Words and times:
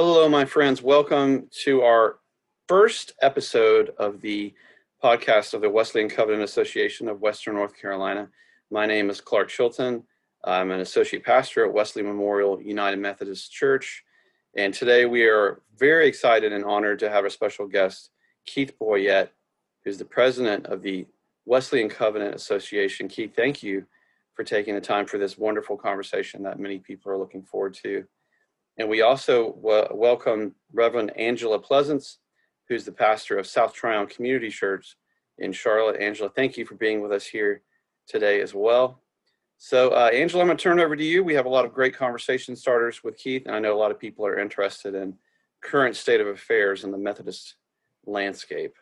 Hello, 0.00 0.28
my 0.28 0.44
friends. 0.44 0.80
Welcome 0.80 1.48
to 1.64 1.82
our 1.82 2.20
first 2.68 3.14
episode 3.20 3.90
of 3.98 4.20
the 4.20 4.54
podcast 5.02 5.54
of 5.54 5.60
the 5.60 5.68
Wesleyan 5.68 6.08
Covenant 6.08 6.44
Association 6.44 7.08
of 7.08 7.20
Western 7.20 7.56
North 7.56 7.76
Carolina. 7.76 8.28
My 8.70 8.86
name 8.86 9.10
is 9.10 9.20
Clark 9.20 9.48
Chilton. 9.48 10.04
I'm 10.44 10.70
an 10.70 10.78
associate 10.78 11.24
pastor 11.24 11.64
at 11.64 11.72
Wesley 11.72 12.04
Memorial 12.04 12.62
United 12.62 13.00
Methodist 13.00 13.50
Church. 13.50 14.04
And 14.56 14.72
today 14.72 15.04
we 15.04 15.24
are 15.24 15.62
very 15.76 16.06
excited 16.06 16.52
and 16.52 16.64
honored 16.64 17.00
to 17.00 17.10
have 17.10 17.24
a 17.24 17.30
special 17.30 17.66
guest, 17.66 18.10
Keith 18.46 18.78
Boyette, 18.80 19.30
who's 19.84 19.98
the 19.98 20.04
president 20.04 20.66
of 20.66 20.80
the 20.80 21.08
Wesleyan 21.44 21.88
Covenant 21.88 22.36
Association. 22.36 23.08
Keith, 23.08 23.34
thank 23.34 23.64
you 23.64 23.84
for 24.34 24.44
taking 24.44 24.76
the 24.76 24.80
time 24.80 25.06
for 25.06 25.18
this 25.18 25.36
wonderful 25.36 25.76
conversation 25.76 26.44
that 26.44 26.60
many 26.60 26.78
people 26.78 27.10
are 27.10 27.18
looking 27.18 27.42
forward 27.42 27.74
to. 27.82 28.06
And 28.78 28.88
we 28.88 29.02
also 29.02 29.52
w- 29.54 29.88
welcome 29.92 30.54
Reverend 30.72 31.16
Angela 31.16 31.58
Pleasants, 31.58 32.18
who's 32.68 32.84
the 32.84 32.92
pastor 32.92 33.36
of 33.38 33.46
South 33.46 33.74
Tryon 33.74 34.06
Community 34.06 34.50
Church 34.50 34.96
in 35.38 35.52
Charlotte. 35.52 36.00
Angela, 36.00 36.30
thank 36.30 36.56
you 36.56 36.64
for 36.64 36.76
being 36.76 37.00
with 37.00 37.12
us 37.12 37.26
here 37.26 37.62
today 38.06 38.40
as 38.40 38.54
well. 38.54 39.02
So, 39.56 39.90
uh, 39.90 40.10
Angela, 40.12 40.42
I'm 40.42 40.48
going 40.48 40.56
to 40.56 40.62
turn 40.62 40.78
over 40.78 40.94
to 40.94 41.04
you. 41.04 41.24
We 41.24 41.34
have 41.34 41.46
a 41.46 41.50
lot 41.50 41.64
of 41.64 41.74
great 41.74 41.96
conversation 41.96 42.54
starters 42.54 43.02
with 43.02 43.18
Keith, 43.18 43.46
and 43.46 43.54
I 43.56 43.58
know 43.58 43.74
a 43.74 43.78
lot 43.78 43.90
of 43.90 43.98
people 43.98 44.24
are 44.24 44.38
interested 44.38 44.94
in 44.94 45.14
current 45.60 45.96
state 45.96 46.20
of 46.20 46.28
affairs 46.28 46.84
in 46.84 46.92
the 46.92 46.98
Methodist 46.98 47.56
landscape. 48.06 48.74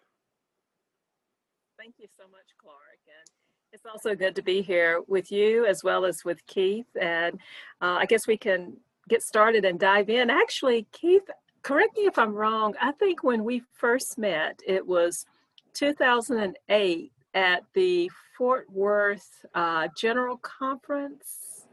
Thank 1.78 1.94
you 1.98 2.06
so 2.18 2.24
much, 2.24 2.44
Clark. 2.60 2.76
And 3.06 3.30
it's 3.72 3.86
also 3.86 4.14
good 4.14 4.36
to 4.36 4.42
be 4.42 4.60
here 4.60 5.00
with 5.06 5.32
you 5.32 5.64
as 5.64 5.82
well 5.82 6.04
as 6.04 6.26
with 6.26 6.46
Keith. 6.46 6.86
And 7.00 7.40
uh, 7.80 7.96
I 8.00 8.04
guess 8.04 8.26
we 8.26 8.36
can 8.36 8.76
get 9.08 9.22
started 9.22 9.64
and 9.64 9.78
dive 9.78 10.10
in. 10.10 10.30
Actually, 10.30 10.86
Keith, 10.92 11.28
correct 11.62 11.96
me 11.96 12.04
if 12.04 12.18
I'm 12.18 12.34
wrong. 12.34 12.74
I 12.80 12.92
think 12.92 13.22
when 13.22 13.44
we 13.44 13.62
first 13.72 14.18
met, 14.18 14.60
it 14.66 14.86
was 14.86 15.26
2008 15.74 17.12
at 17.34 17.64
the 17.74 18.10
Fort 18.36 18.70
Worth 18.70 19.44
uh, 19.54 19.88
General 19.96 20.38
Conference. 20.38 21.66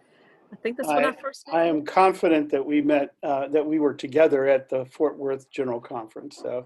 I 0.52 0.56
think 0.58 0.78
that's 0.78 0.90
when 0.90 1.06
I, 1.06 1.10
I 1.10 1.16
first 1.16 1.48
met. 1.48 1.56
I 1.56 1.66
am 1.66 1.84
confident 1.84 2.50
that 2.52 2.64
we 2.64 2.82
met, 2.82 3.16
uh, 3.24 3.48
that 3.48 3.66
we 3.66 3.80
were 3.80 3.94
together 3.94 4.48
at 4.48 4.70
the 4.70 4.86
Fort 4.86 5.18
Worth 5.18 5.50
General 5.50 5.80
Conference. 5.80 6.38
So 6.38 6.66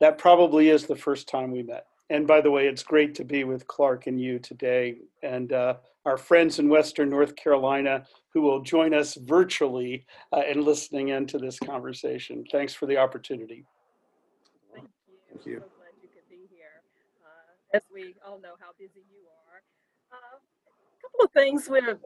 that 0.00 0.18
probably 0.18 0.68
is 0.68 0.86
the 0.86 0.96
first 0.96 1.28
time 1.28 1.50
we 1.50 1.62
met. 1.62 1.86
And 2.10 2.26
by 2.26 2.40
the 2.40 2.50
way, 2.50 2.66
it's 2.66 2.82
great 2.82 3.14
to 3.14 3.24
be 3.24 3.44
with 3.44 3.66
Clark 3.66 4.06
and 4.06 4.20
you 4.20 4.38
today. 4.38 4.98
And 5.22 5.52
uh, 5.52 5.76
our 6.04 6.16
friends 6.16 6.58
in 6.58 6.68
Western 6.68 7.10
North 7.10 7.36
Carolina 7.36 8.04
who 8.32 8.40
will 8.40 8.62
join 8.62 8.94
us 8.94 9.14
virtually 9.14 10.06
uh, 10.32 10.42
and 10.48 10.64
listening 10.64 11.08
into 11.08 11.38
this 11.38 11.58
conversation. 11.58 12.44
Thanks 12.50 12.74
for 12.74 12.86
the 12.86 12.96
opportunity. 12.96 13.64
Thank 14.74 14.88
you. 15.06 15.14
Thank 15.28 15.46
you. 15.46 15.56
I'm 15.56 15.62
so 15.62 15.68
glad 15.76 15.92
you 16.02 16.08
could 16.08 16.28
be 16.30 16.48
here. 16.54 16.82
Uh, 17.22 17.76
as 17.76 17.82
we 17.92 18.14
all 18.26 18.40
know 18.40 18.54
how 18.58 18.70
busy 18.78 19.04
you 19.10 19.20
are. 19.48 19.62
Uh, 20.12 20.38
a 20.38 21.02
couple 21.02 21.24
of 21.24 21.30
things 21.32 21.68
we're 21.68 21.98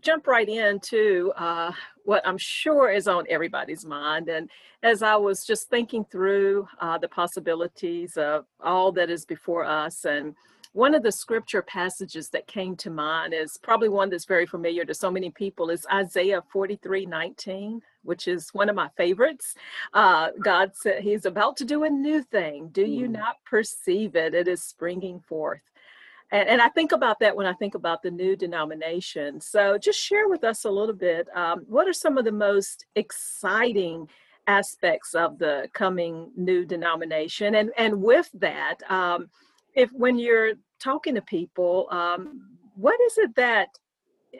jump 0.00 0.26
right 0.26 0.48
into 0.48 1.32
uh, 1.36 1.72
what 2.04 2.26
I'm 2.26 2.38
sure 2.38 2.90
is 2.90 3.06
on 3.06 3.26
everybody's 3.28 3.84
mind. 3.84 4.28
And 4.28 4.50
as 4.82 5.02
I 5.02 5.16
was 5.16 5.44
just 5.44 5.68
thinking 5.68 6.04
through 6.04 6.66
uh, 6.80 6.98
the 6.98 7.08
possibilities 7.08 8.16
of 8.16 8.46
all 8.62 8.92
that 8.92 9.10
is 9.10 9.24
before 9.24 9.64
us 9.64 10.04
and 10.04 10.34
one 10.72 10.94
of 10.94 11.02
the 11.02 11.10
scripture 11.10 11.62
passages 11.62 12.28
that 12.30 12.46
came 12.46 12.76
to 12.76 12.90
mind 12.90 13.34
is 13.34 13.58
probably 13.60 13.88
one 13.88 14.08
that's 14.08 14.24
very 14.24 14.46
familiar 14.46 14.84
to 14.84 14.94
so 14.94 15.10
many 15.10 15.30
people 15.30 15.68
is 15.70 15.86
Isaiah 15.92 16.42
43 16.52 17.06
19, 17.06 17.80
which 18.02 18.28
is 18.28 18.50
one 18.52 18.68
of 18.68 18.76
my 18.76 18.88
favorites. 18.96 19.54
Uh, 19.92 20.28
God 20.42 20.72
said, 20.74 21.02
He's 21.02 21.26
about 21.26 21.56
to 21.58 21.64
do 21.64 21.82
a 21.82 21.90
new 21.90 22.22
thing. 22.22 22.68
Do 22.70 22.84
you 22.84 23.08
mm. 23.08 23.12
not 23.12 23.36
perceive 23.44 24.14
it? 24.14 24.34
It 24.34 24.46
is 24.46 24.62
springing 24.62 25.20
forth. 25.20 25.60
And, 26.30 26.48
and, 26.48 26.62
I 26.62 26.68
think 26.68 26.92
about 26.92 27.18
that 27.18 27.34
when 27.34 27.46
I 27.46 27.54
think 27.54 27.74
about 27.74 28.02
the 28.02 28.10
new 28.12 28.36
denomination. 28.36 29.40
So 29.40 29.76
just 29.76 29.98
share 29.98 30.28
with 30.28 30.44
us 30.44 30.64
a 30.64 30.70
little 30.70 30.94
bit 30.94 31.26
um, 31.34 31.64
what 31.66 31.88
are 31.88 31.92
some 31.92 32.16
of 32.16 32.24
the 32.24 32.30
most 32.30 32.86
exciting 32.94 34.08
aspects 34.46 35.14
of 35.14 35.38
the 35.40 35.68
coming 35.72 36.30
new 36.36 36.64
denomination? 36.64 37.56
And, 37.56 37.72
and 37.76 38.00
with 38.00 38.30
that, 38.34 38.76
um, 38.88 39.28
if 39.74 39.90
when 39.92 40.18
you're 40.18 40.54
talking 40.80 41.14
to 41.14 41.22
people, 41.22 41.86
um, 41.90 42.48
what 42.74 43.00
is 43.00 43.18
it 43.18 43.34
that 43.36 43.68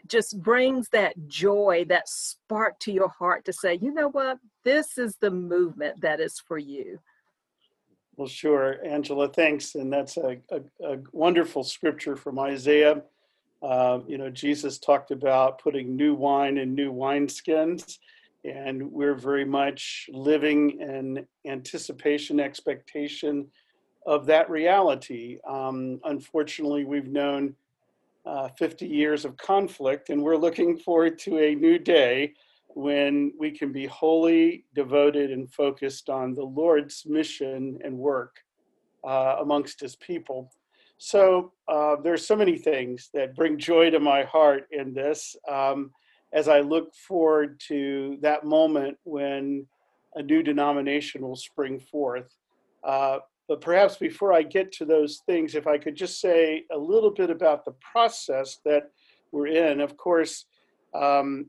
just 0.06 0.40
brings 0.40 0.88
that 0.90 1.14
joy, 1.28 1.84
that 1.88 2.08
spark 2.08 2.78
to 2.80 2.92
your 2.92 3.08
heart 3.08 3.44
to 3.44 3.52
say, 3.52 3.78
you 3.80 3.92
know 3.92 4.08
what, 4.08 4.38
this 4.64 4.98
is 4.98 5.16
the 5.16 5.30
movement 5.30 6.00
that 6.00 6.20
is 6.20 6.40
for 6.46 6.58
you? 6.58 6.98
Well, 8.16 8.28
sure, 8.28 8.78
Angela, 8.84 9.28
thanks. 9.28 9.74
And 9.74 9.92
that's 9.92 10.16
a, 10.16 10.38
a, 10.50 10.60
a 10.84 10.98
wonderful 11.12 11.64
scripture 11.64 12.16
from 12.16 12.38
Isaiah. 12.38 13.02
Uh, 13.62 14.00
you 14.06 14.18
know, 14.18 14.30
Jesus 14.30 14.78
talked 14.78 15.10
about 15.10 15.58
putting 15.58 15.96
new 15.96 16.14
wine 16.14 16.58
in 16.58 16.74
new 16.74 16.92
wineskins, 16.92 17.98
and 18.44 18.90
we're 18.90 19.14
very 19.14 19.44
much 19.44 20.08
living 20.12 20.80
in 20.80 21.26
anticipation, 21.46 22.40
expectation 22.40 23.46
of 24.06 24.26
that 24.26 24.48
reality. 24.50 25.38
Um, 25.46 26.00
unfortunately, 26.04 26.84
we've 26.84 27.08
known 27.08 27.54
uh, 28.26 28.48
50 28.58 28.86
years 28.86 29.24
of 29.24 29.36
conflict, 29.36 30.10
and 30.10 30.22
we're 30.22 30.36
looking 30.36 30.76
forward 30.76 31.18
to 31.20 31.38
a 31.38 31.54
new 31.54 31.78
day 31.78 32.34
when 32.68 33.32
we 33.38 33.50
can 33.50 33.72
be 33.72 33.86
wholly 33.86 34.64
devoted 34.74 35.32
and 35.32 35.52
focused 35.52 36.08
on 36.08 36.34
the 36.34 36.44
Lord's 36.44 37.04
mission 37.06 37.78
and 37.84 37.96
work 37.96 38.36
uh, 39.04 39.36
amongst 39.40 39.80
His 39.80 39.96
people. 39.96 40.50
So 40.98 41.52
uh, 41.66 41.96
there's 42.02 42.26
so 42.26 42.36
many 42.36 42.58
things 42.58 43.08
that 43.14 43.34
bring 43.34 43.58
joy 43.58 43.90
to 43.90 43.98
my 43.98 44.22
heart 44.24 44.68
in 44.70 44.92
this 44.92 45.34
um, 45.50 45.90
as 46.32 46.46
I 46.46 46.60
look 46.60 46.94
forward 46.94 47.60
to 47.68 48.18
that 48.20 48.44
moment 48.44 48.98
when 49.04 49.66
a 50.14 50.22
new 50.22 50.42
denomination 50.42 51.22
will 51.22 51.36
spring 51.36 51.80
forth. 51.80 52.36
Uh, 52.84 53.20
but 53.50 53.60
perhaps 53.60 53.96
before 53.96 54.32
I 54.32 54.42
get 54.42 54.70
to 54.74 54.84
those 54.84 55.22
things, 55.26 55.56
if 55.56 55.66
I 55.66 55.76
could 55.76 55.96
just 55.96 56.20
say 56.20 56.66
a 56.70 56.78
little 56.78 57.10
bit 57.10 57.30
about 57.30 57.64
the 57.64 57.74
process 57.92 58.60
that 58.64 58.92
we're 59.32 59.48
in. 59.48 59.80
Of 59.80 59.96
course, 59.96 60.44
um, 60.94 61.46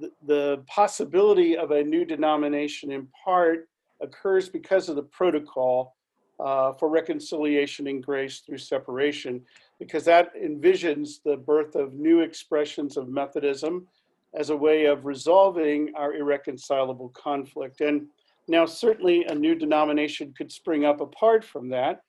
the, 0.00 0.10
the 0.26 0.62
possibility 0.66 1.56
of 1.56 1.70
a 1.70 1.82
new 1.82 2.04
denomination 2.04 2.92
in 2.92 3.08
part 3.24 3.70
occurs 4.02 4.50
because 4.50 4.90
of 4.90 4.96
the 4.96 5.02
protocol 5.02 5.96
uh, 6.44 6.74
for 6.74 6.90
reconciliation 6.90 7.86
and 7.86 8.02
grace 8.02 8.40
through 8.40 8.58
separation, 8.58 9.40
because 9.78 10.04
that 10.04 10.34
envisions 10.36 11.22
the 11.24 11.38
birth 11.38 11.74
of 11.74 11.94
new 11.94 12.20
expressions 12.20 12.98
of 12.98 13.08
Methodism 13.08 13.86
as 14.34 14.50
a 14.50 14.56
way 14.56 14.84
of 14.84 15.06
resolving 15.06 15.90
our 15.96 16.12
irreconcilable 16.12 17.08
conflict. 17.08 17.80
And 17.80 18.08
now, 18.48 18.64
certainly 18.66 19.24
a 19.24 19.34
new 19.34 19.54
denomination 19.54 20.34
could 20.36 20.50
spring 20.50 20.84
up 20.84 21.00
apart 21.00 21.44
from 21.44 21.68
that, 21.68 22.00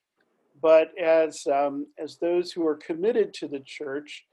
but 0.61 0.97
as, 0.97 1.45
um, 1.47 1.85
as 1.97 2.17
those 2.17 2.51
who 2.51 2.65
are 2.65 2.75
committed 2.75 3.33
to 3.35 3.47
the 3.47 3.59
church, 3.59 4.25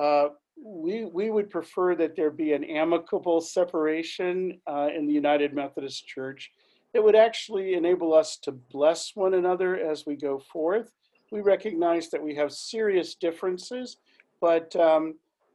uh, 0.00 0.28
we, 0.62 1.04
we 1.04 1.30
would 1.30 1.50
prefer 1.50 1.94
that 1.96 2.16
there 2.16 2.30
be 2.30 2.52
an 2.52 2.64
amicable 2.64 3.40
separation 3.40 4.60
uh, 4.66 4.88
in 4.96 5.06
the 5.06 5.12
United 5.12 5.54
Methodist 5.54 6.06
Church 6.06 6.50
that 6.92 7.02
would 7.02 7.16
actually 7.16 7.74
enable 7.74 8.14
us 8.14 8.36
to 8.38 8.52
bless 8.52 9.12
one 9.14 9.34
another 9.34 9.76
as 9.76 10.04
we 10.06 10.16
go 10.16 10.38
forth. 10.38 10.92
We 11.30 11.40
recognize 11.40 12.10
that 12.10 12.22
we 12.22 12.34
have 12.34 12.52
serious 12.52 13.14
differences, 13.14 13.96
but, 14.40 14.74
um, 14.76 15.14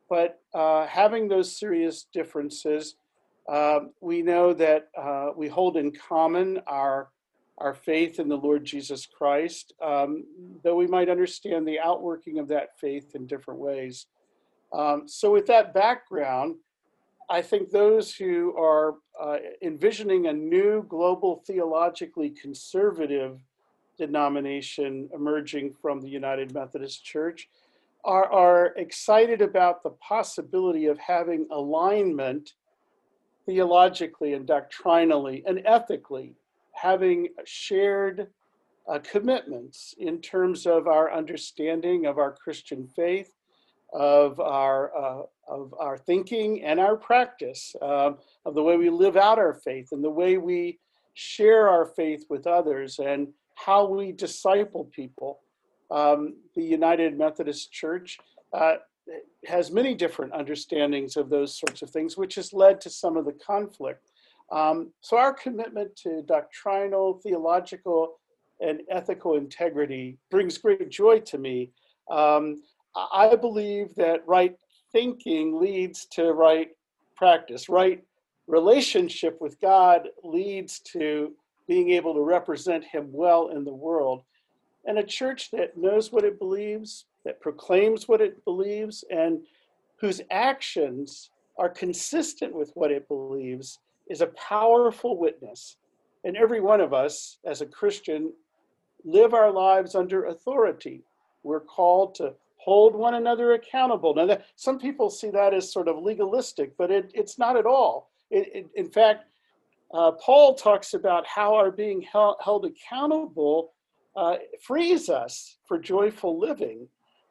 but 0.10 0.42
uh, 0.54 0.88
having 0.88 1.28
those 1.28 1.58
serious 1.58 2.08
differences 2.12 2.96
uh, 3.48 3.80
we 4.02 4.22
know 4.22 4.54
that 4.54 4.90
uh, 4.98 5.30
we 5.36 5.48
hold 5.48 5.78
in 5.78 5.92
common 5.92 6.60
our, 6.68 7.10
our 7.58 7.74
faith 7.74 8.20
in 8.20 8.28
the 8.28 8.36
Lord 8.38 8.66
Jesus 8.66 9.06
Christ, 9.06 9.74
um, 9.82 10.26
though 10.64 10.76
we 10.76 10.88
might 10.88 11.10
understand 11.10 11.68
the 11.68 11.80
outworking 11.80 12.40
of 12.40 12.48
that 12.50 12.78
faith 12.80 13.16
in 13.16 13.26
different 13.26 13.60
ways. 13.60 14.08
Um, 14.74 15.08
so, 15.08 15.32
with 15.32 15.46
that 15.48 15.74
background, 15.74 16.56
I 17.30 17.42
think 17.42 17.70
those 17.70 18.14
who 18.14 18.56
are 18.58 18.96
uh, 19.20 19.38
envisioning 19.62 20.28
a 20.28 20.34
new 20.34 20.86
global 20.88 21.44
theologically 21.48 22.30
conservative 22.30 23.40
denomination 23.98 25.10
emerging 25.14 25.74
from 25.82 26.02
the 26.02 26.10
United 26.10 26.54
Methodist 26.54 27.04
Church 27.04 27.50
are, 28.04 28.32
are 28.32 28.68
excited 28.78 29.42
about 29.42 29.84
the 29.84 29.90
possibility 29.90 30.86
of 30.86 30.98
having 31.00 31.48
alignment 31.52 32.54
theologically 33.48 34.34
and 34.34 34.46
doctrinally 34.46 35.44
and 35.48 35.62
ethically 35.66 36.36
having 36.74 37.30
shared 37.46 38.28
uh, 38.88 39.00
commitments 39.00 39.96
in 39.98 40.22
terms 40.22 40.68
of 40.68 40.88
our 40.88 41.12
understanding 41.12 42.06
of 42.06 42.20
our 42.20 42.34
Christian 42.34 42.88
faith, 42.88 43.34
of 43.94 44.40
our 44.40 44.96
uh, 44.96 45.24
of 45.48 45.74
our 45.80 45.98
thinking 45.98 46.64
and 46.64 46.80
our 46.80 46.96
practice, 46.98 47.76
um, 47.82 48.18
of 48.46 48.54
the 48.54 48.62
way 48.62 48.78
we 48.78 48.90
live 48.90 49.18
out 49.18 49.40
our 49.40 49.54
faith 49.54 49.90
and 49.92 50.04
the 50.04 50.10
way 50.10 50.38
we 50.38 50.78
share 51.14 51.70
our 51.70 51.86
faith 51.86 52.26
with 52.30 52.46
others 52.46 53.00
and 53.00 53.30
how 53.56 53.86
we 53.86 54.12
disciple 54.12 54.86
people. 54.86 55.40
Um, 55.90 56.36
the 56.54 56.64
United 56.64 57.18
Methodist 57.18 57.72
Church 57.72 58.20
uh, 58.54 58.76
has 59.46 59.72
many 59.72 59.94
different 59.96 60.34
understandings 60.34 61.18
of 61.18 61.30
those 61.30 61.58
sorts 61.58 61.82
of 61.82 61.90
things, 61.90 62.18
which 62.18 62.36
has 62.36 62.54
led 62.54 62.82
to 62.82 62.90
some 62.90 63.18
of 63.18 63.26
the 63.26 63.34
conflict. 63.34 64.10
Um, 64.52 64.92
so 65.02 65.18
our 65.18 65.34
commitment 65.34 65.96
to 65.98 66.22
doctrinal, 66.24 67.20
theological, 67.24 68.20
and 68.60 68.82
ethical 68.90 69.36
integrity 69.36 70.18
brings 70.32 70.58
great 70.58 70.90
joy 70.90 71.20
to 71.20 71.38
me. 71.38 71.72
Um, 72.10 72.64
I 72.96 73.36
believe 73.36 73.94
that 73.96 74.28
right 74.28 74.56
thinking 74.92 75.60
leads 75.60 76.06
to 76.06 76.34
right 76.34 76.70
practice. 77.16 77.70
Right 77.70 78.04
relationship 78.48 79.40
with 79.42 79.60
God 79.60 80.08
leads 80.24 80.80
to 80.80 81.34
being 81.68 81.92
able 81.92 82.14
to 82.14 82.22
represent 82.22 82.84
Him 82.84 83.10
well 83.12 83.50
in 83.50 83.66
the 83.66 83.74
world. 83.74 84.24
And 84.86 84.98
a 84.98 85.04
church 85.04 85.52
that 85.52 85.78
knows 85.78 86.12
what 86.12 86.24
it 86.24 86.40
believes, 86.40 87.06
that 87.28 87.42
proclaims 87.42 88.08
what 88.08 88.22
it 88.22 88.42
believes, 88.46 89.04
and 89.12 89.42
whose 89.98 90.22
actions 90.32 91.30
are 91.58 91.68
consistent 91.68 92.56
with 92.56 92.72
what 92.76 92.90
it 92.90 93.06
believes 93.10 93.80
is 94.10 94.22
a 94.22 94.28
powerful 94.28 95.18
witness. 95.18 95.76
And 96.24 96.38
every 96.38 96.62
one 96.62 96.80
of 96.80 96.94
us, 96.94 97.40
as 97.44 97.60
a 97.60 97.66
Christian, 97.66 98.32
live 99.04 99.34
our 99.34 99.52
lives 99.52 99.94
under 99.94 100.28
authority. 100.28 101.04
We're 101.44 101.60
called 101.60 102.16
to 102.16 102.34
hold 102.56 102.96
one 102.96 103.16
another 103.16 103.52
accountable. 103.52 104.16
Now, 104.16 104.28
that, 104.28 104.46
some 104.56 104.80
people 104.80 105.10
see 105.10 105.30
that 105.32 105.54
as 105.54 105.70
sort 105.70 105.90
of 105.90 106.02
legalistic, 106.02 106.78
but 106.78 106.92
it, 106.92 107.12
it's 107.14 107.38
not 107.38 107.58
at 107.58 107.66
all. 107.66 108.10
It, 108.32 108.48
it, 108.56 108.68
in 108.76 108.90
fact, 108.90 109.26
uh, 109.94 110.12
Paul 110.12 110.56
talks 110.56 110.94
about 110.94 111.28
how 111.28 111.56
our 111.56 111.72
being 111.72 112.02
held, 112.02 112.38
held 112.42 112.66
accountable 112.66 113.74
uh, 114.16 114.38
frees 114.62 115.10
us 115.10 115.58
for 115.66 115.78
joyful 115.78 116.40
living. 116.40 116.88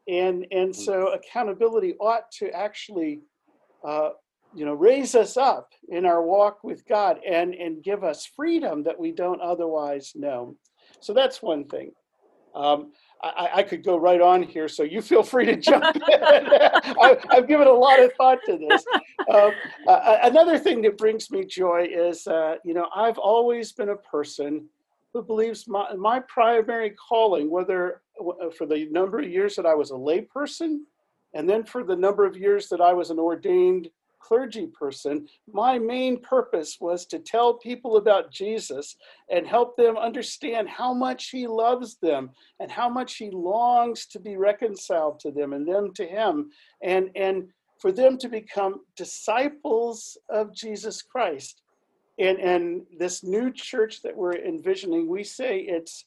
And, 0.08 0.46
and 0.50 0.74
so 0.74 1.12
accountability 1.12 1.94
ought 1.94 2.30
to 2.38 2.50
actually 2.50 3.20
uh, 3.84 4.10
you 4.56 4.64
know, 4.64 4.72
raise 4.72 5.14
us 5.14 5.36
up 5.36 5.72
in 5.88 6.06
our 6.06 6.22
walk 6.22 6.64
with 6.64 6.86
God 6.86 7.18
and, 7.28 7.54
and 7.54 7.82
give 7.82 8.02
us 8.02 8.26
freedom 8.26 8.82
that 8.84 8.98
we 8.98 9.12
don't 9.12 9.40
otherwise 9.40 10.12
know. 10.14 10.56
So 11.00 11.12
that's 11.12 11.42
one 11.42 11.64
thing. 11.64 11.92
Um, 12.54 12.92
I, 13.22 13.50
I, 13.56 13.62
could 13.64 13.84
go 13.84 13.98
right 13.98 14.20
on 14.20 14.42
here, 14.42 14.66
so 14.66 14.82
you 14.82 15.02
feel 15.10 15.22
free 15.22 15.44
to 15.44 15.56
jump 15.56 15.84
in. 15.94 16.02
I, 16.22 17.18
have 17.30 17.46
given 17.46 17.66
a 17.66 17.72
lot 17.72 18.00
of 18.00 18.12
thought 18.14 18.38
to 18.46 18.56
this. 18.56 18.82
Um, 19.30 19.50
uh, 19.86 20.18
another 20.22 20.58
thing 20.58 20.80
that 20.82 20.96
brings 20.96 21.30
me 21.30 21.44
joy 21.44 21.86
is, 21.90 22.26
uh, 22.26 22.56
you 22.64 22.72
know, 22.72 22.88
I've 22.94 23.18
always 23.18 23.72
been 23.72 23.90
a 23.90 23.96
person 23.96 24.70
who 25.16 25.22
believes 25.22 25.66
my, 25.66 25.94
my 25.94 26.20
primary 26.20 26.90
calling, 26.90 27.50
whether 27.50 28.02
uh, 28.20 28.50
for 28.50 28.66
the 28.66 28.86
number 28.90 29.18
of 29.18 29.30
years 29.30 29.56
that 29.56 29.64
I 29.64 29.74
was 29.74 29.90
a 29.90 29.94
layperson, 29.94 30.80
and 31.32 31.48
then 31.48 31.64
for 31.64 31.82
the 31.82 31.96
number 31.96 32.26
of 32.26 32.36
years 32.36 32.68
that 32.68 32.82
I 32.82 32.92
was 32.92 33.08
an 33.08 33.18
ordained 33.18 33.88
clergy 34.20 34.66
person, 34.66 35.26
my 35.50 35.78
main 35.78 36.20
purpose 36.20 36.78
was 36.80 37.06
to 37.06 37.18
tell 37.18 37.54
people 37.54 37.96
about 37.96 38.30
Jesus 38.30 38.96
and 39.30 39.46
help 39.46 39.76
them 39.76 39.96
understand 39.96 40.68
how 40.68 40.92
much 40.92 41.30
he 41.30 41.46
loves 41.46 41.96
them 42.02 42.30
and 42.60 42.70
how 42.70 42.88
much 42.88 43.16
he 43.16 43.30
longs 43.30 44.04
to 44.06 44.20
be 44.20 44.36
reconciled 44.36 45.18
to 45.20 45.30
them 45.30 45.54
and 45.54 45.66
them 45.66 45.94
to 45.94 46.04
him 46.04 46.50
and 46.82 47.10
and 47.14 47.48
for 47.78 47.92
them 47.92 48.18
to 48.18 48.28
become 48.28 48.80
disciples 48.96 50.18
of 50.30 50.54
Jesus 50.54 51.02
Christ. 51.02 51.62
And 52.18 52.38
and 52.38 52.82
this 52.98 53.22
new 53.22 53.52
church 53.52 54.02
that 54.02 54.16
we're 54.16 54.36
envisioning, 54.36 55.08
we 55.08 55.24
say 55.24 55.60
its 55.60 56.04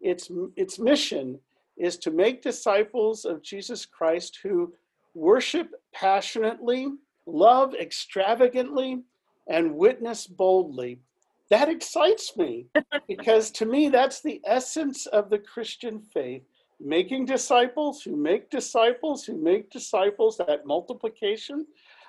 its 0.00 0.30
its 0.56 0.78
mission 0.78 1.38
is 1.76 1.96
to 1.98 2.10
make 2.10 2.42
disciples 2.42 3.24
of 3.24 3.42
Jesus 3.42 3.86
Christ 3.86 4.38
who 4.42 4.72
worship 5.14 5.70
passionately 5.92 6.88
love 7.26 7.74
extravagantly, 7.74 9.02
and 9.48 9.74
witness 9.74 10.26
boldly. 10.26 11.00
That 11.48 11.68
excites 11.68 12.36
me 12.36 12.66
because 13.08 13.50
to 13.52 13.66
me, 13.66 13.88
that's 13.88 14.22
the 14.22 14.40
essence 14.44 15.06
of 15.06 15.30
the 15.30 15.38
Christian 15.38 16.00
faith 16.00 16.42
making 16.82 17.26
disciples 17.26 18.02
who 18.02 18.16
make 18.16 18.48
disciples 18.48 19.22
who 19.22 19.36
make 19.36 19.70
disciples, 19.70 20.38
that 20.38 20.64
multiplication, 20.64 21.66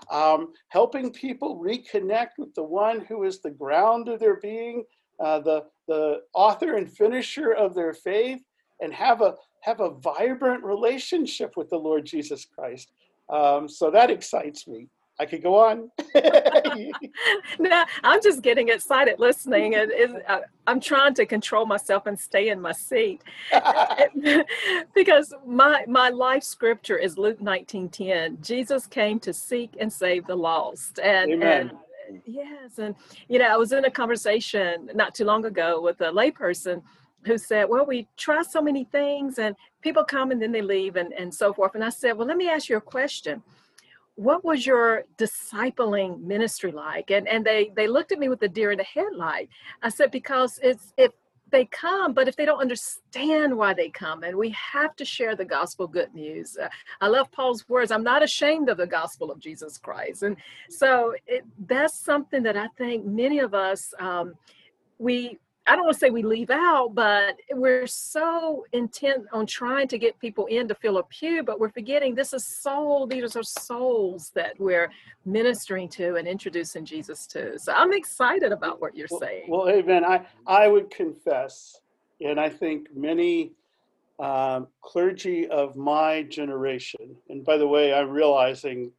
um, 0.09 0.53
helping 0.69 1.11
people 1.11 1.61
reconnect 1.61 2.37
with 2.37 2.53
the 2.55 2.63
one 2.63 3.01
who 3.01 3.23
is 3.23 3.39
the 3.39 3.51
ground 3.51 4.07
of 4.09 4.19
their 4.19 4.37
being, 4.37 4.83
uh, 5.19 5.39
the, 5.39 5.65
the 5.87 6.21
author 6.33 6.75
and 6.75 6.91
finisher 6.91 7.51
of 7.51 7.75
their 7.75 7.93
faith, 7.93 8.41
and 8.81 8.93
have 8.93 9.21
a, 9.21 9.35
have 9.61 9.79
a 9.79 9.91
vibrant 9.91 10.63
relationship 10.63 11.55
with 11.55 11.69
the 11.69 11.77
Lord 11.77 12.05
Jesus 12.05 12.45
Christ. 12.45 12.91
Um, 13.29 13.67
so 13.67 13.91
that 13.91 14.09
excites 14.09 14.67
me. 14.67 14.87
I 15.21 15.25
could 15.25 15.43
go 15.43 15.55
on. 15.55 15.91
no, 17.59 17.85
I'm 18.03 18.23
just 18.23 18.41
getting 18.41 18.69
excited 18.69 19.19
listening, 19.19 19.75
and 19.75 19.91
uh, 20.27 20.39
I'm 20.65 20.79
trying 20.79 21.13
to 21.13 21.27
control 21.27 21.67
myself 21.67 22.07
and 22.07 22.19
stay 22.19 22.49
in 22.49 22.59
my 22.59 22.71
seat 22.71 23.21
because 24.95 25.31
my 25.45 25.85
my 25.87 26.09
life 26.09 26.41
scripture 26.41 26.97
is 26.97 27.19
Luke 27.19 27.39
19:10. 27.39 28.43
Jesus 28.43 28.87
came 28.87 29.19
to 29.19 29.31
seek 29.31 29.77
and 29.79 29.93
save 29.93 30.25
the 30.25 30.35
lost, 30.35 30.99
and 30.99 31.31
Amen. 31.33 31.69
and 32.09 32.21
yes, 32.25 32.79
and 32.79 32.95
you 33.29 33.37
know, 33.37 33.45
I 33.45 33.57
was 33.57 33.73
in 33.73 33.85
a 33.85 33.91
conversation 33.91 34.89
not 34.95 35.13
too 35.13 35.25
long 35.25 35.45
ago 35.45 35.81
with 35.81 36.01
a 36.01 36.05
layperson 36.05 36.81
who 37.27 37.37
said, 37.37 37.69
Well, 37.69 37.85
we 37.85 38.07
try 38.17 38.41
so 38.41 38.59
many 38.59 38.85
things 38.85 39.37
and 39.37 39.55
people 39.83 40.03
come 40.03 40.31
and 40.31 40.41
then 40.41 40.51
they 40.51 40.63
leave 40.63 40.95
and, 40.95 41.13
and 41.13 41.31
so 41.31 41.53
forth. 41.53 41.75
And 41.75 41.83
I 41.83 41.89
said, 41.89 42.17
Well, 42.17 42.25
let 42.25 42.37
me 42.37 42.49
ask 42.49 42.69
you 42.69 42.77
a 42.77 42.81
question 42.81 43.43
what 44.15 44.43
was 44.43 44.65
your 44.65 45.03
discipling 45.17 46.21
ministry 46.21 46.71
like? 46.71 47.11
And 47.11 47.27
and 47.27 47.45
they 47.45 47.71
they 47.75 47.87
looked 47.87 48.11
at 48.11 48.19
me 48.19 48.29
with 48.29 48.41
a 48.43 48.47
deer 48.47 48.71
in 48.71 48.77
the 48.77 48.83
headlight. 48.83 49.49
I 49.81 49.89
said 49.89 50.11
because 50.11 50.59
it's 50.61 50.93
if 50.97 51.11
they 51.51 51.65
come 51.65 52.13
but 52.13 52.27
if 52.27 52.35
they 52.37 52.45
don't 52.45 52.61
understand 52.61 53.55
why 53.57 53.73
they 53.73 53.89
come 53.89 54.23
and 54.23 54.37
we 54.37 54.49
have 54.51 54.95
to 54.95 55.03
share 55.03 55.35
the 55.35 55.45
gospel 55.45 55.85
good 55.87 56.13
news. 56.13 56.57
Uh, 56.57 56.69
i 57.01 57.07
love 57.07 57.29
paul's 57.31 57.67
words 57.67 57.91
i'm 57.91 58.03
not 58.03 58.23
ashamed 58.23 58.69
of 58.69 58.77
the 58.77 58.87
gospel 58.87 59.29
of 59.31 59.39
jesus 59.39 59.77
christ. 59.77 60.23
And 60.23 60.37
so 60.69 61.13
it, 61.27 61.43
that's 61.67 61.99
something 61.99 62.41
that 62.43 62.55
i 62.55 62.67
think 62.77 63.05
many 63.05 63.39
of 63.39 63.53
us 63.53 63.93
um, 63.99 64.35
we 64.97 65.39
I 65.67 65.75
don't 65.75 65.85
want 65.85 65.93
to 65.93 65.99
say 65.99 66.09
we 66.09 66.23
leave 66.23 66.49
out, 66.49 66.95
but 66.95 67.37
we're 67.51 67.85
so 67.85 68.65
intent 68.73 69.25
on 69.31 69.45
trying 69.45 69.87
to 69.89 69.99
get 69.99 70.17
people 70.19 70.47
in 70.47 70.67
to 70.67 70.75
fill 70.75 70.97
a 70.97 71.03
pew, 71.03 71.43
but 71.43 71.59
we're 71.59 71.69
forgetting 71.69 72.15
this 72.15 72.33
is 72.33 72.45
soul. 72.45 73.05
These 73.05 73.35
are 73.35 73.43
souls 73.43 74.31
that 74.33 74.59
we're 74.59 74.91
ministering 75.23 75.87
to 75.89 76.15
and 76.15 76.27
introducing 76.27 76.83
Jesus 76.83 77.27
to. 77.27 77.59
So 77.59 77.73
I'm 77.73 77.93
excited 77.93 78.51
about 78.51 78.81
what 78.81 78.95
you're 78.95 79.07
saying. 79.07 79.45
Well, 79.49 79.69
amen. 79.69 80.03
I, 80.03 80.25
I 80.47 80.67
would 80.67 80.89
confess, 80.89 81.79
and 82.19 82.39
I 82.39 82.49
think 82.49 82.87
many 82.95 83.51
um, 84.19 84.67
clergy 84.81 85.47
of 85.47 85.75
my 85.75 86.23
generation, 86.23 87.15
and 87.29 87.45
by 87.45 87.57
the 87.57 87.67
way, 87.67 87.93
I'm 87.93 88.09
realizing 88.09 88.91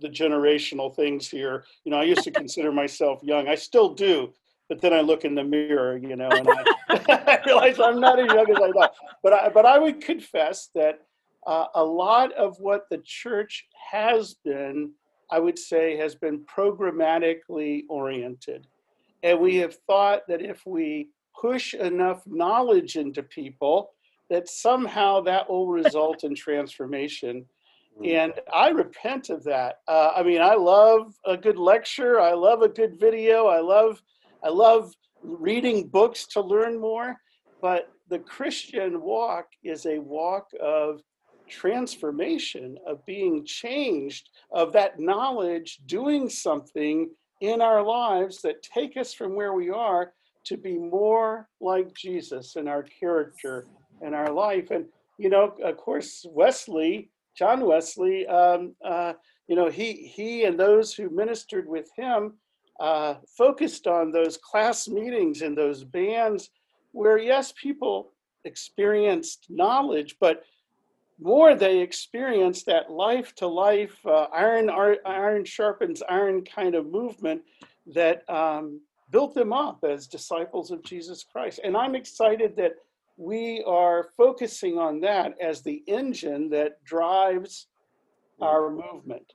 the 0.00 0.08
generational 0.08 0.94
things 0.94 1.28
here. 1.28 1.64
You 1.84 1.92
know, 1.92 1.98
I 1.98 2.04
used 2.04 2.24
to 2.24 2.30
consider 2.30 2.72
myself 2.72 3.20
young. 3.22 3.48
I 3.48 3.54
still 3.54 3.94
do, 3.94 4.32
but 4.70 4.80
then 4.80 4.92
I 4.92 5.00
look 5.00 5.24
in 5.24 5.34
the 5.34 5.42
mirror, 5.42 5.98
you 5.98 6.14
know, 6.14 6.30
and 6.30 6.48
I, 6.48 6.64
I 7.26 7.40
realize 7.44 7.80
I'm 7.80 8.00
not 8.00 8.20
as 8.20 8.32
young 8.32 8.48
as 8.48 8.56
I 8.56 8.70
thought. 8.70 8.94
But 9.20 9.32
I, 9.32 9.48
but 9.48 9.66
I 9.66 9.80
would 9.80 10.00
confess 10.00 10.70
that 10.76 11.00
uh, 11.44 11.66
a 11.74 11.82
lot 11.84 12.32
of 12.34 12.56
what 12.60 12.84
the 12.88 12.98
church 12.98 13.66
has 13.90 14.36
been, 14.44 14.92
I 15.28 15.40
would 15.40 15.58
say, 15.58 15.96
has 15.96 16.14
been 16.14 16.44
programmatically 16.44 17.82
oriented. 17.88 18.68
And 19.24 19.40
we 19.40 19.56
have 19.56 19.74
thought 19.88 20.20
that 20.28 20.40
if 20.40 20.64
we 20.64 21.08
push 21.38 21.74
enough 21.74 22.22
knowledge 22.26 22.94
into 22.94 23.24
people, 23.24 23.90
that 24.30 24.48
somehow 24.48 25.20
that 25.22 25.50
will 25.50 25.66
result 25.66 26.22
in 26.22 26.32
transformation. 26.36 27.44
Hmm. 27.98 28.06
And 28.06 28.32
I 28.54 28.68
repent 28.68 29.30
of 29.30 29.42
that. 29.44 29.80
Uh, 29.88 30.12
I 30.14 30.22
mean, 30.22 30.40
I 30.40 30.54
love 30.54 31.12
a 31.26 31.36
good 31.36 31.58
lecture. 31.58 32.20
I 32.20 32.34
love 32.34 32.62
a 32.62 32.68
good 32.68 33.00
video. 33.00 33.48
I 33.48 33.58
love 33.58 34.00
I 34.42 34.48
love 34.48 34.94
reading 35.22 35.88
books 35.88 36.26
to 36.28 36.40
learn 36.40 36.80
more, 36.80 37.16
but 37.60 37.90
the 38.08 38.18
Christian 38.18 39.00
walk 39.00 39.46
is 39.62 39.86
a 39.86 39.98
walk 39.98 40.48
of 40.60 41.02
transformation, 41.48 42.76
of 42.86 43.04
being 43.06 43.44
changed, 43.44 44.30
of 44.52 44.72
that 44.72 44.98
knowledge 44.98 45.80
doing 45.86 46.28
something 46.28 47.10
in 47.40 47.60
our 47.60 47.82
lives 47.82 48.40
that 48.42 48.62
take 48.62 48.96
us 48.96 49.12
from 49.12 49.34
where 49.34 49.54
we 49.54 49.70
are 49.70 50.12
to 50.44 50.56
be 50.56 50.78
more 50.78 51.48
like 51.60 51.92
Jesus 51.94 52.56
in 52.56 52.68
our 52.68 52.82
character 52.82 53.66
and 54.00 54.14
our 54.14 54.32
life. 54.32 54.70
And, 54.70 54.86
you 55.18 55.28
know, 55.28 55.54
of 55.62 55.76
course, 55.76 56.24
Wesley 56.28 57.10
John 57.36 57.64
Wesley, 57.64 58.26
um, 58.26 58.74
uh, 58.84 59.14
you 59.48 59.56
know, 59.56 59.68
he 59.68 59.94
he 59.94 60.44
and 60.44 60.58
those 60.58 60.92
who 60.92 61.10
ministered 61.10 61.66
with 61.66 61.88
him 61.96 62.34
uh, 62.80 63.14
focused 63.36 63.86
on 63.86 64.10
those 64.10 64.36
class 64.36 64.88
meetings 64.88 65.42
and 65.42 65.56
those 65.56 65.84
bands 65.84 66.50
where, 66.92 67.18
yes, 67.18 67.52
people 67.52 68.10
experienced 68.44 69.46
knowledge, 69.50 70.16
but 70.18 70.42
more 71.20 71.54
they 71.54 71.80
experienced 71.80 72.64
that 72.66 72.90
life 72.90 73.34
to 73.36 73.46
life, 73.46 73.98
iron, 74.32 74.70
iron 74.70 75.44
sharpens 75.44 76.02
iron 76.08 76.42
kind 76.42 76.74
of 76.74 76.86
movement 76.86 77.42
that 77.86 78.28
um, 78.30 78.80
built 79.10 79.34
them 79.34 79.52
up 79.52 79.84
as 79.84 80.06
disciples 80.06 80.70
of 80.70 80.82
Jesus 80.82 81.24
Christ. 81.30 81.60
And 81.62 81.76
I'm 81.76 81.94
excited 81.94 82.56
that 82.56 82.76
we 83.18 83.62
are 83.66 84.08
focusing 84.16 84.78
on 84.78 85.00
that 85.00 85.34
as 85.40 85.60
the 85.60 85.82
engine 85.86 86.48
that 86.50 86.82
drives 86.84 87.66
our 88.40 88.70
movement. 88.70 89.34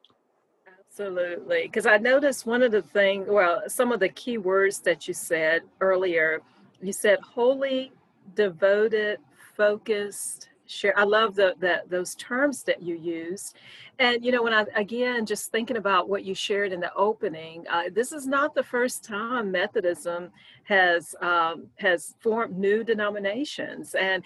Absolutely. 0.97 1.63
Because 1.63 1.85
I 1.85 1.97
noticed 1.97 2.45
one 2.45 2.63
of 2.63 2.71
the 2.71 2.81
things, 2.81 3.27
well, 3.29 3.63
some 3.67 3.91
of 3.91 3.99
the 3.99 4.07
key 4.07 4.37
words 4.37 4.79
that 4.79 5.09
you 5.09 5.13
said 5.13 5.63
earlier, 5.81 6.41
you 6.81 6.93
said 6.93 7.19
holy, 7.19 7.91
devoted, 8.33 9.19
focused, 9.57 10.47
share. 10.67 10.97
I 10.97 11.03
love 11.03 11.35
the, 11.35 11.53
the 11.59 11.83
those 11.89 12.15
terms 12.15 12.63
that 12.63 12.81
you 12.81 12.95
used. 12.95 13.57
And 13.99 14.23
you 14.23 14.31
know, 14.31 14.41
when 14.41 14.53
I 14.53 14.65
again 14.73 15.25
just 15.25 15.51
thinking 15.51 15.75
about 15.75 16.07
what 16.07 16.23
you 16.23 16.33
shared 16.33 16.71
in 16.71 16.79
the 16.79 16.93
opening, 16.93 17.65
uh, 17.69 17.83
this 17.93 18.13
is 18.13 18.25
not 18.25 18.55
the 18.55 18.63
first 18.63 19.03
time 19.03 19.51
Methodism 19.51 20.31
has 20.63 21.13
um, 21.21 21.67
has 21.75 22.15
formed 22.21 22.57
new 22.57 22.85
denominations, 22.85 23.95
and 23.95 24.23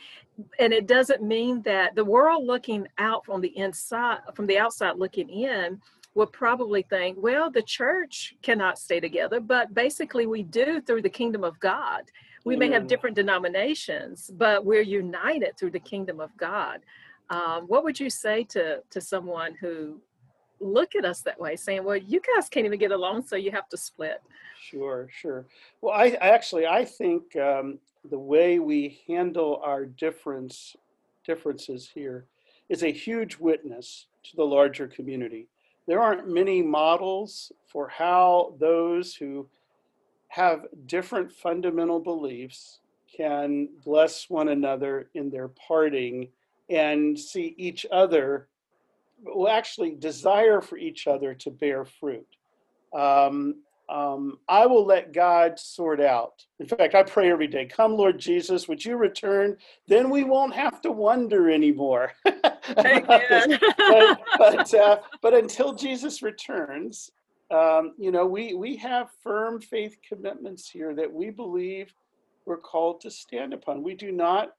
and 0.59 0.71
it 0.71 0.85
doesn't 0.85 1.23
mean 1.23 1.63
that 1.63 1.95
the 1.95 2.05
world 2.05 2.45
looking 2.45 2.87
out 2.99 3.25
from 3.25 3.41
the 3.41 3.57
inside, 3.57 4.19
from 4.35 4.45
the 4.45 4.59
outside 4.59 4.97
looking 4.97 5.29
in, 5.29 5.81
would 6.15 6.31
probably 6.31 6.81
think, 6.83 7.17
well, 7.19 7.51
the 7.51 7.61
church 7.61 8.35
cannot 8.41 8.79
stay 8.79 8.99
together, 8.99 9.39
but 9.39 9.73
basically 9.73 10.25
we 10.25 10.43
do 10.43 10.81
through 10.81 11.01
the 11.01 11.09
kingdom 11.09 11.43
of 11.43 11.59
God. 11.59 12.03
We 12.45 12.55
may 12.55 12.71
have 12.71 12.87
different 12.87 13.15
denominations, 13.15 14.31
but 14.33 14.65
we're 14.65 14.81
united 14.81 15.57
through 15.57 15.71
the 15.71 15.79
kingdom 15.79 16.19
of 16.19 16.35
God. 16.37 16.79
Um, 17.29 17.65
what 17.67 17.83
would 17.83 17.99
you 17.99 18.09
say 18.09 18.43
to 18.45 18.81
to 18.89 19.01
someone 19.01 19.55
who 19.55 20.01
look 20.59 20.95
at 20.95 21.05
us 21.05 21.21
that 21.21 21.39
way, 21.39 21.55
saying, 21.55 21.83
"Well, 21.83 21.97
you 21.97 22.21
guys 22.33 22.49
can't 22.49 22.65
even 22.65 22.79
get 22.79 22.91
along, 22.91 23.27
so 23.27 23.35
you 23.35 23.51
have 23.51 23.69
to 23.69 23.77
split"? 23.77 24.21
Sure, 24.59 25.07
sure. 25.11 25.45
Well, 25.81 25.93
I, 25.93 26.17
I 26.21 26.29
actually 26.29 26.65
I 26.65 26.85
think 26.85 27.35
um, 27.35 27.77
the 28.09 28.17
way 28.17 28.57
we 28.57 29.01
handle 29.07 29.61
our 29.63 29.85
difference 29.85 30.75
differences 31.25 31.91
here 31.93 32.25
is 32.69 32.81
a 32.83 32.91
huge 32.91 33.37
witness 33.37 34.07
to 34.23 34.35
the 34.35 34.43
larger 34.43 34.87
community 34.87 35.47
there 35.89 36.03
aren't 36.03 36.29
many 36.29 36.61
models 36.61 37.51
for 37.65 37.89
how 37.89 38.53
those 38.59 39.15
who 39.15 39.49
have 40.27 40.67
different 40.85 41.31
fundamental 41.31 41.99
beliefs 41.99 42.79
can 43.17 43.67
bless 43.83 44.29
one 44.29 44.49
another 44.49 45.09
in 45.15 45.31
their 45.31 45.47
parting 45.47 46.29
and 46.69 47.19
see 47.19 47.55
each 47.57 47.87
other 47.91 48.47
will 49.23 49.49
actually 49.49 49.95
desire 49.95 50.61
for 50.61 50.77
each 50.77 51.07
other 51.07 51.33
to 51.33 51.49
bear 51.49 51.83
fruit. 51.83 52.27
Um, 52.93 53.63
um, 53.89 54.37
I 54.47 54.67
will 54.67 54.85
let 54.85 55.13
God 55.13 55.57
sort 55.59 55.99
out. 55.99 56.45
In 56.59 56.67
fact, 56.67 56.93
I 56.93 57.01
pray 57.01 57.31
every 57.31 57.47
day, 57.47 57.65
come, 57.65 57.93
Lord 57.95 58.19
Jesus, 58.19 58.67
would 58.67 58.85
you 58.85 58.97
return? 58.97 59.57
Then 59.87 60.11
we 60.11 60.23
won't 60.23 60.53
have 60.53 60.79
to 60.81 60.91
wonder 60.91 61.49
anymore. 61.49 62.11
but, 62.23 62.59
but, 64.37 64.73
uh, 64.73 64.99
but, 65.21 65.33
until 65.33 65.73
Jesus 65.73 66.21
returns, 66.21 67.11
um, 67.49 67.93
you 67.97 68.11
know, 68.11 68.27
we, 68.27 68.53
we 68.53 68.75
have 68.77 69.09
firm 69.23 69.59
faith 69.59 69.97
commitments 70.07 70.69
here 70.69 70.93
that 70.93 71.11
we 71.11 71.31
believe 71.31 71.91
we're 72.45 72.57
called 72.57 73.01
to 73.01 73.09
stand 73.09 73.53
upon. 73.53 73.81
We 73.81 73.95
do 73.95 74.11
not 74.11 74.53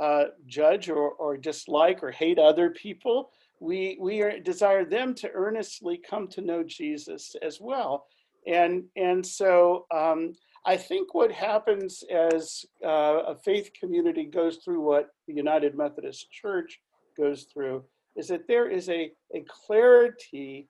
uh, 0.00 0.24
judge 0.46 0.88
or, 0.88 1.10
or 1.10 1.36
dislike 1.36 2.02
or 2.02 2.10
hate 2.10 2.40
other 2.40 2.70
people. 2.70 3.30
We, 3.60 3.96
we 4.00 4.20
are, 4.22 4.40
desire 4.40 4.84
them 4.84 5.14
to 5.14 5.30
earnestly 5.32 5.96
come 5.96 6.26
to 6.28 6.40
know 6.40 6.64
Jesus 6.64 7.36
as 7.40 7.60
well. 7.60 8.06
And, 8.46 8.84
and 8.96 9.24
so 9.24 9.86
um, 9.94 10.34
I 10.66 10.76
think 10.76 11.14
what 11.14 11.32
happens 11.32 12.02
as 12.10 12.64
uh, 12.84 13.22
a 13.28 13.36
faith 13.36 13.70
community 13.78 14.24
goes 14.24 14.58
through 14.58 14.80
what 14.80 15.10
the 15.26 15.34
United 15.34 15.76
Methodist 15.76 16.30
Church 16.30 16.80
goes 17.16 17.44
through 17.44 17.84
is 18.16 18.28
that 18.28 18.46
there 18.46 18.70
is 18.70 18.88
a, 18.88 19.12
a 19.34 19.44
clarity 19.66 20.68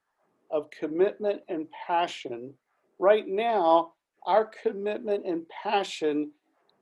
of 0.50 0.70
commitment 0.70 1.42
and 1.48 1.66
passion. 1.86 2.54
Right 2.98 3.26
now, 3.26 3.92
our 4.26 4.50
commitment 4.62 5.26
and 5.26 5.42
passion 5.48 6.30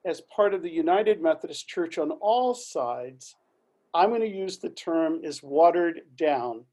as 0.05 0.21
part 0.35 0.55
of 0.55 0.63
the 0.63 0.71
United 0.71 1.21
Methodist 1.21 1.69
Church 1.69 1.99
on 1.99 2.11
all 2.13 2.55
sides, 2.55 3.37
I'm 3.95 4.09
going 4.09 4.21
to 4.23 4.27
use 4.27 4.59
the 4.59 4.71
term 4.71 5.21
is 5.23 5.43
watered 5.43 6.03
down 6.17 6.65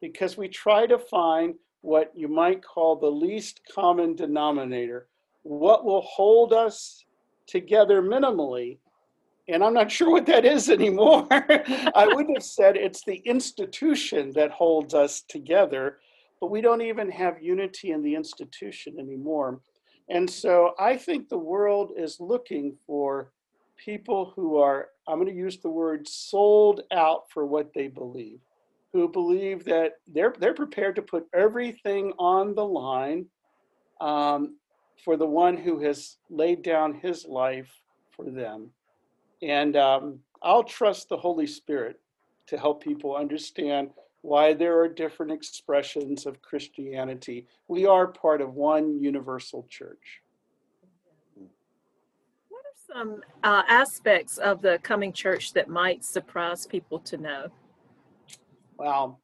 because 0.00 0.36
we 0.36 0.48
try 0.48 0.86
to 0.86 0.98
find 0.98 1.54
what 1.84 2.10
you 2.16 2.28
might 2.28 2.64
call 2.64 2.96
the 2.96 3.10
least 3.10 3.60
common 3.72 4.16
denominator, 4.16 5.06
what 5.42 5.84
will 5.84 6.00
hold 6.00 6.54
us 6.54 7.04
together 7.46 8.00
minimally. 8.00 8.78
And 9.48 9.62
I'm 9.62 9.74
not 9.74 9.92
sure 9.96 10.10
what 10.10 10.24
that 10.26 10.46
is 10.46 10.70
anymore. 10.70 11.26
I 11.30 12.08
would 12.10 12.28
have 12.32 12.42
said 12.42 12.76
it's 12.76 13.04
the 13.04 13.20
institution 13.26 14.32
that 14.32 14.50
holds 14.50 14.94
us 14.94 15.24
together, 15.28 15.98
but 16.40 16.50
we 16.50 16.62
don't 16.62 16.80
even 16.80 17.10
have 17.10 17.42
unity 17.42 17.90
in 17.90 18.02
the 18.02 18.14
institution 18.14 18.98
anymore. 18.98 19.60
And 20.08 20.28
so 20.28 20.72
I 20.78 20.96
think 20.96 21.28
the 21.28 21.36
world 21.36 21.92
is 21.98 22.16
looking 22.18 22.78
for 22.86 23.30
people 23.76 24.32
who 24.34 24.56
are, 24.56 24.88
I'm 25.06 25.18
going 25.18 25.28
to 25.28 25.34
use 25.34 25.58
the 25.58 25.68
word 25.68 26.08
sold 26.08 26.80
out 26.92 27.30
for 27.30 27.44
what 27.44 27.74
they 27.74 27.88
believe 27.88 28.40
who 28.94 29.08
believe 29.08 29.64
that 29.64 29.94
they're 30.06 30.32
they're 30.38 30.54
prepared 30.54 30.94
to 30.94 31.02
put 31.02 31.26
everything 31.34 32.12
on 32.16 32.54
the 32.54 32.64
line 32.64 33.26
um, 34.00 34.56
for 35.04 35.16
the 35.16 35.26
one 35.26 35.56
who 35.56 35.80
has 35.80 36.16
laid 36.30 36.62
down 36.62 36.94
his 36.94 37.26
life 37.26 37.70
for 38.12 38.30
them. 38.30 38.70
And 39.42 39.76
um, 39.76 40.20
I'll 40.42 40.62
trust 40.62 41.08
the 41.08 41.16
Holy 41.16 41.48
Spirit 41.48 42.00
to 42.46 42.56
help 42.56 42.84
people 42.84 43.16
understand 43.16 43.90
why 44.22 44.54
there 44.54 44.78
are 44.78 44.88
different 44.88 45.32
expressions 45.32 46.24
of 46.24 46.40
Christianity. 46.40 47.48
We 47.66 47.86
are 47.86 48.06
part 48.06 48.40
of 48.40 48.54
one 48.54 49.02
universal 49.02 49.66
church. 49.68 50.22
What 52.48 52.60
are 52.60 52.94
some 52.94 53.22
uh, 53.42 53.64
aspects 53.68 54.38
of 54.38 54.62
the 54.62 54.78
coming 54.84 55.12
church 55.12 55.52
that 55.54 55.68
might 55.68 56.04
surprise 56.04 56.64
people 56.64 57.00
to 57.00 57.16
know? 57.16 57.50
Wow. 58.78 59.18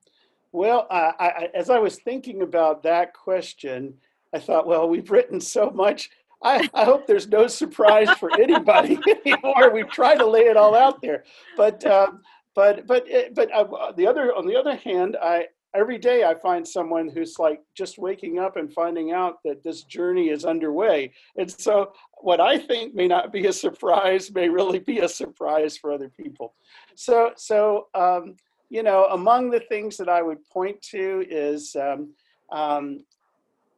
Well, 0.52 0.86
I, 0.90 1.12
I, 1.18 1.48
as 1.54 1.70
I 1.70 1.78
was 1.78 1.96
thinking 1.96 2.42
about 2.42 2.82
that 2.82 3.14
question, 3.14 3.94
I 4.34 4.38
thought, 4.38 4.66
well, 4.66 4.88
we've 4.88 5.10
written 5.10 5.40
so 5.40 5.70
much. 5.70 6.10
I, 6.42 6.68
I 6.74 6.84
hope 6.84 7.06
there's 7.06 7.28
no 7.28 7.46
surprise 7.46 8.10
for 8.18 8.30
anybody 8.40 8.98
anymore. 9.26 9.70
We've 9.72 9.90
tried 9.90 10.16
to 10.16 10.26
lay 10.26 10.42
it 10.42 10.56
all 10.56 10.74
out 10.74 11.02
there, 11.02 11.24
but 11.56 11.84
um, 11.86 12.22
but 12.54 12.86
but 12.86 13.06
eh, 13.10 13.28
but 13.34 13.50
uh, 13.52 13.92
the 13.92 14.06
other 14.06 14.34
on 14.34 14.46
the 14.46 14.56
other 14.56 14.74
hand, 14.74 15.16
I 15.22 15.48
every 15.74 15.98
day 15.98 16.24
I 16.24 16.34
find 16.34 16.66
someone 16.66 17.08
who's 17.08 17.38
like 17.38 17.60
just 17.74 17.98
waking 17.98 18.38
up 18.38 18.56
and 18.56 18.72
finding 18.72 19.12
out 19.12 19.42
that 19.44 19.62
this 19.62 19.84
journey 19.84 20.30
is 20.30 20.44
underway. 20.44 21.12
And 21.36 21.50
so 21.50 21.92
what 22.22 22.40
I 22.40 22.58
think 22.58 22.94
may 22.94 23.06
not 23.06 23.32
be 23.32 23.46
a 23.46 23.52
surprise 23.52 24.32
may 24.34 24.48
really 24.48 24.80
be 24.80 25.00
a 25.00 25.08
surprise 25.08 25.76
for 25.76 25.92
other 25.92 26.08
people. 26.08 26.54
So 26.94 27.32
so 27.36 27.88
um, 27.94 28.36
you 28.70 28.84
know, 28.84 29.06
among 29.10 29.50
the 29.50 29.60
things 29.60 29.96
that 29.96 30.08
I 30.08 30.22
would 30.22 30.48
point 30.48 30.80
to 30.82 31.26
is 31.28 31.76
um, 31.76 32.14
um, 32.52 33.04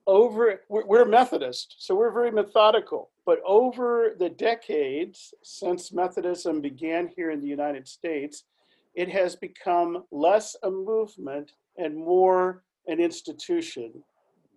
over, 0.07 0.61
we're, 0.69 0.87
we're 0.87 1.05
Methodist, 1.07 1.77
so 1.79 1.95
we're 1.95 2.13
very 2.13 2.31
methodical. 2.31 3.11
But 3.25 3.41
over 3.47 4.15
the 4.19 4.29
decades 4.29 5.33
since 5.43 5.93
Methodism 5.93 6.61
began 6.61 7.09
here 7.09 7.31
in 7.31 7.41
the 7.41 7.49
United 7.49 7.89
States, 7.89 8.45
it 8.95 9.09
has 9.09 9.35
become 9.35 10.05
less 10.11 10.57
a 10.63 10.71
movement 10.71 11.53
and 11.79 11.97
more 11.97 12.63
an 12.87 13.01
institution, 13.01 14.05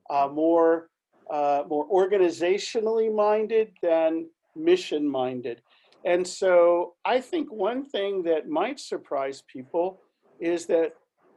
uh, 0.10 0.27
more 0.32 0.89
uh, 1.32 1.63
more 1.68 1.88
organizationally 1.89 3.13
minded 3.13 3.72
than 3.82 4.27
mission 4.56 5.10
minded. 5.10 5.62
And 6.04 6.27
so 6.27 6.94
I 7.04 7.20
think 7.20 7.51
one 7.51 7.84
thing 7.84 8.22
that 8.24 8.48
might 8.48 8.80
surprise 8.80 9.42
people 9.51 10.01
is 10.39 10.65
that 10.68 10.94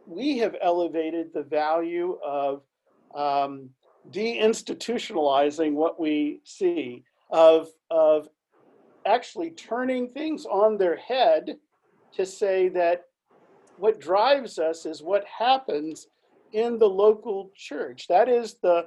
we 0.07 0.39
have 0.39 0.57
elevated 0.61 1.33
the 1.33 1.43
value 1.43 2.19
of 2.25 2.63
um, 3.15 3.71
deinstitutionalizing 4.11 5.73
what 5.73 6.01
we 6.01 6.41
see, 6.45 7.05
of, 7.31 7.69
of 7.91 8.29
actually 9.07 9.51
turning 9.51 10.09
things 10.09 10.47
on 10.47 10.79
their 10.79 10.97
head 10.97 11.57
to 12.15 12.25
say 12.25 12.69
that 12.69 13.05
what 13.77 14.01
drives 14.01 14.59
us 14.59 14.87
is 14.87 15.03
what 15.03 15.25
happens 15.27 16.09
in 16.53 16.79
the 16.79 16.89
local 16.89 17.51
church. 17.55 18.07
That 18.09 18.29
is 18.29 18.57
the 18.63 18.87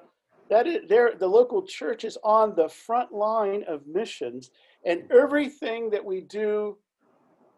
that 0.49 0.67
is 0.67 0.89
there 0.89 1.13
the 1.17 1.27
local 1.27 1.65
church 1.65 2.03
is 2.03 2.17
on 2.23 2.55
the 2.55 2.67
front 2.67 3.13
line 3.13 3.63
of 3.67 3.87
missions 3.87 4.51
and 4.85 5.09
everything 5.11 5.89
that 5.91 6.03
we 6.03 6.21
do 6.21 6.77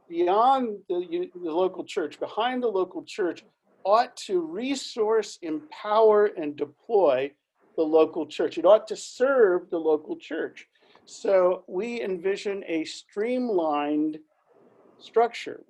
beyond 0.10 0.78
the, 0.90 1.30
the 1.34 1.52
local 1.52 1.84
church, 1.84 2.20
behind 2.20 2.64
the 2.64 2.68
local 2.68 3.04
church, 3.04 3.44
ought 3.84 4.16
to 4.16 4.40
resource, 4.42 5.40
empower, 5.42 6.26
and 6.26 6.56
deploy 6.56 7.32
the 7.76 7.84
local 7.84 8.26
church. 8.26 8.58
It 8.58 8.66
ought 8.66 8.88
to 8.88 8.96
serve 8.96 9.70
the 9.70 9.80
local 9.80 10.16
church. 10.16 10.68
So 11.06 11.64
we 11.68 12.02
envision 12.02 12.64
a 12.68 12.86
streamlined 12.86 14.20
structure 15.00 15.64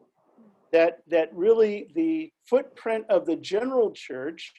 that, 0.72 1.00
that 1.08 1.34
really 1.34 1.88
the 1.96 2.32
footprint 2.46 3.06
of 3.10 3.26
the 3.26 3.36
general 3.36 3.92
church 3.92 4.54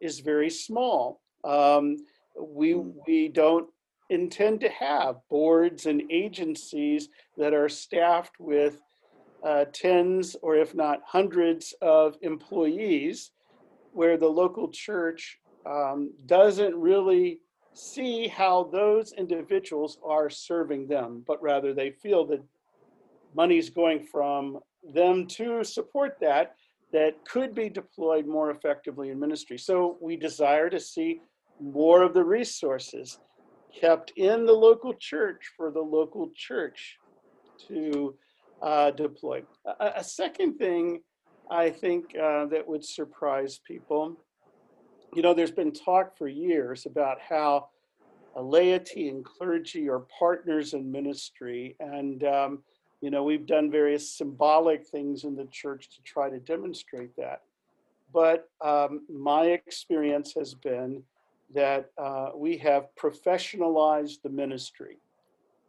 is 0.00 0.20
very 0.20 0.50
small. 0.50 1.20
Um, 1.42 1.98
we, 2.40 2.74
we 2.74 3.28
don't 3.28 3.68
intend 4.10 4.60
to 4.60 4.68
have 4.68 5.16
boards 5.30 5.86
and 5.86 6.02
agencies 6.10 7.08
that 7.36 7.54
are 7.54 7.68
staffed 7.68 8.34
with 8.38 8.80
uh, 9.44 9.66
tens 9.72 10.36
or 10.42 10.56
if 10.56 10.74
not 10.74 11.00
hundreds 11.06 11.74
of 11.82 12.16
employees 12.22 13.30
where 13.92 14.16
the 14.16 14.26
local 14.26 14.68
church 14.68 15.38
um, 15.66 16.12
doesn't 16.26 16.74
really 16.74 17.40
see 17.74 18.28
how 18.28 18.64
those 18.72 19.12
individuals 19.12 19.98
are 20.04 20.30
serving 20.30 20.86
them, 20.86 21.22
but 21.26 21.42
rather 21.42 21.74
they 21.74 21.90
feel 21.90 22.24
that 22.24 22.42
money's 23.34 23.70
going 23.70 24.02
from 24.04 24.58
them 24.94 25.26
to 25.26 25.62
support 25.64 26.16
that 26.20 26.54
that 26.92 27.24
could 27.24 27.54
be 27.54 27.68
deployed 27.68 28.26
more 28.26 28.50
effectively 28.50 29.10
in 29.10 29.18
ministry. 29.18 29.58
So 29.58 29.96
we 30.00 30.16
desire 30.16 30.70
to 30.70 30.78
see 30.78 31.20
more 31.60 32.02
of 32.02 32.14
the 32.14 32.24
resources 32.24 33.18
kept 33.78 34.12
in 34.16 34.46
the 34.46 34.52
local 34.52 34.94
church 34.94 35.52
for 35.56 35.72
the 35.72 35.80
local 35.80 36.30
church 36.36 36.98
to 37.66 38.14
uh, 38.62 38.90
deploy. 38.90 39.42
A, 39.66 39.92
a, 39.96 40.04
second 40.04 40.58
thing 40.58 41.00
I 41.50 41.70
think 41.70 42.16
uh, 42.16 42.46
that 42.46 42.66
would 42.66 42.84
surprise 42.84 43.60
people, 43.66 44.18
you 45.14 45.22
know, 45.22 45.34
there's 45.34 45.50
been 45.50 45.72
talk 45.72 46.16
for 46.16 46.28
years 46.28 46.86
about 46.86 47.18
how 47.20 47.68
laity 48.36 49.08
and 49.08 49.24
clergy 49.24 49.88
are 49.88 50.04
partners 50.18 50.74
in 50.74 50.90
ministry. 50.90 51.76
And, 51.78 52.24
um, 52.24 52.62
you 53.00 53.10
know, 53.10 53.22
we've 53.22 53.46
done 53.46 53.70
various 53.70 54.10
symbolic 54.10 54.86
things 54.86 55.24
in 55.24 55.36
the 55.36 55.46
church 55.46 55.88
to 55.90 56.02
try 56.02 56.30
to 56.30 56.38
demonstrate 56.40 57.14
that. 57.16 57.42
But 58.12 58.48
um, 58.64 59.02
my 59.08 59.46
experience 59.46 60.34
has 60.34 60.54
been 60.54 61.02
that 61.54 61.90
uh, 61.98 62.30
we 62.34 62.56
have 62.58 62.88
professionalized 63.00 64.22
the 64.22 64.30
ministry. 64.30 64.98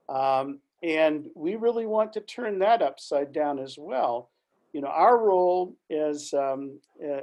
Um, 0.09 0.59
and 0.83 1.29
we 1.35 1.55
really 1.55 1.85
want 1.85 2.13
to 2.13 2.21
turn 2.21 2.59
that 2.59 2.81
upside 2.81 3.31
down 3.31 3.59
as 3.59 3.77
well. 3.77 4.29
You 4.73 4.81
know, 4.81 4.87
our 4.87 5.17
role 5.17 5.75
as, 5.89 6.33
um, 6.33 6.79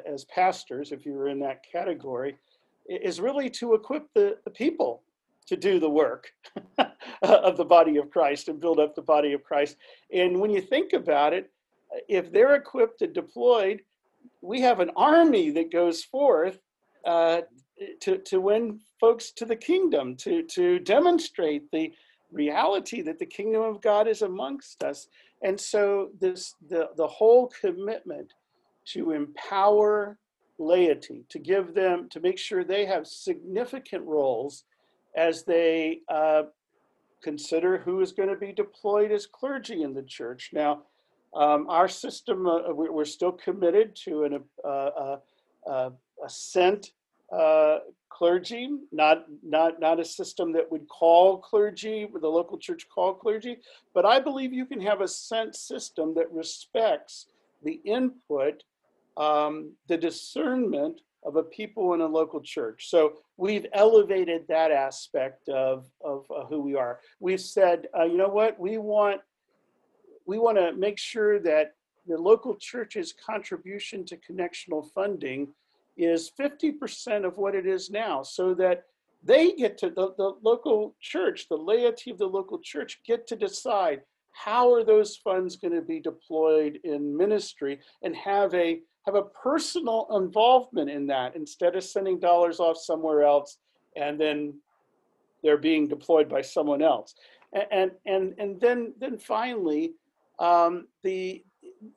as 0.07 0.25
pastors, 0.25 0.91
if 0.91 1.05
you're 1.05 1.29
in 1.29 1.39
that 1.41 1.63
category, 1.71 2.37
is 2.89 3.21
really 3.21 3.51
to 3.51 3.75
equip 3.75 4.13
the, 4.15 4.39
the 4.45 4.51
people 4.51 5.03
to 5.47 5.57
do 5.57 5.79
the 5.79 5.91
work 5.91 6.33
of 7.23 7.57
the 7.57 7.65
body 7.65 7.99
of 7.99 8.11
Christ 8.11 8.49
and 8.49 8.61
build 8.61 8.79
up 8.79 8.95
the 8.95 9.03
body 9.03 9.33
of 9.33 9.45
Christ. 9.45 9.77
And 10.13 10.41
when 10.41 10.51
you 10.51 10.61
think 10.61 10.93
about 10.93 11.33
it, 11.33 11.51
if 12.09 12.33
they're 12.33 12.55
equipped 12.55 13.03
and 13.03 13.13
deployed, 13.13 13.83
we 14.41 14.61
have 14.61 14.81
an 14.81 14.91
army 14.97 15.51
that 15.51 15.71
goes 15.73 16.03
forth 16.05 16.59
uh, 17.05 17.43
to, 18.01 18.19
to 18.19 18.41
win 18.41 18.81
folks 19.01 19.33
to 19.33 19.45
the 19.45 19.57
kingdom, 19.57 20.17
to, 20.17 20.43
to 20.45 20.79
demonstrate 20.79 21.71
the 21.71 21.93
reality 22.33 23.03
that 23.03 23.19
the 23.19 23.27
kingdom 23.27 23.63
of 23.63 23.81
God 23.81 24.09
is 24.09 24.23
amongst 24.23 24.83
us. 24.83 25.09
And 25.43 25.59
so 25.61 26.11
this 26.21 26.55
the, 26.69 26.91
the 26.97 27.07
whole 27.07 27.53
commitment 27.61 28.33
to 28.87 29.13
empower 29.13 30.19
laity, 30.59 31.25
to 31.29 31.39
give 31.39 31.75
them, 31.75 32.09
to 32.11 32.21
make 32.21 32.39
sure 32.39 32.65
they 32.65 32.85
have 32.87 33.07
significant 33.07 34.05
roles 34.05 34.65
as 35.17 35.45
they 35.45 36.01
uh, 36.09 36.45
consider 37.23 37.79
who 37.79 38.01
is 38.01 38.13
going 38.13 38.29
to 38.29 38.37
be 38.37 38.53
deployed 38.53 39.13
as 39.13 39.27
clergy 39.27 39.83
in 39.83 39.95
the 39.95 40.03
church. 40.03 40.51
Now, 40.53 40.83
um, 41.35 41.67
our 41.69 41.89
system, 41.89 42.47
uh, 42.47 42.73
we're 42.73 43.05
still 43.05 43.33
committed 43.33 43.97
to 44.05 44.25
an 44.25 44.45
uh, 44.65 44.69
uh, 44.69 45.19
uh 45.67 45.91
a 46.25 46.29
sent 46.29 46.93
uh, 47.33 47.79
clergy, 48.09 48.69
not 48.93 49.25
not 49.43 49.81
not 49.81 49.99
a 49.99 50.05
system 50.05 50.53
that 50.53 50.71
would 50.71 50.87
call 50.89 51.39
clergy, 51.39 52.09
the 52.21 52.29
local 52.29 52.59
church 52.59 52.87
call 52.95 53.15
clergy, 53.15 53.59
but 53.95 54.05
I 54.05 54.21
believe 54.21 54.53
you 54.53 54.67
can 54.67 54.81
have 54.81 55.01
a 55.01 55.09
sense 55.09 55.61
system 55.61 56.15
that 56.15 56.31
respects 56.31 57.27
the 57.65 57.81
input, 57.85 58.63
um, 59.17 59.73
the 59.89 59.97
discernment 59.97 61.01
of 61.25 61.37
a 61.37 61.43
people 61.43 61.95
in 61.95 62.01
a 62.01 62.07
local 62.07 62.41
church. 62.41 62.89
So 62.89 63.19
we've 63.37 63.67
elevated 63.73 64.47
that 64.49 64.71
aspect 64.71 65.49
of, 65.49 65.87
of 66.05 66.27
uh, 66.31 66.45
who 66.47 66.61
we 66.61 66.75
are. 66.75 66.99
We've 67.21 67.41
said, 67.41 67.87
uh, 67.97 68.05
you 68.05 68.17
know 68.17 68.29
what, 68.29 68.59
we 68.59 68.79
want 68.79 69.21
we 70.27 70.39
want 70.39 70.57
to 70.59 70.73
make 70.75 70.99
sure 70.99 71.41
that 71.41 71.75
the 72.07 72.17
local 72.17 72.55
church's 72.55 73.13
contribution 73.13 74.05
to 74.05 74.17
connectional 74.17 74.89
funding 74.93 75.49
is 76.05 76.31
50% 76.39 77.25
of 77.25 77.39
what 77.39 77.55
it 77.55 77.67
is 77.67 77.91
now, 77.91 78.23
so 78.23 78.55
that 78.55 78.85
they 79.25 79.53
get 79.53 79.79
to 79.79 79.91
the, 79.91 80.15
the 80.17 80.35
local 80.43 80.97
church, 81.01 81.49
the 81.49 81.57
laity 81.57 82.11
of 82.11 82.19
the 82.19 82.27
local 82.27 82.59
church 82.59 83.01
get 83.07 83.27
to 83.29 83.37
decide 83.37 84.03
how 84.33 84.73
are 84.73 84.83
those 84.83 85.17
funds 85.17 85.57
going 85.57 85.75
to 85.75 85.83
be 85.83 86.01
deployed 86.01 86.81
in 86.85 87.17
ministry 87.17 87.79
and 88.03 88.17
have 88.17 88.55
a 88.55 88.81
have 89.05 89.15
a 89.17 89.23
personal 89.23 90.07
involvement 90.13 90.89
in 90.89 91.07
that 91.09 91.35
instead 91.35 91.75
of 91.75 91.83
sending 91.83 92.21
dollars 92.21 92.61
off 92.61 92.77
somewhere 92.79 93.25
else 93.25 93.59
and 93.97 94.21
then 94.21 94.55
they're 95.43 95.59
being 95.59 95.89
deployed 95.89 96.29
by 96.29 96.41
someone 96.41 96.83
else. 96.83 97.15
And 97.71 97.91
and 98.07 98.35
and 98.39 98.61
then 98.61 98.95
then 98.99 99.19
finally, 99.19 99.95
um, 100.39 100.87
the 101.03 101.45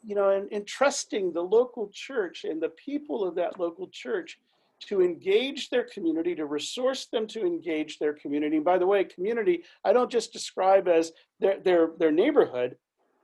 you 0.04 0.16
know, 0.16 0.48
and 0.52 0.66
trusting 0.66 1.34
the 1.34 1.42
local 1.42 1.90
church 1.94 2.44
and 2.44 2.62
the 2.62 2.70
people 2.70 3.28
of 3.28 3.36
that 3.36 3.60
local 3.60 3.88
church 3.88 4.40
to 4.82 5.02
engage 5.02 5.70
their 5.70 5.84
community, 5.84 6.36
to 6.36 6.46
resource 6.46 7.06
them 7.06 7.28
to 7.28 7.46
engage 7.46 7.98
their 7.98 8.14
community. 8.14 8.58
And 8.58 8.66
by 8.66 8.78
the 8.78 8.88
way, 8.88 9.04
community, 9.04 9.64
I 9.84 9.94
don't 9.94 10.12
just 10.12 10.34
describe 10.34 10.88
as 10.88 11.12
their 11.40 11.60
their 11.60 11.92
their 11.98 12.12
neighborhood. 12.12 12.78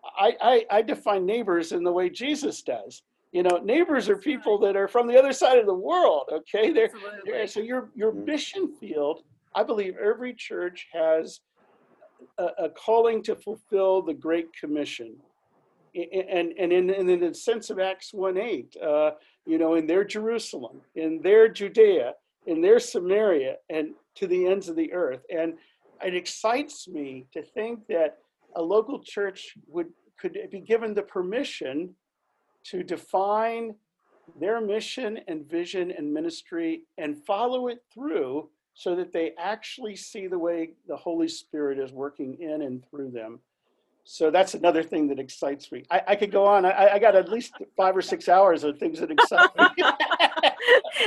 I, 0.03 0.35
I, 0.41 0.65
I 0.77 0.81
define 0.81 1.27
neighbors 1.27 1.73
in 1.73 1.83
the 1.83 1.91
way 1.91 2.09
Jesus 2.09 2.63
does 2.63 3.03
you 3.31 3.43
know 3.43 3.57
neighbors 3.63 4.09
are 4.09 4.17
people 4.17 4.57
that 4.59 4.75
are 4.75 4.87
from 4.87 5.07
the 5.07 5.17
other 5.17 5.33
side 5.33 5.57
of 5.57 5.65
the 5.65 5.73
world 5.73 6.29
okay 6.31 6.71
they're, 6.71 6.91
they're 7.25 7.47
so 7.47 7.59
your 7.59 7.89
your 7.95 8.11
mm-hmm. 8.11 8.25
mission 8.25 8.75
field 8.75 9.23
i 9.55 9.63
believe 9.63 9.95
every 9.97 10.33
church 10.33 10.87
has 10.91 11.41
a, 12.37 12.45
a 12.59 12.69
calling 12.69 13.23
to 13.23 13.35
fulfill 13.35 14.01
the 14.01 14.13
great 14.13 14.53
commission 14.53 15.15
and 15.95 16.53
and 16.57 16.71
in, 16.71 16.89
in 16.89 17.19
the 17.19 17.33
sense 17.33 17.69
of 17.69 17.79
acts 17.79 18.13
1 18.13 18.37
8 18.37 18.77
uh, 18.77 19.11
you 19.45 19.57
know 19.57 19.75
in 19.75 19.87
their 19.87 20.03
jerusalem 20.03 20.81
in 20.95 21.21
their 21.21 21.47
judea 21.47 22.13
in 22.45 22.61
their 22.61 22.79
samaria 22.79 23.55
and 23.69 23.93
to 24.15 24.27
the 24.27 24.47
ends 24.47 24.69
of 24.69 24.75
the 24.75 24.91
earth 24.93 25.21
and 25.29 25.53
it 26.03 26.15
excites 26.15 26.87
me 26.87 27.25
to 27.33 27.41
think 27.41 27.85
that 27.87 28.17
a 28.55 28.61
local 28.61 28.99
church 28.99 29.55
would 29.67 29.87
could 30.17 30.37
be 30.51 30.59
given 30.59 30.93
the 30.93 31.01
permission 31.01 31.95
to 32.63 32.83
define 32.83 33.73
their 34.39 34.61
mission 34.61 35.19
and 35.27 35.49
vision 35.49 35.91
and 35.91 36.13
ministry 36.13 36.83
and 36.97 37.17
follow 37.25 37.67
it 37.67 37.83
through 37.93 38.47
so 38.73 38.95
that 38.95 39.11
they 39.11 39.33
actually 39.37 39.95
see 39.95 40.27
the 40.27 40.37
way 40.37 40.71
the 40.87 40.95
Holy 40.95 41.27
Spirit 41.27 41.79
is 41.79 41.91
working 41.91 42.37
in 42.39 42.61
and 42.61 42.83
through 42.89 43.11
them. 43.11 43.39
So 44.03 44.31
that's 44.31 44.55
another 44.55 44.83
thing 44.83 45.07
that 45.09 45.19
excites 45.19 45.71
me. 45.71 45.83
I, 45.91 46.01
I 46.09 46.15
could 46.15 46.31
go 46.31 46.45
on. 46.45 46.65
I, 46.65 46.93
I, 46.93 46.99
got 46.99 47.15
at 47.15 47.29
least 47.29 47.53
five 47.77 47.95
or 47.95 48.01
six 48.01 48.27
hours 48.27 48.63
of 48.63 48.77
things 48.79 48.99
that 48.99 49.11
excite 49.11 49.49
me. 49.55 49.65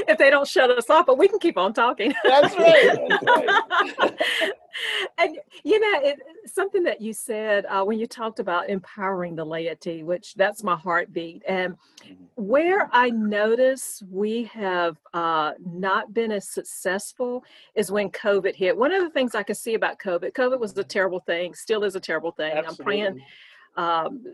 if 0.09 0.17
they 0.17 0.31
don't 0.31 0.47
shut 0.47 0.71
us 0.71 0.89
off, 0.89 1.07
but 1.07 1.19
we 1.19 1.27
can 1.27 1.39
keep 1.41 1.59
on 1.59 1.73
talking. 1.73 2.15
That's 2.25 2.57
right. 2.57 2.99
That's 3.09 3.99
right. 3.99 4.13
and 5.19 5.39
you 5.65 5.81
know, 5.81 6.01
it, 6.03 6.19
something 6.47 6.84
that 6.95 7.03
you 7.03 7.13
said 7.13 7.67
uh, 7.67 7.83
when 7.83 7.99
you 7.99 8.07
talked 8.07 8.39
about 8.39 8.69
empowering 8.71 9.35
the 9.35 9.45
laity, 9.45 10.05
which 10.05 10.35
that's 10.35 10.63
my 10.63 10.77
heartbeat, 10.77 11.43
and 11.49 11.75
mm-hmm. 11.75 12.15
where 12.37 12.89
I 12.93 13.11
notice 13.11 14.01
we 14.09 14.45
have 14.45 14.97
uh, 15.13 15.53
not 15.67 16.15
been 16.15 16.31
as 16.31 16.49
successful 16.49 17.43
is 17.75 17.91
when 17.91 18.11
COVID 18.11 18.55
hit. 18.55 18.77
One 18.77 18.93
of 18.93 19.03
the 19.03 19.11
things 19.11 19.35
I 19.35 19.43
could 19.43 19.57
see 19.57 19.75
about 19.75 19.99
COVID, 19.99 20.33
COVID 20.33 20.61
was 20.61 20.79
a 20.79 20.85
terrible 20.85 21.19
thing, 21.19 21.53
still 21.55 21.83
is 21.83 21.97
a 21.97 22.01
terrible 22.01 22.31
thing. 22.31 22.53
Absolutely. 22.53 22.83
I'm 22.83 22.85
praying 22.85 23.25
um, 23.77 24.25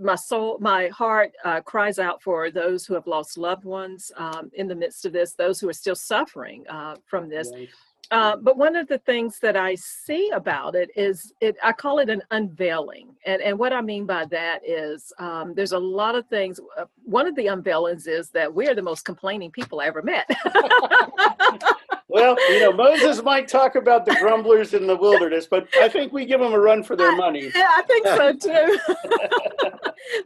my 0.00 0.14
soul, 0.14 0.58
my 0.60 0.86
heart 0.88 1.32
uh, 1.44 1.60
cries 1.60 1.98
out 1.98 2.22
for 2.22 2.52
those 2.52 2.86
who 2.86 2.94
have 2.94 3.08
lost 3.08 3.36
loved 3.36 3.64
ones 3.64 4.12
um, 4.16 4.48
in 4.54 4.68
the 4.68 4.76
midst 4.76 5.04
of 5.04 5.12
this, 5.12 5.32
those 5.32 5.58
who 5.58 5.68
are 5.68 5.72
still 5.72 5.96
suffering 5.96 6.64
uh, 6.68 6.94
from 7.04 7.28
this. 7.28 7.50
Right. 7.52 7.68
Uh, 8.10 8.36
but 8.36 8.56
one 8.56 8.76
of 8.76 8.86
the 8.86 8.98
things 8.98 9.38
that 9.40 9.56
I 9.56 9.74
see 9.74 10.30
about 10.30 10.74
it 10.74 10.90
is 10.96 11.32
it 11.40 11.56
I 11.62 11.72
call 11.72 11.98
it 11.98 12.08
an 12.08 12.22
unveiling. 12.30 13.14
And 13.24 13.42
and 13.42 13.58
what 13.58 13.72
I 13.72 13.80
mean 13.80 14.06
by 14.06 14.26
that 14.26 14.60
is 14.66 15.12
um, 15.18 15.54
there's 15.54 15.72
a 15.72 15.78
lot 15.78 16.14
of 16.14 16.26
things. 16.28 16.60
Uh, 16.78 16.84
one 17.04 17.26
of 17.26 17.34
the 17.34 17.46
unveilings 17.46 18.06
is 18.06 18.30
that 18.30 18.52
we're 18.52 18.74
the 18.74 18.82
most 18.82 19.04
complaining 19.04 19.50
people 19.50 19.80
I 19.80 19.86
ever 19.86 20.02
met. 20.02 20.28
Well, 22.08 22.36
you 22.50 22.60
know, 22.60 22.72
Moses 22.72 23.22
might 23.22 23.48
talk 23.48 23.74
about 23.74 24.06
the 24.06 24.14
grumblers 24.14 24.74
in 24.74 24.86
the 24.86 24.96
wilderness, 24.96 25.46
but 25.46 25.68
I 25.80 25.88
think 25.88 26.12
we 26.12 26.24
give 26.24 26.40
them 26.40 26.52
a 26.52 26.58
run 26.58 26.82
for 26.82 26.94
their 26.94 27.14
money. 27.16 27.50
yeah, 27.54 27.68
I 27.76 27.82
think 27.82 28.06
so 28.06 28.32
too. 29.68 29.72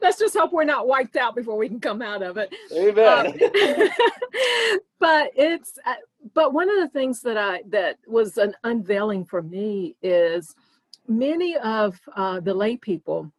Let's 0.02 0.18
just 0.18 0.36
hope 0.36 0.52
we're 0.52 0.64
not 0.64 0.86
wiped 0.86 1.16
out 1.16 1.34
before 1.34 1.56
we 1.56 1.68
can 1.68 1.80
come 1.80 2.02
out 2.02 2.22
of 2.22 2.36
it. 2.36 2.54
Amen. 2.72 3.26
Um, 3.26 4.78
but 5.00 5.30
it's 5.34 5.78
uh, 5.86 5.94
but 6.34 6.52
one 6.52 6.68
of 6.68 6.76
the 6.80 6.88
things 6.88 7.20
that 7.22 7.36
I 7.36 7.62
that 7.68 7.98
was 8.06 8.36
an 8.38 8.54
unveiling 8.64 9.24
for 9.24 9.42
me 9.42 9.96
is 10.02 10.54
many 11.08 11.56
of 11.56 11.98
uh, 12.16 12.40
the 12.40 12.54
lay 12.54 12.76
people 12.76 13.32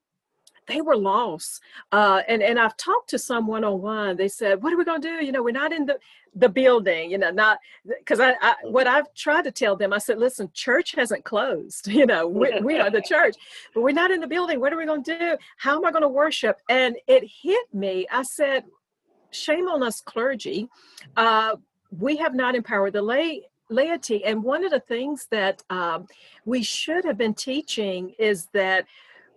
they 0.68 0.82
were 0.82 0.96
lost 0.96 1.62
uh, 1.92 2.22
and 2.28 2.42
and 2.42 2.60
I've 2.60 2.78
talked 2.78 3.10
to 3.10 3.20
some 3.20 3.48
one 3.48 3.64
on 3.64 3.82
one. 3.82 4.16
They 4.16 4.28
said, 4.28 4.62
"What 4.62 4.72
are 4.72 4.78
we 4.78 4.86
going 4.86 5.02
to 5.02 5.18
do? 5.18 5.26
You 5.26 5.32
know, 5.32 5.44
we're 5.44 5.52
not 5.52 5.74
in 5.74 5.86
the 5.86 6.00
the 6.36 6.50
building. 6.50 7.12
You 7.12 7.18
know, 7.18 7.32
not 7.32 7.60
because 7.86 8.20
I, 8.20 8.36
I 8.42 8.56
what 8.64 8.88
I've 8.88 9.14
tried 9.14 9.44
to 9.44 9.52
tell 9.52 9.76
them. 9.76 9.92
I 9.92 9.98
said, 9.98 10.18
listen, 10.18 10.50
church 10.54 10.94
hasn't 10.96 11.26
closed. 11.26 11.88
You 12.02 12.06
know, 12.06 12.26
we, 12.28 12.60
we 12.64 12.80
are 12.80 12.90
the 12.90 13.02
church, 13.02 13.36
but 13.76 13.82
we're 13.82 13.92
not 13.92 14.12
in 14.12 14.22
the 14.22 14.28
building. 14.28 14.60
What 14.60 14.74
are 14.74 14.78
we 14.78 14.86
going 14.86 15.04
to 15.04 15.18
do? 15.18 15.38
How 15.58 15.78
am 15.78 15.86
I 15.86 15.92
going 15.92 16.02
to 16.04 16.08
worship? 16.08 16.58
And 16.70 16.96
it 17.08 17.24
hit 17.44 17.72
me. 17.74 18.08
I 18.12 18.24
said, 18.24 18.64
shame 19.30 19.68
on 19.68 19.84
us, 19.84 20.02
clergy. 20.02 20.68
Uh, 21.16 21.58
we 21.98 22.18
have 22.18 22.34
not 22.34 22.56
empowered 22.56 22.94
the 22.94 23.02
lay 23.02 23.44
laity. 23.70 24.24
And 24.26 24.44
one 24.44 24.66
of 24.66 24.72
the 24.72 24.82
things 24.82 25.28
that 25.32 25.64
um, 25.70 26.08
we 26.46 26.62
should 26.62 27.06
have 27.06 27.18
been 27.18 27.34
teaching 27.34 28.14
is 28.20 28.48
that 28.54 28.86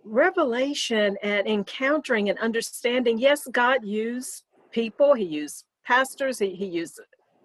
revelation 0.05 1.17
and 1.23 1.47
encountering 1.47 2.29
and 2.29 2.37
understanding 2.37 3.17
yes 3.17 3.47
god 3.51 3.83
used 3.83 4.43
people 4.71 5.15
he 5.15 5.23
used 5.23 5.65
pastors 5.83 6.37
he, 6.37 6.51
he 6.51 6.67
used 6.67 6.99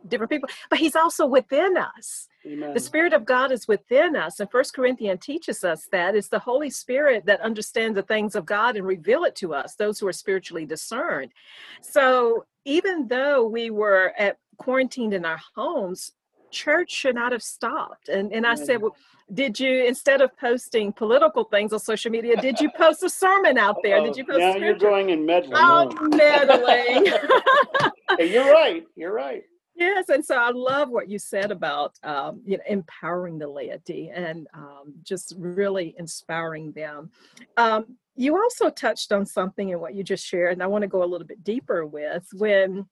different 0.09 0.31
people 0.31 0.49
but 0.69 0.79
he's 0.79 0.95
also 0.95 1.27
within 1.27 1.77
us 1.79 2.29
Amen. 2.47 2.75
the 2.75 2.81
spirit 2.81 3.15
of 3.15 3.25
god 3.25 3.51
is 3.51 3.67
within 3.67 4.15
us 4.15 4.41
and 4.41 4.51
first 4.51 4.75
corinthians 4.75 5.25
teaches 5.25 5.65
us 5.65 5.89
that 5.91 6.15
it's 6.15 6.29
the 6.29 6.39
holy 6.39 6.69
spirit 6.69 7.25
that 7.25 7.41
understands 7.41 7.95
the 7.95 8.03
things 8.03 8.35
of 8.35 8.45
god 8.45 8.77
and 8.77 8.87
reveal 8.87 9.25
it 9.25 9.35
to 9.37 9.55
us 9.55 9.75
those 9.75 9.99
who 9.99 10.07
are 10.07 10.13
spiritually 10.13 10.67
discerned 10.67 11.33
so 11.81 12.45
even 12.67 13.09
though 13.09 13.47
we 13.47 13.71
were 13.71 14.13
at 14.19 14.37
quarantined 14.61 15.15
in 15.15 15.25
our 15.25 15.41
homes 15.55 16.13
church 16.51 16.91
should 16.91 17.15
not 17.15 17.33
have 17.33 17.43
stopped 17.43 18.09
and 18.09 18.33
and 18.33 18.47
i 18.47 18.55
said 18.55 18.83
well 18.83 18.97
did 19.33 19.61
you 19.61 19.85
instead 19.85 20.21
of 20.21 20.37
posting 20.37 20.93
political 20.93 21.45
things 21.45 21.73
on 21.73 21.79
social 21.79 22.11
media 22.11 22.35
did 22.41 22.61
you 22.61 22.69
post 22.77 23.05
a 23.05 23.11
sermon 23.11 23.57
out 23.57 23.77
there 23.85 24.03
did 24.03 24.17
you 24.17 24.25
post 24.25 24.41
now 24.41 24.57
you're 24.57 24.75
going 24.75 25.13
and 25.13 25.25
meddling. 25.25 25.55
oh 25.57 25.89
meddling 26.09 27.07
Hey, 28.19 28.33
you're 28.33 28.51
right. 28.51 28.85
You're 28.97 29.13
right. 29.13 29.45
Yes, 29.77 30.09
and 30.11 30.25
so 30.25 30.37
I 30.37 30.51
love 30.51 30.91
what 30.91 31.09
you 31.09 31.19
said 31.19 31.51
about 31.51 31.99
um, 32.03 32.43
you 32.45 32.59
know 32.59 32.63
empowering 32.69 33.39
the 33.39 33.49
laity 33.49 34.11
and 34.13 34.47
um, 34.53 34.95
just 35.03 35.35
really 35.39 35.95
inspiring 35.99 36.73
them. 36.73 37.11
Um, 37.57 37.97
you 38.17 38.37
also 38.37 38.69
touched 38.69 39.11
on 39.13 39.25
something 39.25 39.71
in 39.71 39.81
what 39.81 39.95
you 39.95 40.03
just 40.03 40.27
shared, 40.27 40.53
and 40.53 40.63
I 40.63 40.67
want 40.67 40.83
to 40.83 40.89
go 40.89 41.03
a 41.03 41.07
little 41.07 41.27
bit 41.27 41.43
deeper 41.43 41.87
with 41.87 42.27
when 42.35 42.87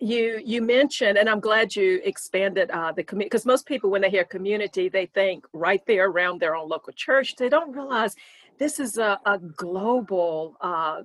you 0.00 0.40
you 0.44 0.62
mentioned, 0.62 1.18
and 1.18 1.28
I'm 1.28 1.40
glad 1.40 1.74
you 1.76 2.00
expanded 2.04 2.70
uh, 2.70 2.92
the 2.92 3.02
community 3.04 3.28
because 3.30 3.46
most 3.46 3.66
people 3.66 3.90
when 3.90 4.02
they 4.02 4.10
hear 4.10 4.24
community, 4.24 4.88
they 4.88 5.06
think 5.06 5.46
right 5.52 5.82
there 5.86 6.06
around 6.08 6.40
their 6.40 6.54
own 6.56 6.68
local 6.68 6.92
church. 6.92 7.36
They 7.36 7.48
don't 7.48 7.72
realize 7.72 8.14
this 8.58 8.80
is 8.80 8.98
a, 8.98 9.18
a 9.26 9.38
global. 9.38 10.56
Uh, 10.60 11.02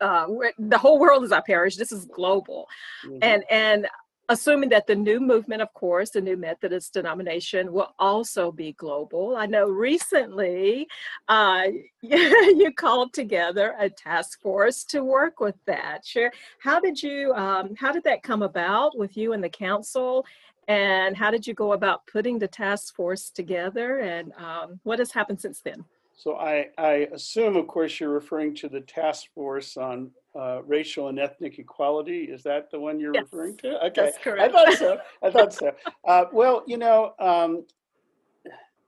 uh, 0.00 0.26
the 0.58 0.78
whole 0.78 0.98
world 0.98 1.22
is 1.22 1.30
our 1.30 1.42
parish. 1.42 1.76
This 1.76 1.92
is 1.92 2.06
global 2.06 2.66
Mhm. 3.06 3.18
and 3.22 3.44
and 3.50 3.86
assuming 4.32 4.70
that 4.70 4.86
the 4.86 4.94
new 4.94 5.20
movement 5.20 5.60
of 5.60 5.72
course 5.74 6.10
the 6.10 6.20
new 6.20 6.36
methodist 6.36 6.94
denomination 6.94 7.70
will 7.70 7.94
also 7.98 8.50
be 8.50 8.72
global. 8.72 9.36
I 9.36 9.44
know 9.46 9.68
recently 9.68 10.88
uh, 11.28 11.64
you 12.00 12.72
called 12.74 13.12
together 13.12 13.74
a 13.78 13.90
task 13.90 14.40
force 14.40 14.84
to 14.84 15.04
work 15.04 15.38
with 15.38 15.56
that. 15.66 16.06
Share 16.06 16.32
how 16.58 16.80
did 16.80 17.02
you 17.02 17.34
um, 17.34 17.74
how 17.76 17.92
did 17.92 18.04
that 18.04 18.22
come 18.22 18.42
about 18.42 18.96
with 18.96 19.16
you 19.16 19.34
and 19.34 19.44
the 19.44 19.50
council? 19.50 20.24
And 20.68 21.16
how 21.16 21.30
did 21.30 21.46
you 21.46 21.54
go 21.54 21.72
about 21.72 22.06
putting 22.06 22.38
the 22.38 22.48
task 22.48 22.94
force 22.94 23.30
together? 23.30 23.98
And 23.98 24.32
um, 24.38 24.80
what 24.84 25.00
has 25.00 25.12
happened 25.12 25.40
since 25.40 25.60
then 25.60 25.84
So 26.16 26.36
I, 26.36 26.68
I 26.78 27.08
assume, 27.12 27.56
of 27.56 27.66
course, 27.66 27.98
you're 27.98 28.10
referring 28.10 28.54
to 28.56 28.68
the 28.68 28.80
task 28.80 29.26
force 29.34 29.76
on 29.76 30.10
uh, 30.38 30.62
racial 30.62 31.08
and 31.08 31.18
ethnic 31.18 31.58
equality. 31.58 32.24
Is 32.24 32.42
that 32.44 32.70
the 32.70 32.78
one 32.78 33.00
you're 33.00 33.14
Yes, 33.14 33.24
referring 33.24 33.56
to? 33.58 33.84
Okay, 33.86 33.92
that's 33.96 34.18
correct. 34.18 34.40
I 34.40 34.48
thought 34.48 34.78
so. 34.78 34.98
I 35.22 35.30
thought 35.32 35.52
so. 35.52 35.72
Uh, 36.06 36.24
well, 36.32 36.62
you 36.66 36.76
know, 36.76 37.14
um, 37.18 37.64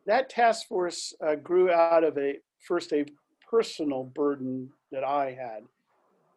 that 0.06 0.28
task 0.28 0.68
force 0.68 1.14
uh, 1.26 1.34
grew 1.34 1.70
out 1.70 2.04
of 2.04 2.16
a 2.18 2.38
first 2.60 2.92
a 2.92 3.04
personal 3.50 4.04
burden 4.04 4.70
that 4.92 5.04
I 5.04 5.32
had. 5.32 5.64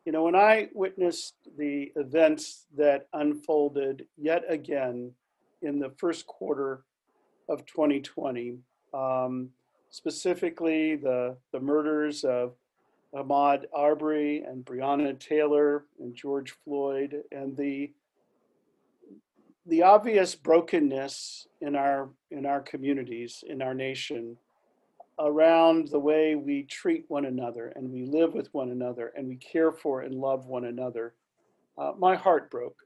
You 0.05 0.13
know, 0.13 0.23
when 0.23 0.35
I 0.35 0.69
witnessed 0.73 1.35
the 1.57 1.91
events 1.95 2.65
that 2.77 3.07
unfolded 3.13 4.05
yet 4.17 4.43
again 4.47 5.11
in 5.61 5.79
the 5.79 5.89
first 5.97 6.25
quarter 6.27 6.83
of 7.49 7.65
2020, 7.65 8.57
um, 8.93 9.49
specifically 9.89 10.95
the, 10.95 11.37
the 11.51 11.59
murders 11.59 12.23
of 12.23 12.53
Ahmaud 13.13 13.65
Arbery 13.73 14.43
and 14.43 14.65
Breonna 14.65 15.17
Taylor 15.19 15.85
and 15.99 16.13
George 16.13 16.55
Floyd 16.63 17.23
and 17.31 17.55
the 17.55 17.91
the 19.65 19.83
obvious 19.83 20.33
brokenness 20.33 21.47
in 21.61 21.75
our 21.75 22.09
in 22.31 22.45
our 22.45 22.61
communities 22.61 23.43
in 23.47 23.61
our 23.61 23.73
nation 23.73 24.37
around 25.19 25.89
the 25.89 25.99
way 25.99 26.35
we 26.35 26.63
treat 26.63 27.03
one 27.07 27.25
another 27.25 27.73
and 27.75 27.91
we 27.91 28.05
live 28.05 28.33
with 28.33 28.53
one 28.53 28.69
another 28.69 29.11
and 29.15 29.27
we 29.27 29.35
care 29.35 29.71
for 29.71 30.01
and 30.01 30.15
love 30.15 30.45
one 30.45 30.65
another 30.65 31.15
uh, 31.77 31.91
my 31.97 32.15
heart 32.15 32.49
broke. 32.49 32.77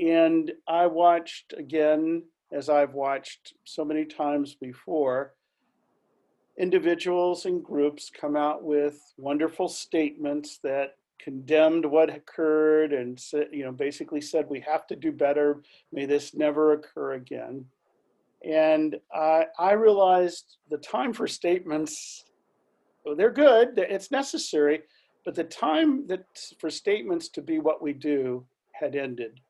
And 0.00 0.52
i 0.68 0.86
watched 0.86 1.54
again 1.56 2.22
as 2.52 2.68
i've 2.68 2.94
watched 2.94 3.54
so 3.64 3.84
many 3.84 4.04
times 4.04 4.54
before 4.54 5.34
individuals 6.62 7.44
and 7.44 7.62
groups 7.62 8.08
come 8.08 8.36
out 8.36 8.62
with 8.62 9.12
wonderful 9.18 9.68
statements 9.68 10.58
that 10.62 10.96
condemned 11.18 11.84
what 11.84 12.08
occurred 12.08 12.92
and 12.92 13.20
you 13.50 13.64
know, 13.64 13.72
basically 13.72 14.20
said 14.20 14.46
we 14.48 14.60
have 14.60 14.86
to 14.86 14.94
do 14.94 15.10
better. 15.10 15.60
May 15.92 16.06
this 16.06 16.34
never 16.34 16.74
occur 16.74 17.14
again. 17.14 17.64
And 18.44 18.96
I, 19.12 19.46
I 19.58 19.72
realized 19.72 20.58
the 20.70 20.78
time 20.78 21.12
for 21.12 21.26
statements, 21.26 22.26
well, 23.04 23.16
they're 23.16 23.30
good, 23.30 23.70
it's 23.76 24.12
necessary, 24.12 24.82
but 25.24 25.34
the 25.34 25.44
time 25.44 26.06
that 26.06 26.24
for 26.60 26.70
statements 26.70 27.28
to 27.30 27.42
be 27.42 27.58
what 27.58 27.82
we 27.82 27.92
do 27.92 28.44
had 28.70 28.94
ended. 28.94 29.40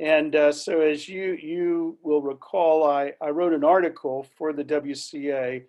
And 0.00 0.34
uh, 0.34 0.52
so, 0.52 0.80
as 0.80 1.08
you 1.08 1.38
you 1.40 1.96
will 2.02 2.20
recall, 2.20 2.84
I, 2.84 3.12
I 3.20 3.30
wrote 3.30 3.54
an 3.54 3.64
article 3.64 4.26
for 4.36 4.52
the 4.52 4.62
WCA 4.62 5.62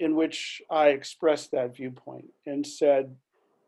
in 0.00 0.14
which 0.14 0.62
I 0.70 0.88
expressed 0.88 1.50
that 1.52 1.76
viewpoint 1.76 2.26
and 2.46 2.66
said, 2.66 3.14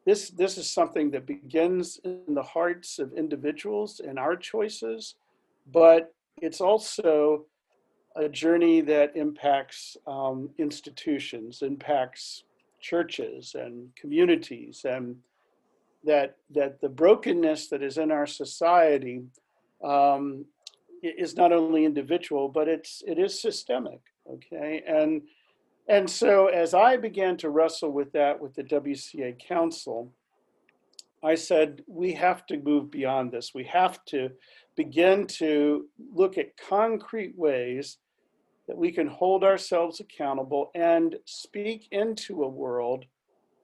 this, 0.06 0.30
this 0.30 0.56
is 0.56 0.68
something 0.68 1.10
that 1.10 1.26
begins 1.26 2.00
in 2.04 2.34
the 2.34 2.42
hearts 2.42 2.98
of 2.98 3.12
individuals 3.12 4.00
and 4.00 4.18
our 4.18 4.36
choices, 4.36 5.16
but 5.72 6.14
it's 6.40 6.60
also 6.60 7.44
a 8.16 8.28
journey 8.28 8.80
that 8.80 9.14
impacts 9.14 9.96
um, 10.06 10.50
institutions, 10.58 11.62
impacts 11.62 12.44
churches 12.80 13.54
and 13.54 13.88
communities, 13.94 14.84
and 14.88 15.16
that, 16.04 16.36
that 16.50 16.80
the 16.80 16.88
brokenness 16.88 17.68
that 17.68 17.82
is 17.82 17.98
in 17.98 18.10
our 18.10 18.26
society 18.26 19.22
um, 19.84 20.44
is 21.02 21.36
not 21.36 21.52
only 21.52 21.84
individual, 21.84 22.48
but 22.48 22.68
it's, 22.68 23.02
it 23.06 23.18
is 23.18 23.40
systemic, 23.40 24.00
okay? 24.28 24.82
And 24.86 25.22
and 25.90 26.09
so, 26.09 26.46
as 26.46 26.72
I 26.72 26.96
began 26.96 27.37
to 27.38 27.50
wrestle 27.50 27.90
with 27.90 28.12
that 28.12 28.40
with 28.40 28.55
the 28.55 28.62
WCA 28.62 29.37
Council, 29.40 30.12
I 31.20 31.35
said, 31.35 31.83
we 31.88 32.12
have 32.12 32.46
to 32.46 32.59
move 32.59 32.92
beyond 32.92 33.33
this. 33.33 33.50
We 33.53 33.64
have 33.64 34.05
to 34.07 34.31
begin 34.76 35.26
to 35.26 35.87
look 36.14 36.38
at 36.38 36.57
concrete 36.57 37.37
ways 37.37 37.98
that 38.68 38.79
we 38.79 38.92
can 38.92 39.09
hold 39.09 39.42
ourselves 39.42 39.98
accountable 39.98 40.70
and 40.76 41.16
speak 41.24 41.88
into 41.90 42.44
a 42.44 42.48
world 42.48 43.05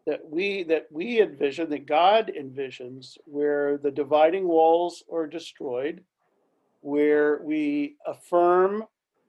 that 0.05 0.21
we 0.29 0.65
that 0.65 0.87
we 0.91 1.21
envision 1.23 1.71
that 1.71 1.87
God 1.87 2.33
envisions 2.37 3.17
where 3.25 3.79
the 3.79 3.93
dividing 3.93 4.49
walls 4.49 5.05
are 5.13 5.29
destroyed, 5.29 6.03
where 6.81 7.41
we 7.45 7.95
affirm 8.05 8.83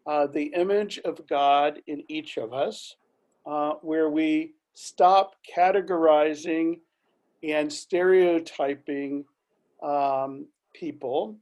uh, 0.08 0.26
the 0.26 0.46
image 0.56 1.00
of 1.00 1.28
God 1.28 1.82
in 1.88 2.04
each 2.08 2.38
of 2.38 2.54
us, 2.54 2.96
uh, 3.46 3.74
where 3.82 4.10
we 4.10 4.54
stop 4.74 5.36
categorizing 5.56 6.80
and 7.44 7.72
stereotyping 7.72 9.26
um, 9.84 10.48
people, 10.74 11.36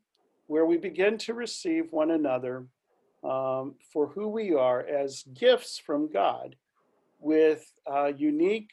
where 0.48 0.66
we 0.66 0.78
begin 0.78 1.18
to 1.20 1.34
receive 1.34 1.92
one 1.92 2.12
another 2.12 2.66
um, 3.24 3.76
for 3.94 4.08
who 4.08 4.28
we 4.28 4.54
are 4.54 4.82
as 4.82 5.24
gifts 5.34 5.78
from 5.78 6.12
God 6.12 6.56
with 7.20 7.72
uh, 7.86 8.12
unique 8.18 8.72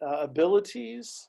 uh, 0.00 0.16
abilities, 0.20 1.28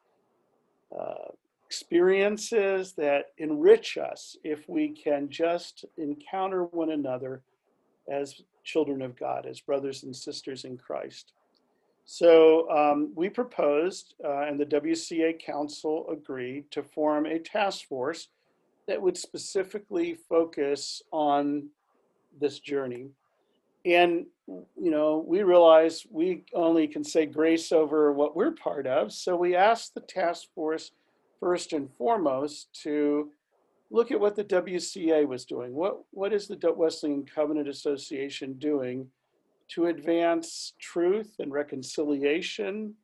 uh, 0.98 1.32
experiences 1.66 2.94
that 2.94 3.28
enrich 3.38 3.98
us 3.98 4.38
if 4.44 4.68
we 4.70 4.90
can 4.90 5.30
just 5.30 5.86
encounter 5.98 6.66
one 6.66 6.92
another 6.92 7.42
as 8.10 8.42
children 8.64 9.02
of 9.02 9.16
God, 9.16 9.46
as 9.46 9.60
brothers 9.60 10.04
and 10.04 10.16
sisters 10.16 10.66
in 10.66 10.78
Christ. 10.78 11.34
So 12.06 12.70
um, 12.70 13.14
we 13.16 13.30
proposed, 13.30 14.16
uh, 14.24 14.42
and 14.42 14.60
the 14.60 14.66
WCA 14.66 15.40
Council 15.40 16.06
agreed 16.12 16.70
to 16.72 16.84
form 16.84 17.26
a 17.26 17.40
task 17.40 17.88
force 17.88 18.28
that 18.88 19.02
would 19.02 19.18
specifically 19.18 20.18
focus 20.28 21.02
on 21.12 21.70
this 22.40 22.60
journey. 22.60 23.08
And, 23.86 24.26
you 24.48 24.92
know, 24.92 25.24
we 25.26 25.44
realize 25.44 26.06
we 26.10 26.44
only 26.54 26.88
can 26.88 27.04
say 27.04 27.26
grace 27.26 27.72
over 27.72 28.12
what 28.12 28.36
we're 28.36 28.52
part 28.52 28.88
of. 28.88 29.12
So 29.14 29.36
we 29.36 29.56
asked 29.56 29.94
the 29.94 30.02
task 30.02 30.48
force 30.54 30.92
first 31.40 31.74
and 31.74 31.90
foremost 31.98 32.68
to 32.84 33.30
look 33.94 34.12
at 34.12 34.20
what 34.20 34.36
the 34.36 34.44
WCA 34.44 35.26
was 35.26 35.46
doing. 35.46 35.72
What, 35.72 36.00
what 36.10 36.34
is 36.34 36.48
the 36.48 36.58
Wesleyan 36.76 37.26
Covenant 37.26 37.70
Association 37.70 38.54
doing 38.54 39.08
to 39.70 39.86
advance 39.86 40.74
truth 40.80 41.36
and 41.40 41.54
reconciliation 41.54 42.96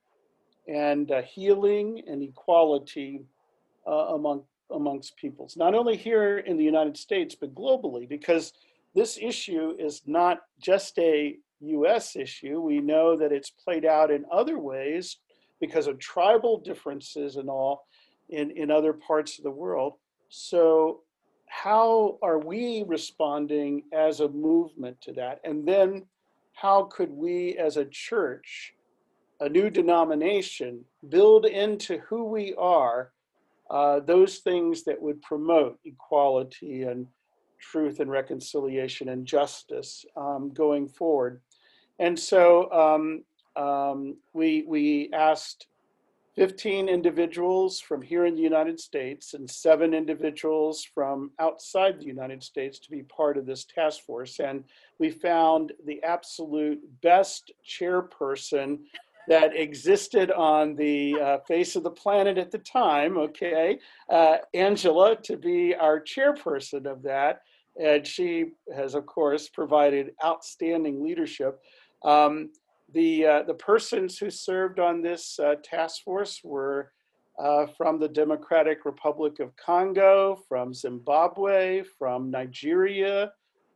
and 0.67 1.11
uh, 1.11 1.21
healing 1.21 2.01
and 2.07 2.23
equality 2.23 3.21
uh, 3.87 4.13
among 4.15 4.43
amongst 4.71 5.17
peoples, 5.17 5.57
not 5.57 5.73
only 5.73 5.97
here 5.97 6.37
in 6.37 6.55
the 6.55 6.63
United 6.63 6.95
States, 6.95 7.33
but 7.33 7.55
globally, 7.55 8.07
because 8.07 8.53
this 8.93 9.17
issue 9.19 9.75
is 9.79 10.03
not 10.05 10.41
just 10.61 10.99
a 10.99 11.37
US 11.61 12.15
issue. 12.15 12.61
We 12.61 12.79
know 12.79 13.17
that 13.17 13.31
it's 13.31 13.49
played 13.49 13.83
out 13.83 14.11
in 14.11 14.25
other 14.31 14.59
ways 14.59 15.17
because 15.59 15.87
of 15.87 15.97
tribal 15.97 16.59
differences 16.59 17.37
and 17.37 17.49
all 17.49 17.87
in, 18.29 18.51
in 18.51 18.69
other 18.69 18.93
parts 18.93 19.39
of 19.39 19.43
the 19.43 19.49
world. 19.51 19.93
So, 20.29 21.01
how 21.47 22.19
are 22.21 22.37
we 22.37 22.83
responding 22.87 23.83
as 23.91 24.19
a 24.19 24.29
movement 24.29 25.01
to 25.01 25.13
that? 25.13 25.41
And 25.43 25.67
then 25.67 26.05
how 26.53 26.83
could 26.83 27.09
we 27.09 27.57
as 27.57 27.77
a 27.77 27.85
church, 27.85 28.73
a 29.39 29.49
new 29.49 29.69
denomination, 29.69 30.85
build 31.09 31.45
into 31.45 31.97
who 31.99 32.25
we 32.25 32.53
are 32.55 33.11
uh, 33.69 33.99
those 33.99 34.39
things 34.39 34.83
that 34.83 35.01
would 35.01 35.21
promote 35.21 35.79
equality 35.85 36.83
and 36.83 37.07
truth 37.59 37.99
and 37.99 38.09
reconciliation 38.09 39.09
and 39.09 39.25
justice 39.25 40.05
um, 40.15 40.51
going 40.53 40.87
forward. 40.87 41.41
And 41.99 42.17
so 42.17 42.71
um, 42.71 43.23
um, 43.61 44.17
we, 44.33 44.63
we 44.67 45.09
asked 45.13 45.67
15 46.35 46.87
individuals 46.87 47.79
from 47.79 48.01
here 48.01 48.25
in 48.25 48.35
the 48.35 48.41
United 48.41 48.79
States 48.79 49.33
and 49.33 49.49
seven 49.49 49.93
individuals 49.93 50.85
from 50.93 51.31
outside 51.39 51.99
the 51.99 52.05
United 52.05 52.43
States 52.43 52.79
to 52.79 52.91
be 52.91 53.03
part 53.03 53.37
of 53.37 53.45
this 53.45 53.65
task 53.65 54.01
force. 54.05 54.39
And 54.39 54.63
we 54.99 55.09
found 55.09 55.73
the 55.85 56.01
absolute 56.03 56.79
best 57.01 57.51
chairperson 57.67 58.79
that 59.27 59.55
existed 59.55 60.31
on 60.31 60.75
the 60.75 61.19
uh, 61.19 61.37
face 61.47 61.75
of 61.75 61.83
the 61.83 61.91
planet 61.91 62.37
at 62.37 62.51
the 62.51 62.57
time, 62.57 63.17
okay, 63.17 63.77
uh, 64.09 64.37
Angela 64.53 65.15
to 65.17 65.37
be 65.37 65.75
our 65.75 65.99
chairperson 65.99 66.85
of 66.85 67.03
that. 67.03 67.41
And 67.79 68.05
she 68.05 68.45
has, 68.75 68.95
of 68.95 69.05
course, 69.05 69.47
provided 69.47 70.11
outstanding 70.23 71.03
leadership. 71.03 71.61
Um, 72.03 72.49
the, 72.93 73.25
uh, 73.25 73.43
the 73.43 73.53
persons 73.53 74.17
who 74.17 74.29
served 74.29 74.79
on 74.79 75.01
this 75.01 75.39
uh, 75.39 75.55
task 75.63 76.03
force 76.03 76.41
were 76.43 76.91
uh, 77.37 77.67
from 77.77 77.99
the 77.99 78.07
Democratic 78.07 78.85
Republic 78.85 79.39
of 79.39 79.55
Congo, 79.55 80.35
from 80.47 80.73
Zimbabwe, 80.73 81.83
from 81.97 82.29
Nigeria, 82.29 83.31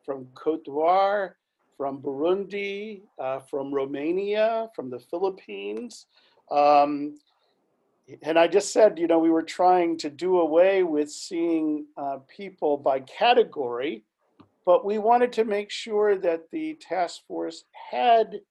from 0.06 0.28
Cote 0.36 0.66
d'Ivoire, 0.66 1.36
from 1.78 2.02
Burundi, 2.02 3.02
uh, 3.20 3.40
from 3.40 3.74
Romania, 3.74 4.70
from 4.76 4.90
the 4.90 5.00
Philippines. 5.00 6.08
Um, 6.52 7.16
and 8.22 8.38
I 8.38 8.48
just 8.48 8.74
said, 8.74 9.00
you 9.00 9.08
know, 9.08 9.20
we 9.20 9.30
were 9.30 9.44
trying 9.44 9.98
to 10.00 10.10
do 10.10 10.40
away 10.40 10.84
with 10.84 11.10
seeing 11.10 11.86
uh, 11.98 12.18
people 12.28 12.78
by 12.78 13.00
category, 13.00 14.04
but 14.66 14.86
we 14.86 14.98
wanted 14.98 15.32
to 15.34 15.46
make 15.46 15.70
sure 15.70 16.18
that 16.18 16.52
the 16.52 16.76
task 16.76 17.22
force 17.28 17.64
had 17.92 18.42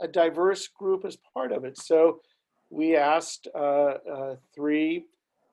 a 0.00 0.08
diverse 0.08 0.68
group 0.68 1.04
as 1.04 1.16
part 1.34 1.52
of 1.52 1.64
it. 1.64 1.78
So 1.78 2.20
we 2.70 2.96
asked 2.96 3.48
uh, 3.54 3.58
uh, 3.58 4.36
three 4.54 5.06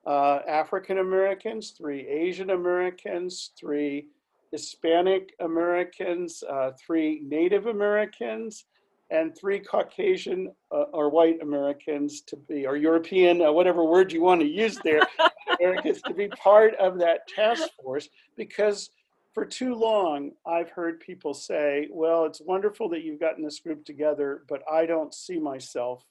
uh, 0.06 0.40
African 0.46 0.98
Americans, 0.98 1.74
three 1.76 2.06
Asian 2.06 2.50
Americans, 2.50 3.52
three 3.58 4.08
Hispanic 4.52 5.34
Americans, 5.40 6.42
uh, 6.48 6.72
three 6.78 7.22
Native 7.24 7.66
Americans, 7.66 8.66
and 9.10 9.36
three 9.36 9.58
Caucasian 9.58 10.52
uh, 10.72 10.84
or 10.92 11.08
white 11.08 11.42
Americans 11.42 12.22
to 12.22 12.36
be, 12.36 12.66
or 12.66 12.76
European, 12.76 13.42
uh, 13.42 13.52
whatever 13.52 13.84
word 13.84 14.12
you 14.12 14.22
want 14.22 14.40
to 14.40 14.46
use 14.46 14.78
there, 14.84 15.02
Americans 15.60 16.00
to 16.02 16.14
be 16.14 16.28
part 16.28 16.74
of 16.76 16.98
that 16.98 17.26
task 17.28 17.68
force 17.82 18.08
because 18.36 18.90
for 19.34 19.44
too 19.44 19.74
long, 19.74 20.30
I've 20.46 20.70
heard 20.70 21.00
people 21.00 21.34
say, 21.34 21.88
well, 21.90 22.24
it's 22.24 22.40
wonderful 22.40 22.88
that 22.90 23.02
you've 23.02 23.18
gotten 23.18 23.42
this 23.42 23.58
group 23.58 23.84
together, 23.84 24.44
but 24.48 24.62
I 24.70 24.86
don't 24.86 25.12
see 25.12 25.40
myself 25.40 26.04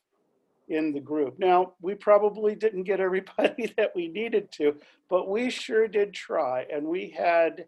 in 0.68 0.92
the 0.92 1.00
group. 1.00 1.40
Now, 1.40 1.74
we 1.82 1.96
probably 1.96 2.54
didn't 2.54 2.84
get 2.84 3.00
everybody 3.00 3.74
that 3.78 3.96
we 3.96 4.10
needed 4.10 4.52
to, 4.54 4.76
but 5.10 5.30
we 5.30 5.50
sure 5.50 5.88
did 5.88 6.14
try. 6.14 6.66
And 6.72 6.86
we 6.86 7.10
had, 7.10 7.66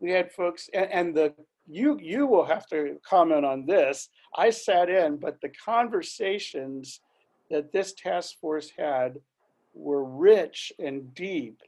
we 0.00 0.10
had 0.10 0.32
folks, 0.32 0.70
and, 0.72 0.90
and 0.90 1.14
the, 1.14 1.34
you, 1.68 1.98
you 2.00 2.26
will 2.26 2.46
have 2.46 2.66
to 2.68 2.98
comment 3.06 3.44
on 3.44 3.66
this. 3.66 4.08
I 4.34 4.48
sat 4.48 4.88
in, 4.88 5.18
but 5.18 5.42
the 5.42 5.50
conversations 5.50 7.00
that 7.50 7.70
this 7.70 7.92
task 7.92 8.40
force 8.40 8.70
had 8.78 9.18
were 9.74 10.04
rich 10.04 10.72
and 10.78 11.14
deep 11.14 11.60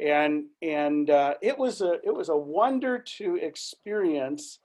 and 0.00 0.44
and 0.62 1.10
uh, 1.10 1.34
it 1.40 1.56
was 1.56 1.80
a 1.80 1.94
it 2.04 2.14
was 2.14 2.28
a 2.28 2.36
wonder 2.36 2.98
to 2.98 3.36
experience 3.36 4.58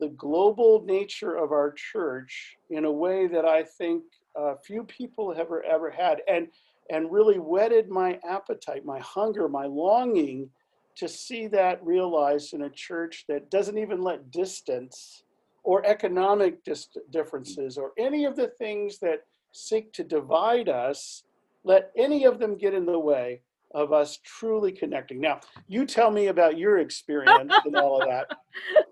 the 0.00 0.08
global 0.08 0.82
nature 0.84 1.36
of 1.36 1.52
our 1.52 1.72
church 1.72 2.56
in 2.70 2.84
a 2.84 2.92
way 2.92 3.26
that 3.28 3.44
I 3.44 3.62
think 3.62 4.02
uh, 4.38 4.54
few 4.64 4.82
people 4.84 5.32
have 5.32 5.46
ever 5.46 5.62
ever 5.64 5.90
had, 5.90 6.22
and 6.28 6.48
and 6.90 7.10
really 7.10 7.38
whetted 7.38 7.88
my 7.88 8.18
appetite, 8.28 8.84
my 8.84 8.98
hunger, 8.98 9.48
my 9.48 9.66
longing 9.66 10.50
to 10.96 11.08
see 11.08 11.46
that 11.48 11.84
realized 11.84 12.54
in 12.54 12.62
a 12.62 12.70
church 12.70 13.24
that 13.28 13.50
doesn't 13.50 13.78
even 13.78 14.02
let 14.02 14.30
distance 14.30 15.24
or 15.62 15.84
economic 15.86 16.62
dis- 16.62 16.96
differences 17.10 17.78
or 17.78 17.92
any 17.98 18.24
of 18.24 18.36
the 18.36 18.48
things 18.58 18.98
that 18.98 19.24
seek 19.52 19.92
to 19.92 20.04
divide 20.04 20.68
us 20.68 21.24
let 21.64 21.90
any 21.96 22.24
of 22.24 22.38
them 22.38 22.56
get 22.56 22.74
in 22.74 22.84
the 22.84 22.98
way 22.98 23.40
of 23.74 23.92
us 23.92 24.18
truly 24.24 24.72
connecting. 24.72 25.20
Now, 25.20 25.40
you 25.66 25.84
tell 25.84 26.10
me 26.10 26.28
about 26.28 26.56
your 26.56 26.78
experience 26.78 27.52
and 27.64 27.76
all 27.76 28.00
of 28.00 28.08
that. 28.08 28.30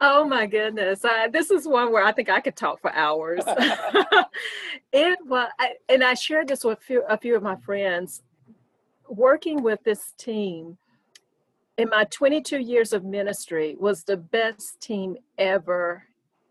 Oh 0.00 0.24
my 0.24 0.46
goodness. 0.46 1.04
Uh, 1.04 1.28
this 1.32 1.52
is 1.52 1.66
one 1.66 1.92
where 1.92 2.04
I 2.04 2.10
think 2.10 2.28
I 2.28 2.40
could 2.40 2.56
talk 2.56 2.80
for 2.80 2.92
hours. 2.92 3.42
it 4.92 5.18
was, 5.24 5.48
I, 5.60 5.74
and 5.88 6.02
I 6.02 6.14
shared 6.14 6.48
this 6.48 6.64
with 6.64 6.78
a 6.78 6.80
few, 6.80 7.04
a 7.08 7.16
few 7.16 7.36
of 7.36 7.42
my 7.42 7.54
friends. 7.54 8.22
Working 9.08 9.62
with 9.62 9.82
this 9.84 10.12
team 10.18 10.76
in 11.76 11.88
my 11.88 12.04
22 12.04 12.58
years 12.58 12.92
of 12.92 13.04
ministry 13.04 13.76
was 13.78 14.02
the 14.02 14.16
best 14.16 14.80
team 14.80 15.16
ever 15.38 16.02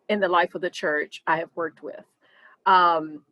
in 0.08 0.22
the 0.22 0.30
life 0.30 0.56
of 0.56 0.62
the 0.62 0.70
church 0.70 1.22
I 1.28 1.38
have 1.38 1.50
worked 1.56 1.84
with. 1.84 2.06
Um, 2.66 3.24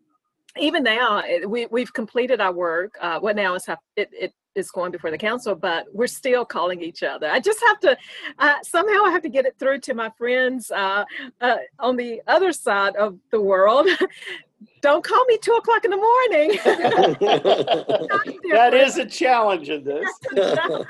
even 0.58 0.84
now 0.84 1.22
we, 1.48 1.66
we've 1.68 1.94
completed 1.94 2.40
our 2.40 2.54
work 2.54 2.98
uh, 3.02 3.20
what 3.20 3.36
now 3.36 3.56
is 3.56 3.68
it, 3.96 4.10
it 4.12 4.34
is 4.56 4.72
going 4.72 4.92
before 4.92 5.12
the 5.12 5.18
council 5.18 5.56
but 5.56 5.86
we're 5.94 6.08
still 6.08 6.46
calling 6.46 6.82
each 6.82 7.04
other 7.04 7.30
i 7.30 7.40
just 7.40 7.60
have 7.68 7.80
to 7.80 7.98
uh, 8.40 8.56
somehow 8.64 9.04
i 9.04 9.12
have 9.12 9.22
to 9.22 9.30
get 9.30 9.46
it 9.46 9.56
through 9.60 9.80
to 9.80 9.94
my 9.94 10.10
friends 10.18 10.72
uh, 10.72 11.04
uh 11.42 11.58
on 11.80 11.96
the 11.96 12.22
other 12.28 12.52
side 12.52 12.96
of 12.96 13.18
the 13.32 13.42
world 13.42 13.88
don't 14.82 15.04
call 15.04 15.24
me 15.26 15.38
two 15.40 15.54
o'clock 15.54 15.86
in 15.86 15.92
the 15.92 15.98
morning. 15.98 16.60
that 18.52 18.74
is 18.74 18.98
a 18.98 19.06
challenge 19.06 19.70
in 19.70 19.84
this. 19.84 20.10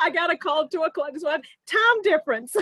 I 0.00 0.10
got 0.10 0.32
a 0.32 0.36
call 0.36 0.68
two 0.68 0.82
o'clock. 0.82 1.10
So 1.18 1.30
time 1.30 2.02
difference, 2.02 2.56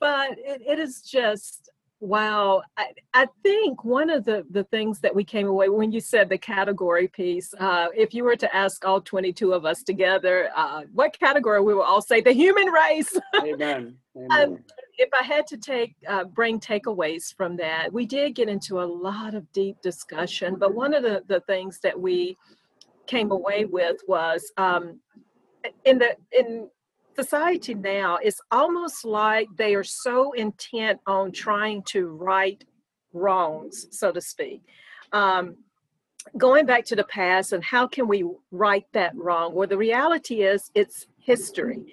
but 0.00 0.32
it, 0.38 0.62
it 0.66 0.78
is 0.78 1.02
just 1.02 1.70
wow. 2.02 2.62
I, 2.76 2.88
I 3.14 3.28
think 3.42 3.84
one 3.84 4.10
of 4.10 4.24
the 4.24 4.44
the 4.50 4.64
things 4.64 5.00
that 5.00 5.14
we 5.14 5.24
came 5.24 5.46
away 5.46 5.68
when 5.68 5.92
you 5.92 6.00
said 6.00 6.28
the 6.28 6.36
category 6.36 7.08
piece. 7.08 7.54
Uh, 7.58 7.86
if 7.94 8.12
you 8.12 8.24
were 8.24 8.36
to 8.36 8.54
ask 8.54 8.84
all 8.84 9.00
twenty 9.00 9.32
two 9.32 9.52
of 9.52 9.64
us 9.64 9.82
together, 9.82 10.50
uh, 10.54 10.82
what 10.92 11.18
category 11.18 11.62
we 11.62 11.72
will 11.72 11.82
all 11.82 12.02
say 12.02 12.20
the 12.20 12.32
human 12.32 12.66
race. 12.66 13.16
Amen. 13.36 13.96
Amen. 14.16 14.30
Um, 14.30 14.58
if 14.98 15.08
I 15.18 15.24
had 15.24 15.46
to 15.46 15.56
take 15.56 15.94
uh, 16.06 16.24
bring 16.24 16.60
takeaways 16.60 17.34
from 17.34 17.56
that, 17.56 17.90
we 17.92 18.04
did 18.04 18.34
get 18.34 18.48
into 18.48 18.82
a 18.82 18.84
lot 18.84 19.34
of 19.34 19.50
deep 19.52 19.80
discussion. 19.80 20.56
But 20.56 20.74
one 20.74 20.92
of 20.92 21.02
the 21.02 21.22
the 21.28 21.40
things 21.40 21.78
that 21.82 21.98
we 21.98 22.36
came 23.06 23.30
away 23.30 23.64
with 23.64 23.96
was 24.06 24.52
um, 24.56 25.00
in 25.84 25.98
the 25.98 26.16
in 26.32 26.68
society 27.14 27.74
now 27.74 28.18
it's 28.22 28.40
almost 28.50 29.04
like 29.04 29.48
they 29.56 29.74
are 29.74 29.84
so 29.84 30.32
intent 30.32 31.00
on 31.06 31.32
trying 31.32 31.82
to 31.82 32.08
right 32.08 32.64
wrongs 33.12 33.86
so 33.90 34.12
to 34.12 34.20
speak. 34.20 34.62
Um, 35.12 35.56
going 36.38 36.66
back 36.66 36.84
to 36.86 36.96
the 36.96 37.04
past 37.04 37.52
and 37.52 37.62
how 37.62 37.86
can 37.86 38.08
we 38.08 38.24
right 38.50 38.86
that 38.92 39.14
wrong? 39.16 39.54
Well 39.54 39.68
the 39.68 39.76
reality 39.76 40.42
is 40.42 40.70
it's 40.74 41.06
history. 41.18 41.84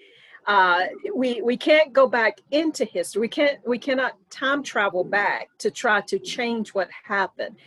Uh, 0.48 0.86
we 1.14 1.42
we 1.42 1.56
can't 1.56 1.94
go 1.94 2.08
back 2.08 2.40
into 2.52 2.86
history. 2.86 3.22
We 3.22 3.28
can't 3.28 3.60
we 3.68 3.78
cannot 3.78 4.14
time 4.30 4.64
travel 4.64 5.04
back 5.04 5.50
to 5.60 5.70
try 5.70 6.02
to 6.02 6.18
change 6.18 6.70
what 6.70 6.90
happened. 7.04 7.58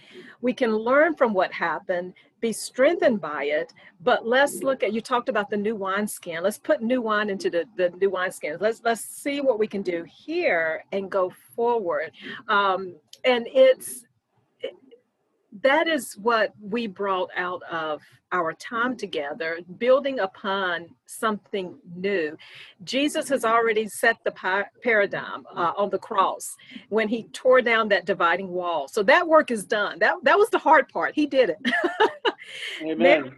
We 0.40 0.52
can 0.52 0.74
learn 0.74 1.14
from 1.14 1.32
what 1.32 1.52
happened 1.52 2.14
be 2.42 2.52
strengthened 2.52 3.22
by 3.22 3.44
it. 3.44 3.72
But 4.02 4.26
let's 4.26 4.62
look 4.62 4.82
at 4.82 4.92
you 4.92 5.00
talked 5.00 5.30
about 5.30 5.48
the 5.48 5.56
new 5.56 5.74
wineskin. 5.74 6.42
Let's 6.42 6.58
put 6.58 6.82
new 6.82 7.00
wine 7.00 7.30
into 7.30 7.48
the, 7.48 7.64
the 7.76 7.88
new 7.90 8.10
wineskins. 8.10 8.60
Let's 8.60 8.82
let's 8.84 9.00
see 9.00 9.40
what 9.40 9.58
we 9.58 9.66
can 9.66 9.80
do 9.80 10.04
here 10.04 10.84
and 10.92 11.10
go 11.10 11.32
forward. 11.56 12.12
Um, 12.48 12.94
and 13.24 13.46
it's 13.46 14.04
that 15.60 15.86
is 15.86 16.14
what 16.14 16.54
we 16.60 16.86
brought 16.86 17.30
out 17.36 17.62
of 17.70 18.00
our 18.32 18.54
time 18.54 18.96
together, 18.96 19.58
building 19.76 20.18
upon 20.20 20.86
something 21.04 21.76
new. 21.94 22.36
Jesus 22.84 23.28
has 23.28 23.44
already 23.44 23.86
set 23.86 24.16
the 24.24 24.32
paradigm 24.82 25.44
uh, 25.54 25.72
on 25.76 25.90
the 25.90 25.98
cross 25.98 26.56
when 26.88 27.08
he 27.08 27.24
tore 27.24 27.60
down 27.60 27.88
that 27.88 28.06
dividing 28.06 28.48
wall. 28.48 28.88
So 28.88 29.02
that 29.02 29.28
work 29.28 29.50
is 29.50 29.64
done. 29.64 29.98
That 29.98 30.16
that 30.22 30.38
was 30.38 30.48
the 30.48 30.58
hard 30.58 30.88
part. 30.88 31.14
He 31.14 31.26
did 31.26 31.50
it. 31.50 31.58
Amen. 32.82 33.24
Now, 33.24 33.30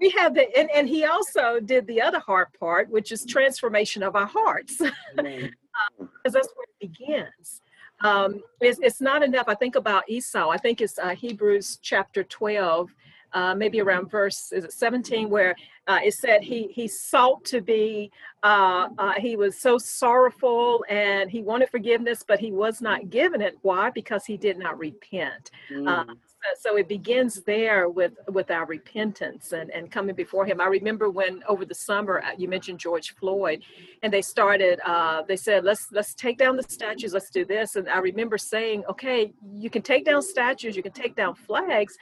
we 0.00 0.10
have 0.10 0.34
the 0.34 0.48
and, 0.56 0.70
and 0.74 0.88
he 0.88 1.04
also 1.04 1.60
did 1.60 1.86
the 1.86 2.00
other 2.00 2.20
hard 2.20 2.48
part, 2.58 2.88
which 2.88 3.12
is 3.12 3.26
transformation 3.26 4.02
of 4.02 4.16
our 4.16 4.26
hearts. 4.26 4.80
because 5.16 6.32
that's 6.32 6.48
where 6.54 6.66
it 6.80 6.90
begins 6.90 7.60
um, 8.00 8.40
it's, 8.60 8.78
it's 8.80 9.00
not 9.00 9.22
enough. 9.22 9.46
I 9.48 9.54
think 9.54 9.76
about 9.76 10.08
Esau. 10.08 10.48
I 10.48 10.56
think 10.56 10.80
it's 10.80 10.98
uh, 10.98 11.10
Hebrews 11.10 11.78
chapter 11.82 12.24
12, 12.24 12.90
uh, 13.32 13.54
maybe 13.54 13.80
around 13.80 14.10
verse 14.10 14.52
is 14.52 14.64
it 14.64 14.72
17, 14.72 15.28
where 15.28 15.54
uh, 15.86 15.98
it 16.04 16.14
said 16.14 16.42
he 16.42 16.68
he 16.68 16.86
sought 16.88 17.44
to 17.46 17.60
be. 17.60 18.10
Uh, 18.42 18.88
uh, 18.98 19.12
he 19.18 19.36
was 19.36 19.58
so 19.58 19.78
sorrowful 19.78 20.84
and 20.88 21.30
he 21.30 21.42
wanted 21.42 21.68
forgiveness, 21.70 22.24
but 22.26 22.38
he 22.38 22.52
was 22.52 22.80
not 22.80 23.10
given 23.10 23.40
it. 23.40 23.58
Why? 23.62 23.90
Because 23.90 24.24
he 24.24 24.36
did 24.36 24.58
not 24.58 24.78
repent. 24.78 25.50
Uh, 25.70 26.04
mm 26.04 26.16
so 26.58 26.76
it 26.76 26.88
begins 26.88 27.42
there 27.42 27.88
with 27.88 28.12
with 28.28 28.50
our 28.50 28.66
repentance 28.66 29.52
and 29.52 29.70
and 29.70 29.90
coming 29.90 30.14
before 30.14 30.46
him. 30.46 30.60
I 30.60 30.66
remember 30.66 31.10
when 31.10 31.42
over 31.48 31.64
the 31.64 31.74
summer 31.74 32.20
uh, 32.20 32.32
you 32.36 32.48
mentioned 32.48 32.78
george 32.78 33.14
floyd 33.14 33.62
and 34.02 34.12
they 34.12 34.22
started 34.22 34.80
uh, 34.84 35.22
they 35.22 35.36
said 35.36 35.64
let's 35.64 35.88
let's 35.92 36.14
take 36.14 36.38
down 36.38 36.56
the 36.56 36.62
statues 36.62 37.12
let's 37.12 37.30
do 37.30 37.44
this. 37.44 37.76
And 37.76 37.88
i 37.88 37.98
remember 37.98 38.38
saying 38.38 38.84
okay 38.88 39.32
you 39.52 39.70
can 39.70 39.82
take 39.82 40.04
down 40.04 40.22
statues 40.22 40.76
you 40.76 40.82
can 40.82 40.92
take 40.92 41.14
down 41.14 41.34
flags 41.34 41.96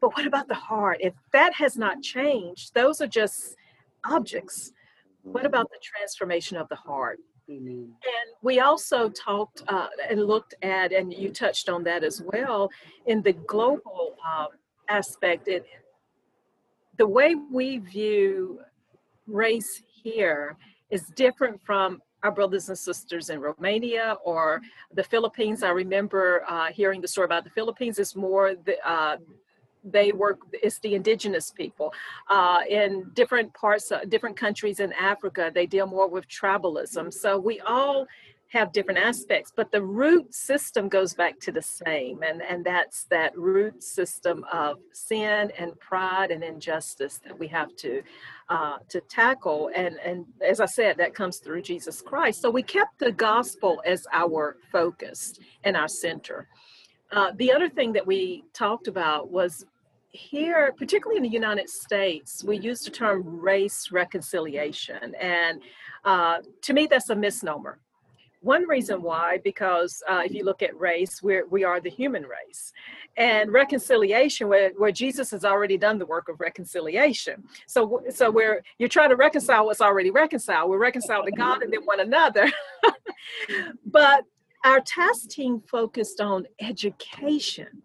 but 0.00 0.14
what 0.16 0.26
about 0.26 0.48
the 0.48 0.54
heart? 0.54 0.98
If 1.00 1.14
that 1.32 1.54
has 1.54 1.76
not 1.76 2.02
changed 2.02 2.74
those 2.74 3.00
are 3.00 3.06
just 3.06 3.56
objects. 4.04 4.72
What 5.22 5.46
about 5.46 5.70
the 5.70 5.78
transformation 5.82 6.58
of 6.58 6.68
the 6.68 6.76
heart 6.76 7.18
Mm-hmm. 7.50 7.84
And 7.84 8.28
we 8.42 8.60
also 8.60 9.10
talked 9.10 9.62
uh, 9.68 9.88
and 10.08 10.24
looked 10.24 10.54
at, 10.62 10.92
and 10.92 11.12
you 11.12 11.30
touched 11.30 11.68
on 11.68 11.84
that 11.84 12.02
as 12.02 12.22
well, 12.22 12.70
in 13.06 13.22
the 13.22 13.32
global 13.32 14.16
um, 14.26 14.48
aspect. 14.88 15.48
It, 15.48 15.66
the 16.96 17.06
way 17.06 17.34
we 17.34 17.78
view 17.78 18.60
race 19.26 19.82
here 20.02 20.56
is 20.90 21.06
different 21.16 21.60
from 21.62 22.00
our 22.22 22.30
brothers 22.30 22.70
and 22.70 22.78
sisters 22.78 23.28
in 23.28 23.40
Romania 23.40 24.16
or 24.24 24.62
the 24.94 25.04
Philippines. 25.04 25.62
I 25.62 25.70
remember 25.70 26.44
uh, 26.48 26.72
hearing 26.72 27.02
the 27.02 27.08
story 27.08 27.26
about 27.26 27.44
the 27.44 27.50
Philippines. 27.50 27.98
It's 27.98 28.16
more 28.16 28.54
the, 28.54 28.76
uh, 28.88 29.18
they 29.84 30.12
work 30.12 30.40
it's 30.52 30.78
the 30.80 30.94
indigenous 30.94 31.50
people 31.50 31.92
uh, 32.30 32.60
in 32.68 33.10
different 33.14 33.52
parts 33.54 33.90
of 33.90 34.08
different 34.08 34.36
countries 34.36 34.80
in 34.80 34.92
africa. 34.94 35.50
They 35.54 35.66
deal 35.66 35.86
more 35.86 36.08
with 36.08 36.26
tribalism. 36.28 37.12
So 37.12 37.38
we 37.38 37.60
all 37.60 38.06
have 38.48 38.72
different 38.72 39.00
aspects 39.00 39.52
but 39.54 39.72
the 39.72 39.82
root 39.82 40.32
system 40.32 40.88
goes 40.88 41.12
back 41.14 41.38
to 41.40 41.52
the 41.52 41.62
same. 41.62 42.22
And 42.22 42.40
and 42.42 42.64
that's 42.64 43.04
that 43.04 43.36
root 43.36 43.82
system 43.82 44.44
of 44.52 44.78
sin 44.92 45.52
and 45.58 45.78
pride 45.80 46.30
and 46.30 46.42
injustice 46.42 47.20
that 47.24 47.38
we 47.38 47.48
have 47.48 47.74
to 47.76 48.02
uh, 48.48 48.78
to 48.88 49.00
tackle. 49.02 49.70
And 49.74 49.96
and 50.04 50.24
as 50.40 50.60
i 50.60 50.66
said 50.66 50.96
that 50.98 51.14
comes 51.14 51.38
through 51.38 51.62
jesus 51.62 52.00
christ. 52.00 52.40
So 52.40 52.50
we 52.50 52.62
kept 52.62 52.98
the 52.98 53.12
gospel 53.12 53.82
as 53.84 54.06
our 54.12 54.56
focus 54.72 55.34
and 55.64 55.76
our 55.76 55.88
center. 55.88 56.48
Uh, 57.14 57.30
the 57.36 57.52
other 57.52 57.68
thing 57.68 57.92
that 57.92 58.06
we 58.06 58.44
talked 58.52 58.88
about 58.88 59.30
was 59.30 59.64
here, 60.14 60.72
particularly 60.78 61.16
in 61.16 61.24
the 61.24 61.28
United 61.28 61.68
States, 61.68 62.44
we 62.44 62.58
use 62.58 62.80
the 62.82 62.90
term 62.90 63.22
race 63.40 63.90
reconciliation. 63.90 65.14
And 65.20 65.60
uh, 66.04 66.38
to 66.62 66.72
me, 66.72 66.86
that's 66.86 67.10
a 67.10 67.16
misnomer. 67.16 67.80
One 68.40 68.68
reason 68.68 69.02
why, 69.02 69.38
because 69.42 70.02
uh, 70.08 70.22
if 70.24 70.32
you 70.32 70.44
look 70.44 70.62
at 70.62 70.78
race, 70.78 71.22
we're, 71.22 71.46
we 71.48 71.64
are 71.64 71.80
the 71.80 71.90
human 71.90 72.24
race. 72.24 72.72
And 73.16 73.52
reconciliation, 73.52 74.48
where, 74.48 74.70
where 74.76 74.92
Jesus 74.92 75.30
has 75.32 75.44
already 75.44 75.78
done 75.78 75.98
the 75.98 76.06
work 76.06 76.28
of 76.28 76.40
reconciliation. 76.40 77.42
So, 77.66 78.02
so 78.10 78.30
we're, 78.30 78.62
you're 78.78 78.88
trying 78.88 79.08
to 79.10 79.16
reconcile 79.16 79.64
what's 79.66 79.80
already 79.80 80.10
reconciled. 80.10 80.70
We're 80.70 80.78
reconciled 80.78 81.24
to 81.26 81.32
God 81.32 81.62
and 81.62 81.72
then 81.72 81.84
one 81.84 82.00
another. 82.00 82.52
but 83.86 84.24
our 84.62 84.80
task 84.80 85.30
team 85.30 85.62
focused 85.66 86.20
on 86.20 86.46
education 86.60 87.82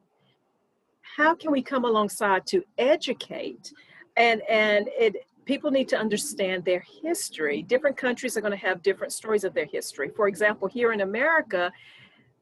how 1.19 1.35
can 1.35 1.51
we 1.51 1.61
come 1.61 1.83
alongside 1.83 2.45
to 2.47 2.63
educate? 2.77 3.73
And 4.15 4.41
and 4.49 4.87
it 4.97 5.17
people 5.45 5.69
need 5.69 5.89
to 5.89 5.97
understand 5.97 6.63
their 6.63 6.83
history. 7.03 7.61
Different 7.61 7.97
countries 7.97 8.37
are 8.37 8.41
going 8.41 8.57
to 8.59 8.67
have 8.67 8.81
different 8.81 9.11
stories 9.11 9.43
of 9.43 9.53
their 9.53 9.65
history. 9.65 10.09
For 10.15 10.27
example 10.27 10.67
here 10.67 10.93
in 10.93 11.01
america 11.01 11.71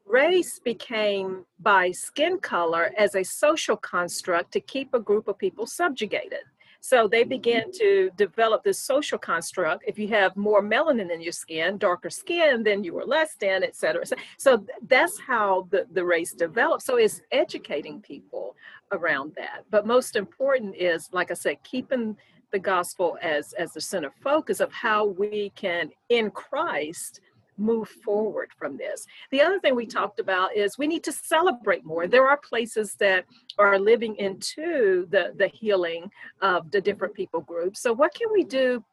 race 0.06 0.58
became 0.58 1.44
by 1.58 1.90
skin 1.90 2.38
color 2.38 2.92
as 2.96 3.14
a 3.14 3.22
social 3.22 3.76
construct 3.76 4.52
to 4.52 4.60
keep 4.60 4.94
a 4.94 5.00
group 5.00 5.28
of 5.28 5.36
people 5.36 5.66
subjugated 5.66 6.44
so 6.80 7.08
they 7.08 7.24
begin 7.24 7.72
to 7.72 8.10
develop 8.16 8.62
this 8.62 8.78
social 8.78 9.18
construct. 9.18 9.84
If 9.86 9.98
you 9.98 10.08
have 10.08 10.36
more 10.36 10.62
melanin 10.62 11.12
in 11.12 11.20
your 11.20 11.32
skin, 11.32 11.78
darker 11.78 12.10
skin, 12.10 12.62
then 12.62 12.84
you 12.84 12.96
are 12.98 13.04
less 13.04 13.34
than, 13.40 13.62
et 13.62 13.76
cetera. 13.76 14.04
So 14.38 14.64
that's 14.86 15.18
how 15.18 15.66
the, 15.70 15.86
the 15.92 16.04
race 16.04 16.32
developed. 16.32 16.84
So 16.84 16.96
it's 16.96 17.20
educating 17.32 18.00
people 18.00 18.54
around 18.92 19.32
that. 19.36 19.64
But 19.70 19.86
most 19.86 20.16
important 20.16 20.76
is, 20.76 21.08
like 21.12 21.30
I 21.30 21.34
said, 21.34 21.62
keeping 21.62 22.16
the 22.50 22.58
gospel 22.58 23.18
as 23.20 23.52
as 23.54 23.72
the 23.72 23.80
center 23.80 24.10
focus 24.22 24.60
of 24.60 24.72
how 24.72 25.04
we 25.04 25.50
can 25.54 25.90
in 26.08 26.30
Christ 26.30 27.20
move 27.58 27.88
forward 27.88 28.50
from 28.56 28.76
this. 28.76 29.06
The 29.30 29.42
other 29.42 29.58
thing 29.60 29.74
we 29.74 29.86
talked 29.86 30.20
about 30.20 30.56
is 30.56 30.78
we 30.78 30.86
need 30.86 31.04
to 31.04 31.12
celebrate 31.12 31.84
more. 31.84 32.06
There 32.06 32.28
are 32.28 32.36
places 32.36 32.94
that 32.94 33.24
are 33.58 33.78
living 33.78 34.16
into 34.16 35.06
the, 35.10 35.32
the 35.36 35.48
healing 35.48 36.10
of 36.40 36.70
the 36.70 36.80
different 36.80 37.14
people 37.14 37.40
groups. 37.40 37.80
So, 37.80 37.92
what 37.92 38.14
can 38.14 38.28
we 38.32 38.44
do 38.44 38.84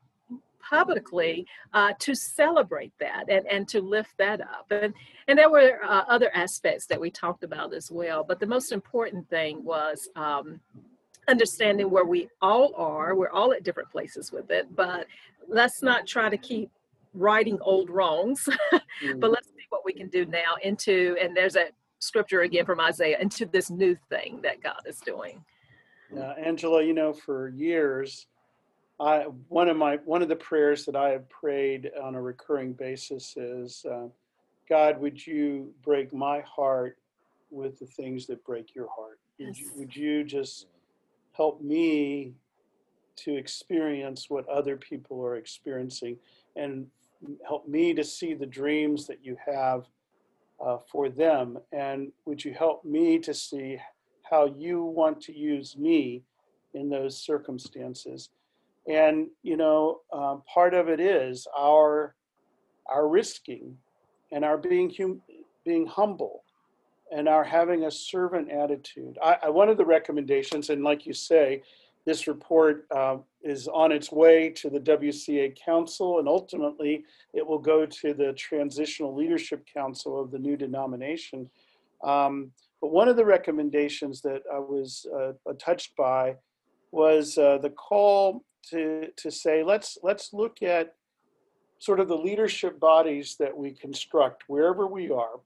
publicly 0.70 1.46
uh, 1.74 1.94
to 2.00 2.16
celebrate 2.16 2.92
that 3.00 3.30
and, 3.30 3.46
and 3.48 3.68
to 3.68 3.82
lift 3.82 4.18
that 4.18 4.42
up. 4.42 4.66
And, 4.72 4.94
and 5.28 5.38
there 5.38 5.50
were 5.50 5.80
uh, 5.84 6.04
other 6.08 6.32
aspects 6.36 6.88
that 6.88 7.00
we 7.00 7.12
talked 7.12 7.44
about 7.44 7.74
as 7.74 7.92
well. 7.92 8.24
But 8.24 8.40
the 8.40 8.48
most 8.48 8.72
important 8.72 9.30
thing 9.30 9.64
was 9.64 10.10
um, 10.16 10.60
understanding 11.28 11.90
where 11.90 12.06
we 12.06 12.30
all 12.42 12.74
are. 12.76 13.16
We're 13.16 13.30
all 13.30 13.54
at 13.54 13.64
different 13.64 13.92
places 13.92 14.32
with 14.32 14.50
it, 14.52 14.76
but 14.76 15.08
let's 15.48 15.82
not 15.82 16.08
try 16.08 16.30
to 16.30 16.38
keep 16.38 16.70
righting 17.16 17.58
old 17.62 17.90
wrongs, 17.90 18.48
mm. 18.74 19.20
but 19.20 19.32
let's 19.32 19.48
see 19.48 19.66
what 19.70 19.84
we 19.86 19.94
can 19.94 20.08
do 20.10 20.26
now 20.26 20.56
into, 20.64 21.18
and 21.22 21.36
there's 21.36 21.56
a 21.56 21.68
scripture 22.00 22.42
again 22.42 22.66
from 22.66 22.80
Isaiah 22.80 23.18
into 23.20 23.46
this 23.46 23.70
new 23.70 23.98
thing 24.10 24.40
that 24.44 24.62
God 24.62 24.82
is 24.86 25.00
doing. 25.00 25.44
Uh, 26.16 26.34
Angela, 26.38 26.84
you 26.84 26.94
know, 26.94 27.14
for 27.14 27.50
years, 27.50 28.28
I 29.00 29.24
one 29.50 29.68
of 29.68 29.76
my 29.76 29.98
one 30.06 30.22
of 30.22 30.30
the 30.30 30.36
prayers 30.36 30.86
that 30.86 30.96
I 30.96 31.10
have 31.10 31.28
prayed 31.30 31.92
on 32.02 32.16
a 32.16 32.22
recurring 32.22 32.74
basis 32.74 33.36
is, 33.36 33.86
uh, 33.90 34.08
God, 34.70 35.00
would 35.02 35.26
you 35.26 35.74
break 35.84 36.14
my 36.14 36.42
heart 36.42 36.98
with 37.50 37.80
the 37.80 37.86
things 37.86 38.28
that 38.28 38.44
break 38.46 38.74
your 38.76 38.88
heart? 38.96 39.20
Would 39.40 39.58
you, 39.58 39.72
would 39.76 39.96
you 39.96 40.24
just 40.24 40.68
help 41.34 41.62
me 41.62 42.34
to 43.18 43.36
experience 43.36 44.30
what 44.30 44.48
other 44.48 44.78
people 44.78 45.24
are 45.24 45.36
experiencing 45.36 46.18
and 46.56 46.88
help 47.48 47.68
me 47.68 47.94
to 47.94 48.04
see 48.04 48.34
the 48.34 48.46
dreams 48.46 49.08
that 49.08 49.24
you 49.24 49.38
have 49.46 49.86
uh, 50.64 50.78
for 50.92 51.10
them? 51.10 51.58
And 51.72 52.12
would 52.26 52.44
you 52.44 52.54
help 52.54 52.86
me 52.86 53.20
to 53.20 53.34
see 53.34 53.78
how 54.24 54.46
you 54.46 54.84
want 54.84 55.22
to 55.22 55.38
use 55.38 55.78
me 55.78 56.24
in 56.74 56.90
those 56.90 57.18
circumstances? 57.18 58.30
And, 58.88 59.28
you 59.42 59.58
know, 59.58 60.02
uh, 60.14 60.38
part 60.54 60.74
of 60.74 60.90
it 60.90 61.00
is 61.00 61.48
our, 61.58 62.16
our 62.88 63.08
risking 63.08 63.78
and 64.32 64.46
our 64.46 64.58
being, 64.58 64.94
hum- 64.96 65.22
being 65.64 65.88
humble 65.88 66.44
and 67.12 67.28
our 67.28 67.44
having 67.44 67.86
a 67.86 67.92
servant 67.92 68.52
attitude. 68.52 69.18
I, 69.24 69.38
I, 69.44 69.50
one 69.50 69.70
of 69.70 69.78
the 69.78 69.86
recommendations, 69.86 70.70
and 70.70 70.84
like 70.84 71.06
you 71.06 71.14
say, 71.14 71.64
this 72.06 72.28
report 72.28 72.86
uh, 72.96 73.18
is 73.42 73.68
on 73.68 73.92
its 73.92 74.12
way 74.12 74.50
to 74.50 74.70
the 74.70 74.80
WCA 74.80 75.58
Council, 75.60 76.20
and 76.20 76.28
ultimately 76.28 77.04
it 77.34 77.46
will 77.46 77.60
go 77.60 77.86
to 77.86 78.14
the 78.14 78.34
Transitional 78.34 79.16
Leadership 79.16 79.66
Council 79.72 80.22
of 80.22 80.32
the 80.32 80.40
new 80.40 80.56
denomination. 80.56 81.50
Um, 82.04 82.52
but 82.80 82.92
one 82.92 83.08
of 83.08 83.16
the 83.16 83.26
recommendations 83.26 84.22
that 84.22 84.44
I 84.54 84.60
was 84.60 85.08
uh, 85.18 85.34
touched 85.60 85.96
by 85.96 86.36
was 86.92 87.38
uh, 87.38 87.58
the 87.58 87.72
call 87.72 88.44
to 88.70 89.08
to 89.18 89.32
say 89.32 89.64
let's 89.64 89.98
let's 90.02 90.34
look 90.34 90.62
at 90.62 90.96
sort 91.80 92.00
of 92.00 92.08
the 92.08 92.18
leadership 92.18 92.80
bodies 92.80 93.36
that 93.40 93.56
we 93.56 93.72
construct 93.72 94.44
wherever 94.48 94.88
we 94.88 95.10
are, 95.10 95.40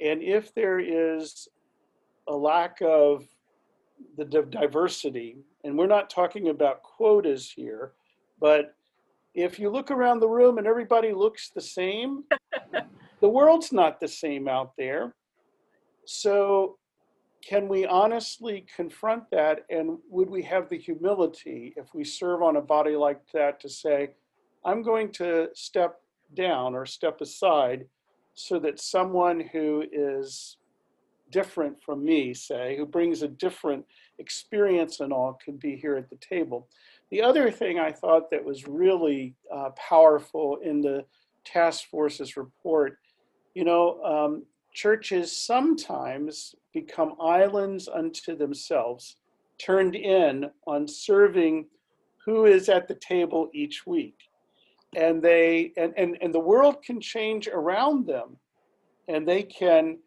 and 0.00 0.22
if 0.22 0.54
there 0.54 0.78
is 0.78 1.48
a 2.28 2.36
lack 2.36 2.78
of 2.82 3.26
the 4.16 4.24
diversity, 4.24 5.36
and 5.64 5.76
we're 5.76 5.86
not 5.86 6.10
talking 6.10 6.48
about 6.48 6.82
quotas 6.82 7.50
here, 7.50 7.92
but 8.40 8.74
if 9.34 9.58
you 9.58 9.70
look 9.70 9.90
around 9.90 10.20
the 10.20 10.28
room 10.28 10.58
and 10.58 10.66
everybody 10.66 11.12
looks 11.12 11.50
the 11.50 11.60
same, 11.60 12.24
the 13.20 13.28
world's 13.28 13.72
not 13.72 14.00
the 14.00 14.08
same 14.08 14.48
out 14.48 14.72
there. 14.76 15.14
So, 16.04 16.78
can 17.46 17.66
we 17.66 17.86
honestly 17.86 18.66
confront 18.74 19.28
that? 19.30 19.64
And 19.68 19.98
would 20.08 20.30
we 20.30 20.42
have 20.42 20.68
the 20.68 20.78
humility, 20.78 21.74
if 21.76 21.92
we 21.94 22.04
serve 22.04 22.42
on 22.42 22.56
a 22.56 22.60
body 22.60 22.94
like 22.94 23.20
that, 23.32 23.58
to 23.60 23.68
say, 23.68 24.10
I'm 24.64 24.82
going 24.82 25.10
to 25.12 25.48
step 25.54 26.00
down 26.34 26.74
or 26.74 26.86
step 26.86 27.20
aside 27.20 27.86
so 28.34 28.58
that 28.60 28.80
someone 28.80 29.40
who 29.40 29.84
is 29.92 30.56
different 31.32 31.82
from 31.82 32.04
me, 32.04 32.32
say, 32.32 32.76
who 32.76 32.86
brings 32.86 33.22
a 33.22 33.28
different 33.28 33.84
experience 34.18 35.00
and 35.00 35.12
all, 35.12 35.38
can 35.44 35.56
be 35.56 35.74
here 35.74 35.96
at 35.96 36.08
the 36.08 36.16
table. 36.16 36.68
The 37.10 37.22
other 37.22 37.50
thing 37.50 37.78
I 37.78 37.90
thought 37.90 38.30
that 38.30 38.44
was 38.44 38.68
really 38.68 39.34
uh, 39.52 39.70
powerful 39.70 40.58
in 40.62 40.80
the 40.80 41.04
task 41.44 41.88
force's 41.90 42.36
report, 42.36 42.98
you 43.54 43.64
know, 43.64 44.00
um, 44.04 44.44
churches 44.72 45.36
sometimes 45.36 46.54
become 46.72 47.14
islands 47.20 47.88
unto 47.88 48.36
themselves, 48.36 49.16
turned 49.58 49.96
in 49.96 50.50
on 50.66 50.86
serving 50.86 51.66
who 52.24 52.46
is 52.46 52.68
at 52.68 52.86
the 52.86 52.94
table 52.94 53.50
each 53.52 53.86
week. 53.86 54.16
And 54.94 55.22
they 55.22 55.72
and, 55.76 55.92
and, 55.96 56.18
and 56.20 56.32
the 56.34 56.40
world 56.40 56.82
can 56.82 57.00
change 57.00 57.48
around 57.48 58.06
them 58.06 58.36
and 59.08 59.26
they 59.26 59.42
can 59.42 59.98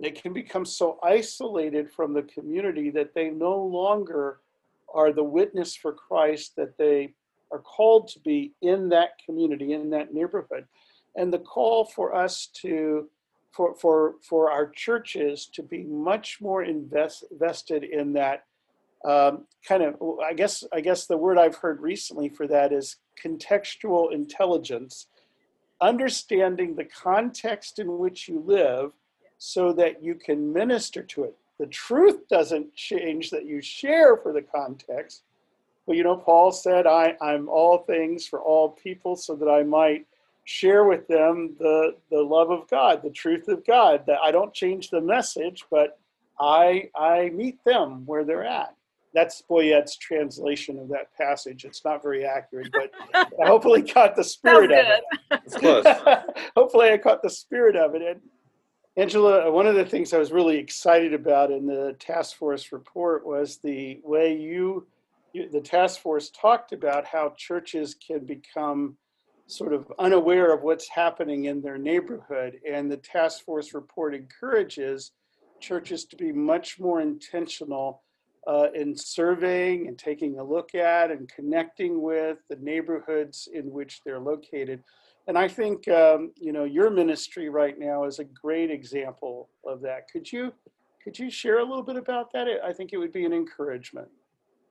they 0.00 0.10
can 0.10 0.32
become 0.32 0.64
so 0.64 0.98
isolated 1.02 1.90
from 1.90 2.14
the 2.14 2.22
community 2.22 2.90
that 2.90 3.14
they 3.14 3.30
no 3.30 3.56
longer 3.62 4.40
are 4.92 5.12
the 5.12 5.24
witness 5.24 5.76
for 5.76 5.92
Christ 5.92 6.56
that 6.56 6.76
they 6.78 7.12
are 7.52 7.58
called 7.58 8.08
to 8.08 8.20
be 8.20 8.52
in 8.62 8.88
that 8.90 9.10
community, 9.24 9.72
in 9.72 9.90
that 9.90 10.14
neighborhood. 10.14 10.66
And 11.16 11.32
the 11.32 11.38
call 11.38 11.84
for 11.84 12.14
us 12.14 12.48
to 12.62 13.08
for 13.52 13.74
for 13.74 14.14
for 14.22 14.50
our 14.50 14.68
churches 14.68 15.46
to 15.54 15.62
be 15.62 15.82
much 15.82 16.40
more 16.40 16.62
invest, 16.62 17.24
invested 17.30 17.82
in 17.82 18.12
that 18.12 18.44
um, 19.04 19.46
kind 19.66 19.82
of 19.82 19.96
I 20.24 20.34
guess 20.34 20.64
I 20.72 20.80
guess 20.80 21.06
the 21.06 21.16
word 21.16 21.36
I've 21.36 21.56
heard 21.56 21.80
recently 21.80 22.28
for 22.28 22.46
that 22.46 22.72
is 22.72 22.96
contextual 23.22 24.12
intelligence, 24.12 25.06
understanding 25.80 26.76
the 26.76 26.84
context 26.84 27.78
in 27.78 27.98
which 27.98 28.28
you 28.28 28.42
live, 28.46 28.92
so 29.42 29.72
that 29.72 30.02
you 30.02 30.14
can 30.14 30.52
minister 30.52 31.02
to 31.02 31.24
it. 31.24 31.34
The 31.58 31.66
truth 31.66 32.28
doesn't 32.28 32.74
change 32.74 33.30
that 33.30 33.46
you 33.46 33.62
share 33.62 34.18
for 34.18 34.34
the 34.34 34.42
context. 34.42 35.22
But 35.86 35.96
you 35.96 36.04
know, 36.04 36.16
Paul 36.16 36.52
said, 36.52 36.86
I, 36.86 37.16
I'm 37.22 37.48
all 37.48 37.78
things 37.78 38.26
for 38.26 38.40
all 38.40 38.68
people 38.68 39.16
so 39.16 39.34
that 39.36 39.48
I 39.48 39.62
might 39.62 40.06
share 40.44 40.84
with 40.84 41.08
them 41.08 41.56
the, 41.58 41.96
the 42.10 42.20
love 42.20 42.50
of 42.50 42.68
God, 42.68 43.02
the 43.02 43.10
truth 43.10 43.48
of 43.48 43.66
God. 43.66 44.04
That 44.06 44.18
I 44.22 44.30
don't 44.30 44.52
change 44.52 44.90
the 44.90 45.00
message, 45.00 45.64
but 45.70 45.98
I 46.38 46.90
I 46.94 47.30
meet 47.30 47.64
them 47.64 48.04
where 48.04 48.24
they're 48.24 48.44
at. 48.44 48.74
That's 49.14 49.40
Boyette's 49.40 49.96
translation 49.96 50.78
of 50.78 50.88
that 50.88 51.16
passage. 51.16 51.64
It's 51.64 51.82
not 51.82 52.02
very 52.02 52.26
accurate, 52.26 52.72
but 52.72 52.90
I 53.14 53.26
hopefully 53.46 53.82
caught 53.82 54.16
the 54.16 54.24
spirit 54.24 54.70
of 54.70 54.86
it. 54.86 55.02
It's 55.46 55.56
close. 55.56 55.86
hopefully 56.56 56.90
I 56.90 56.98
caught 56.98 57.22
the 57.22 57.30
spirit 57.30 57.74
of 57.74 57.94
it. 57.94 58.02
And 58.02 58.20
Angela, 59.00 59.50
one 59.50 59.66
of 59.66 59.76
the 59.76 59.84
things 59.86 60.12
I 60.12 60.18
was 60.18 60.30
really 60.30 60.58
excited 60.58 61.14
about 61.14 61.50
in 61.50 61.64
the 61.64 61.96
task 61.98 62.36
force 62.36 62.70
report 62.70 63.24
was 63.24 63.56
the 63.56 63.98
way 64.04 64.36
you, 64.36 64.86
the 65.32 65.62
task 65.62 66.02
force 66.02 66.28
talked 66.28 66.72
about 66.72 67.06
how 67.06 67.32
churches 67.38 67.94
can 67.94 68.26
become 68.26 68.98
sort 69.46 69.72
of 69.72 69.90
unaware 69.98 70.52
of 70.52 70.60
what's 70.60 70.86
happening 70.86 71.46
in 71.46 71.62
their 71.62 71.78
neighborhood. 71.78 72.60
And 72.70 72.92
the 72.92 72.98
task 72.98 73.42
force 73.42 73.72
report 73.72 74.14
encourages 74.14 75.12
churches 75.60 76.04
to 76.04 76.16
be 76.16 76.30
much 76.30 76.78
more 76.78 77.00
intentional 77.00 78.02
uh, 78.46 78.66
in 78.74 78.94
surveying 78.94 79.88
and 79.88 79.98
taking 79.98 80.38
a 80.38 80.44
look 80.44 80.74
at 80.74 81.10
and 81.10 81.26
connecting 81.26 82.02
with 82.02 82.36
the 82.50 82.56
neighborhoods 82.56 83.48
in 83.50 83.70
which 83.70 84.02
they're 84.04 84.20
located. 84.20 84.84
And 85.30 85.38
I 85.38 85.46
think 85.46 85.86
um, 85.86 86.32
you 86.40 86.50
know 86.50 86.64
your 86.64 86.90
ministry 86.90 87.50
right 87.50 87.78
now 87.78 88.02
is 88.02 88.18
a 88.18 88.24
great 88.24 88.68
example 88.68 89.48
of 89.64 89.80
that. 89.82 90.10
Could 90.12 90.32
you 90.32 90.52
could 91.04 91.16
you 91.16 91.30
share 91.30 91.60
a 91.60 91.62
little 91.62 91.84
bit 91.84 91.94
about 91.94 92.32
that? 92.32 92.48
I 92.64 92.72
think 92.72 92.92
it 92.92 92.96
would 92.96 93.12
be 93.12 93.24
an 93.24 93.32
encouragement. 93.32 94.08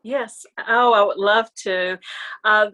Yes. 0.04 0.46
Oh, 0.68 0.94
I 0.94 1.02
would 1.02 1.18
love 1.18 1.54
to. 1.64 1.98
Uh, 2.44 2.72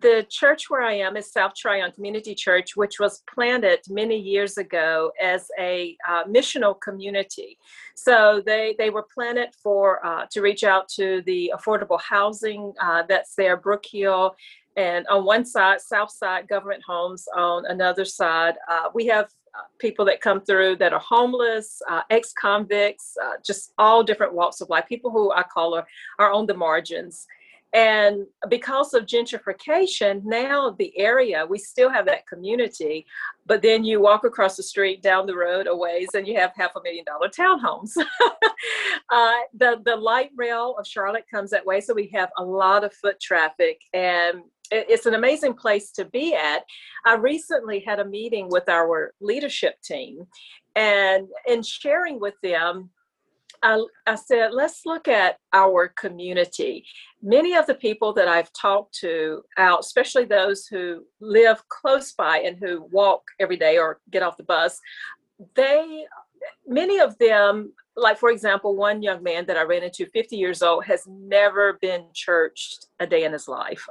the 0.00 0.26
church 0.30 0.70
where 0.70 0.82
I 0.82 0.94
am 0.94 1.16
is 1.16 1.32
South 1.32 1.54
Tryon 1.56 1.90
Community 1.90 2.36
Church, 2.36 2.76
which 2.76 3.00
was 3.00 3.24
planted 3.32 3.80
many 3.88 4.16
years 4.16 4.56
ago 4.56 5.10
as 5.20 5.48
a 5.58 5.96
uh, 6.08 6.24
missional 6.24 6.80
community. 6.80 7.58
So 7.96 8.42
they 8.46 8.76
they 8.78 8.90
were 8.90 9.06
planted 9.12 9.50
for 9.60 10.04
uh, 10.06 10.26
to 10.30 10.40
reach 10.40 10.62
out 10.62 10.88
to 10.90 11.20
the 11.26 11.52
affordable 11.56 12.00
housing 12.00 12.72
uh, 12.80 13.02
that's 13.08 13.34
there, 13.34 13.56
Brook 13.56 13.84
Hill, 13.90 14.36
and 14.76 15.06
on 15.06 15.24
one 15.24 15.44
side, 15.44 15.80
South 15.80 16.10
Side 16.10 16.48
Government 16.48 16.82
Homes. 16.86 17.28
On 17.36 17.64
another 17.66 18.04
side, 18.04 18.54
uh, 18.68 18.88
we 18.92 19.06
have 19.06 19.26
uh, 19.54 19.62
people 19.78 20.04
that 20.06 20.20
come 20.20 20.40
through 20.40 20.76
that 20.76 20.92
are 20.92 21.00
homeless, 21.00 21.80
uh, 21.88 22.02
ex-convicts, 22.10 23.16
uh, 23.22 23.34
just 23.44 23.72
all 23.78 24.02
different 24.02 24.34
walks 24.34 24.60
of 24.60 24.68
life. 24.68 24.84
People 24.88 25.12
who 25.12 25.32
I 25.32 25.44
call 25.44 25.74
are, 25.74 25.86
are 26.18 26.32
on 26.32 26.46
the 26.46 26.54
margins. 26.54 27.26
And 27.72 28.26
because 28.48 28.94
of 28.94 29.04
gentrification, 29.04 30.22
now 30.24 30.76
the 30.78 30.96
area, 30.96 31.44
we 31.44 31.58
still 31.58 31.90
have 31.90 32.06
that 32.06 32.24
community, 32.28 33.04
but 33.46 33.62
then 33.62 33.82
you 33.82 34.00
walk 34.00 34.22
across 34.22 34.56
the 34.56 34.62
street 34.62 35.02
down 35.02 35.26
the 35.26 35.34
road 35.34 35.66
a 35.66 35.76
ways 35.76 36.08
and 36.14 36.26
you 36.26 36.38
have 36.38 36.52
half 36.54 36.76
a 36.76 36.82
million 36.82 37.04
dollar 37.04 37.28
townhomes. 37.28 37.90
uh, 39.10 39.38
the, 39.54 39.80
the 39.84 39.96
light 39.96 40.30
rail 40.36 40.76
of 40.78 40.86
Charlotte 40.86 41.24
comes 41.28 41.50
that 41.50 41.66
way, 41.66 41.80
so 41.80 41.92
we 41.92 42.06
have 42.14 42.30
a 42.38 42.44
lot 42.44 42.84
of 42.84 42.94
foot 42.94 43.18
traffic 43.18 43.80
and 43.92 44.42
it's 44.74 45.06
an 45.06 45.14
amazing 45.14 45.54
place 45.54 45.90
to 45.92 46.04
be 46.04 46.34
at. 46.34 46.64
I 47.06 47.14
recently 47.14 47.80
had 47.80 48.00
a 48.00 48.04
meeting 48.04 48.48
with 48.50 48.68
our 48.68 49.12
leadership 49.20 49.74
team 49.82 50.26
and 50.76 51.28
in 51.46 51.62
sharing 51.62 52.20
with 52.20 52.34
them, 52.42 52.90
I, 53.62 53.82
I, 54.06 54.16
said, 54.16 54.52
let's 54.52 54.82
look 54.84 55.08
at 55.08 55.38
our 55.52 55.88
community. 55.88 56.84
Many 57.22 57.54
of 57.54 57.66
the 57.66 57.74
people 57.74 58.12
that 58.14 58.28
I've 58.28 58.52
talked 58.52 58.94
to 59.00 59.42
out, 59.56 59.80
especially 59.80 60.24
those 60.24 60.66
who 60.66 61.04
live 61.20 61.66
close 61.68 62.12
by 62.12 62.40
and 62.40 62.58
who 62.58 62.86
walk 62.92 63.22
every 63.40 63.56
day 63.56 63.78
or 63.78 64.00
get 64.10 64.22
off 64.22 64.36
the 64.36 64.42
bus, 64.42 64.78
they 65.54 66.04
many 66.66 66.98
of 66.98 67.16
them, 67.18 67.72
like 67.96 68.18
for 68.18 68.30
example, 68.30 68.76
one 68.76 69.02
young 69.02 69.22
man 69.22 69.46
that 69.46 69.56
I 69.56 69.62
ran 69.62 69.82
into, 69.82 70.06
50 70.06 70.36
years 70.36 70.62
old, 70.62 70.84
has 70.84 71.06
never 71.06 71.78
been 71.80 72.06
churched 72.12 72.86
a 72.98 73.06
day 73.06 73.24
in 73.24 73.32
his 73.32 73.46
life. 73.46 73.86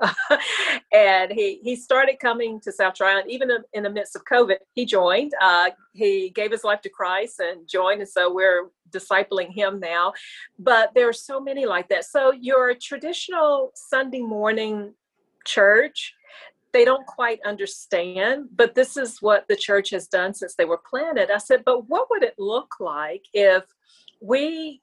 and 0.94 1.32
he, 1.32 1.60
he 1.64 1.76
started 1.76 2.20
coming 2.20 2.60
to 2.62 2.72
South 2.72 2.96
Tryon, 2.96 3.30
even 3.30 3.50
in 3.74 3.84
the 3.84 3.90
midst 3.90 4.16
of 4.16 4.24
COVID, 4.26 4.58
he 4.74 4.86
joined. 4.86 5.32
Uh, 5.42 5.70
he 5.94 6.30
gave 6.32 6.52
his 6.52 6.64
life 6.64 6.82
to 6.82 6.90
Christ 6.90 7.40
and 7.40 7.68
joined. 7.68 8.02
And 8.02 8.10
so 8.10 8.34
we're 8.34 8.70
discipling 8.92 9.54
him 9.54 9.80
now. 9.80 10.14
But 10.60 10.92
there 10.94 11.08
are 11.08 11.14
so 11.14 11.40
many 11.40 11.66
like 11.66 11.88
that. 11.90 12.06
So 12.06 12.32
your 12.32 12.74
traditional 12.76 13.72
Sunday 13.76 14.22
morning 14.22 14.94
church 15.46 16.14
they 16.74 16.84
don't 16.84 17.06
quite 17.06 17.40
understand, 17.46 18.50
but 18.56 18.76
this 18.76 18.98
is 18.98 19.22
what 19.22 19.48
the 19.48 19.56
church 19.56 19.92
has 19.92 20.08
done 20.08 20.34
since 20.34 20.56
they 20.56 20.66
were 20.66 20.82
planted. 20.90 21.32
I 21.32 21.38
said, 21.38 21.64
but 21.64 21.88
what 21.88 22.08
would 22.10 22.24
it 22.24 22.36
look 22.38 22.76
like 22.80 23.26
if 23.34 23.64
we 24.20 24.82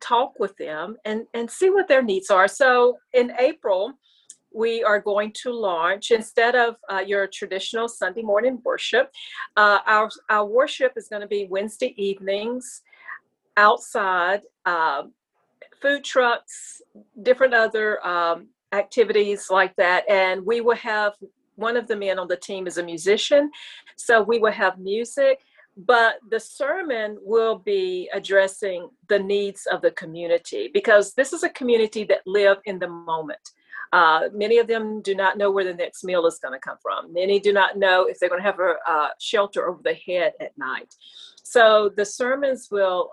talk 0.00 0.38
with 0.38 0.56
them 0.56 0.96
and, 1.04 1.26
and 1.34 1.50
see 1.50 1.70
what 1.70 1.88
their 1.88 2.02
needs 2.02 2.30
are? 2.30 2.48
So 2.48 2.98
in 3.14 3.32
April, 3.38 3.94
we 4.52 4.82
are 4.82 5.00
going 5.00 5.32
to 5.42 5.52
launch 5.52 6.10
instead 6.10 6.56
of 6.56 6.76
uh, 6.90 6.98
your 6.98 7.26
traditional 7.28 7.88
Sunday 7.88 8.22
morning 8.22 8.60
worship. 8.64 9.12
Uh, 9.56 9.78
our 9.86 10.08
our 10.30 10.46
worship 10.46 10.94
is 10.96 11.08
going 11.08 11.20
to 11.22 11.28
be 11.28 11.46
Wednesday 11.50 11.94
evenings 11.96 12.82
outside, 13.56 14.42
uh, 14.64 15.02
food 15.82 16.02
trucks, 16.02 16.80
different 17.22 17.54
other 17.54 18.04
um, 18.06 18.48
activities 18.72 19.48
like 19.50 19.74
that. 19.76 20.08
And 20.08 20.44
we 20.44 20.60
will 20.60 20.76
have 20.76 21.14
one 21.56 21.76
of 21.76 21.88
the 21.88 21.96
men 21.96 22.18
on 22.18 22.28
the 22.28 22.36
team 22.36 22.66
is 22.66 22.78
a 22.78 22.82
musician. 22.82 23.50
So 23.96 24.22
we 24.22 24.38
will 24.38 24.52
have 24.52 24.78
music, 24.78 25.40
but 25.76 26.16
the 26.30 26.38
sermon 26.38 27.18
will 27.20 27.58
be 27.58 28.08
addressing 28.12 28.88
the 29.08 29.18
needs 29.18 29.66
of 29.66 29.82
the 29.82 29.90
community 29.92 30.70
because 30.72 31.14
this 31.14 31.32
is 31.32 31.42
a 31.42 31.48
community 31.50 32.04
that 32.04 32.26
live 32.26 32.58
in 32.64 32.78
the 32.78 32.88
moment. 32.88 33.52
Uh, 33.92 34.28
many 34.32 34.58
of 34.58 34.66
them 34.66 35.00
do 35.02 35.14
not 35.14 35.38
know 35.38 35.50
where 35.50 35.64
the 35.64 35.74
next 35.74 36.04
meal 36.04 36.26
is 36.26 36.38
going 36.38 36.52
to 36.52 36.60
come 36.60 36.76
from. 36.82 37.12
Many 37.12 37.40
do 37.40 37.52
not 37.52 37.78
know 37.78 38.04
if 38.04 38.18
they're 38.18 38.28
going 38.28 38.42
to 38.42 38.46
have 38.46 38.60
a 38.60 38.74
uh, 38.86 39.08
shelter 39.18 39.68
over 39.68 39.80
the 39.82 39.94
head 39.94 40.34
at 40.40 40.56
night. 40.58 40.94
So 41.42 41.90
the 41.96 42.04
sermons 42.04 42.68
will 42.70 43.10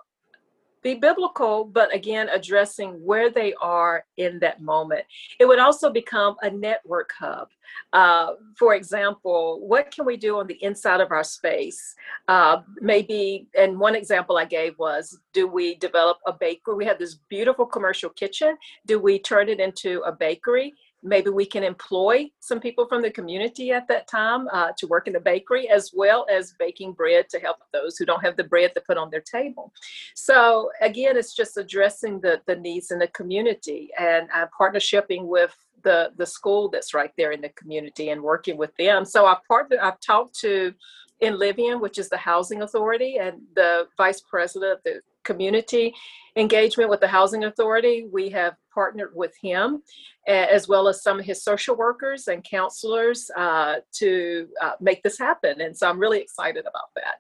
be 0.86 0.94
biblical, 0.94 1.66
but 1.66 1.92
again, 1.96 2.30
addressing 2.32 2.92
where 3.04 3.32
they 3.32 3.56
are 3.56 4.06
in 4.18 4.38
that 4.38 4.62
moment. 4.62 5.04
It 5.40 5.46
would 5.46 5.58
also 5.58 5.92
become 5.92 6.36
a 6.44 6.50
network 6.52 7.12
hub. 7.20 7.48
Uh, 7.92 8.34
for 8.56 8.76
example, 8.76 9.68
what 9.68 9.90
can 9.90 10.06
we 10.06 10.16
do 10.16 10.38
on 10.38 10.46
the 10.46 10.64
inside 10.64 11.02
of 11.02 11.12
our 11.12 11.24
space? 11.24 11.96
Uh, 12.28 12.62
maybe, 12.82 13.48
and 13.58 13.80
one 13.80 13.96
example 13.96 14.38
I 14.38 14.46
gave 14.46 14.78
was 14.78 15.18
do 15.34 15.48
we 15.48 15.74
develop 15.76 16.20
a 16.28 16.34
bakery? 16.34 16.76
We 16.76 16.86
have 16.86 17.00
this 17.00 17.16
beautiful 17.30 17.66
commercial 17.66 18.12
kitchen. 18.12 18.56
Do 18.86 19.00
we 19.00 19.18
turn 19.18 19.50
it 19.50 19.60
into 19.60 20.02
a 20.06 20.12
bakery? 20.12 20.76
Maybe 21.06 21.30
we 21.30 21.46
can 21.46 21.64
employ 21.64 22.30
some 22.40 22.60
people 22.60 22.88
from 22.88 23.02
the 23.02 23.12
community 23.12 23.72
at 23.72 23.88
that 23.88 24.08
time 24.08 24.48
uh, 24.52 24.72
to 24.78 24.88
work 24.88 25.08
in 25.08 25.14
the 25.14 25.20
bakery 25.20 25.70
as 25.70 25.92
well 25.94 26.26
as 26.30 26.56
baking 26.58 26.94
bread 26.94 27.30
to 27.30 27.40
help 27.40 27.58
those 27.72 27.98
who 27.98 28.06
don't 28.06 28.24
have 28.24 28.36
the 28.36 28.44
bread 28.44 28.72
to 28.74 28.82
put 28.82 28.98
on 28.98 29.10
their 29.12 29.22
table. 29.22 29.72
So 30.16 30.72
again 30.82 31.16
it's 31.16 31.36
just 31.36 31.58
addressing 31.58 32.20
the, 32.20 32.42
the 32.48 32.56
needs 32.56 32.92
in 32.92 33.00
the 33.00 33.08
community 33.10 33.90
and 33.98 34.28
uh, 34.34 34.48
partnershiping 34.60 35.26
with 35.26 35.56
the, 35.84 36.12
the 36.18 36.26
school 36.26 36.68
that's 36.68 36.96
right 36.96 37.12
there 37.16 37.32
in 37.32 37.42
the 37.42 37.50
community 37.50 38.10
and 38.10 38.22
working 38.22 38.58
with 38.58 38.76
them. 38.78 39.06
So 39.06 39.28
i've 39.28 39.44
partnered 39.48 39.80
i've 39.80 40.00
talked 40.00 40.40
to 40.40 40.74
INLIVIAN, 41.22 41.80
which 41.80 41.98
is 41.98 42.10
the 42.10 42.18
housing 42.18 42.62
authority, 42.62 43.18
and 43.18 43.42
the 43.56 43.88
vice 43.98 44.22
president 44.22 44.74
of 44.74 44.80
the 44.84 45.02
community 45.24 45.94
engagement 46.36 46.90
with 46.90 47.00
the 47.00 47.08
housing 47.08 47.46
authority. 47.46 48.06
We 48.12 48.30
have 48.30 48.56
partnered 48.74 49.12
with 49.16 49.34
him 49.42 49.82
as 50.28 50.68
well 50.68 50.88
as 50.88 51.02
some 51.02 51.20
of 51.20 51.26
his 51.26 51.44
social 51.44 51.76
workers 51.76 52.28
and 52.28 52.44
counselors 52.44 53.30
uh, 53.38 53.76
to 53.94 54.48
uh, 54.62 54.74
make 54.82 55.04
this 55.04 55.18
happen. 55.18 55.62
And 55.62 55.76
so 55.76 55.90
I'm 55.90 56.00
really 56.00 56.20
excited 56.20 56.62
about 56.62 56.90
that. 56.96 57.16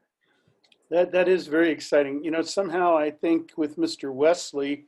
That, 0.89 1.11
that 1.13 1.27
is 1.27 1.47
very 1.47 1.71
exciting. 1.71 2.23
You 2.23 2.31
know, 2.31 2.41
somehow 2.41 2.95
I 2.97 3.09
think 3.09 3.51
with 3.57 3.77
Mr. 3.77 4.13
Wesley, 4.13 4.85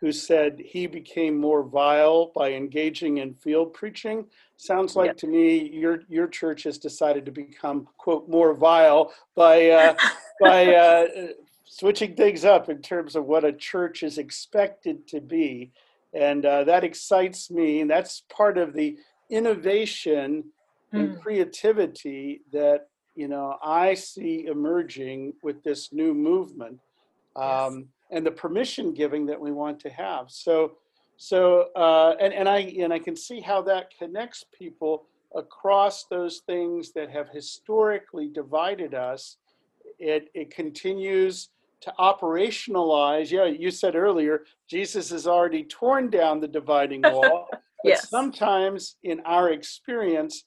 who 0.00 0.12
said 0.12 0.60
he 0.64 0.86
became 0.86 1.38
more 1.38 1.62
vile 1.62 2.32
by 2.34 2.52
engaging 2.52 3.18
in 3.18 3.34
field 3.34 3.72
preaching. 3.72 4.26
Sounds 4.56 4.96
like 4.96 5.16
to 5.18 5.26
me 5.26 5.68
your 5.70 6.00
your 6.08 6.26
church 6.26 6.62
has 6.62 6.78
decided 6.78 7.26
to 7.26 7.32
become 7.32 7.88
quote 7.98 8.28
more 8.28 8.54
vile 8.54 9.12
by 9.34 9.70
uh, 9.70 9.94
by 10.40 10.74
uh, 10.74 11.06
switching 11.64 12.14
things 12.14 12.44
up 12.44 12.68
in 12.68 12.80
terms 12.80 13.16
of 13.16 13.26
what 13.26 13.44
a 13.44 13.52
church 13.52 14.02
is 14.02 14.18
expected 14.18 15.06
to 15.08 15.20
be, 15.20 15.72
and 16.14 16.46
uh, 16.46 16.64
that 16.64 16.84
excites 16.84 17.50
me. 17.50 17.80
And 17.80 17.90
that's 17.90 18.22
part 18.30 18.56
of 18.56 18.72
the 18.72 18.96
innovation 19.28 20.44
and 20.92 21.10
hmm. 21.10 21.20
creativity 21.20 22.40
that 22.52 22.88
you 23.14 23.28
know 23.28 23.58
I 23.62 23.94
see 23.94 24.46
emerging 24.46 25.34
with 25.42 25.62
this 25.62 25.92
new 25.92 26.14
movement. 26.14 26.80
Um, 27.36 27.78
yes 27.78 27.84
and 28.10 28.24
the 28.24 28.30
permission 28.30 28.92
giving 28.92 29.26
that 29.26 29.40
we 29.40 29.52
want 29.52 29.80
to 29.80 29.90
have. 29.90 30.30
So, 30.30 30.76
so 31.16 31.68
uh, 31.74 32.14
and 32.20 32.32
and 32.32 32.48
I 32.48 32.58
and 32.80 32.92
I 32.92 32.98
can 32.98 33.16
see 33.16 33.40
how 33.40 33.62
that 33.62 33.90
connects 33.98 34.44
people 34.56 35.06
across 35.34 36.04
those 36.04 36.42
things 36.46 36.92
that 36.92 37.10
have 37.10 37.28
historically 37.30 38.28
divided 38.28 38.94
us. 38.94 39.36
It 39.98 40.28
it 40.34 40.54
continues 40.54 41.50
to 41.82 41.92
operationalize. 41.98 43.30
Yeah, 43.30 43.44
you 43.46 43.70
said 43.70 43.96
earlier 43.96 44.44
Jesus 44.68 45.10
has 45.10 45.26
already 45.26 45.64
torn 45.64 46.10
down 46.10 46.40
the 46.40 46.48
dividing 46.48 47.02
wall. 47.04 47.48
yes. 47.84 48.02
But 48.02 48.08
sometimes 48.08 48.96
in 49.02 49.20
our 49.20 49.50
experience, 49.50 50.44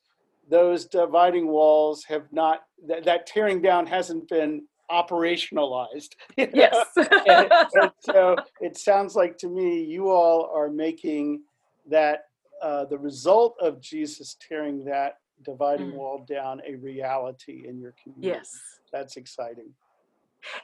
those 0.50 0.86
dividing 0.86 1.48
walls 1.48 2.04
have 2.06 2.24
not 2.32 2.64
that, 2.88 3.06
that 3.06 3.28
tearing 3.28 3.62
down 3.62 3.88
hasn't 3.88 4.28
been 4.30 4.64
operationalized. 4.92 6.16
Yes. 6.38 6.88
and, 6.96 7.52
and 7.76 7.92
so 8.00 8.36
it 8.62 8.78
sounds 8.78 9.16
like 9.16 9.38
to 9.40 9.48
me 9.48 9.84
you 9.84 10.10
all 10.10 10.50
are 10.54 10.70
making 10.70 11.42
that 11.90 12.26
uh, 12.62 12.86
the 12.86 12.98
result 12.98 13.56
of 13.62 13.80
Jesus 13.82 14.36
tearing 14.48 14.84
that 14.86 15.18
dividing 15.44 15.92
mm. 15.92 15.96
wall 15.96 16.26
down 16.28 16.62
a 16.68 16.76
reality 16.76 17.66
in 17.68 17.80
your 17.80 17.94
community. 18.04 18.40
Yes. 18.40 18.58
That's 18.92 19.18
exciting. 19.18 19.74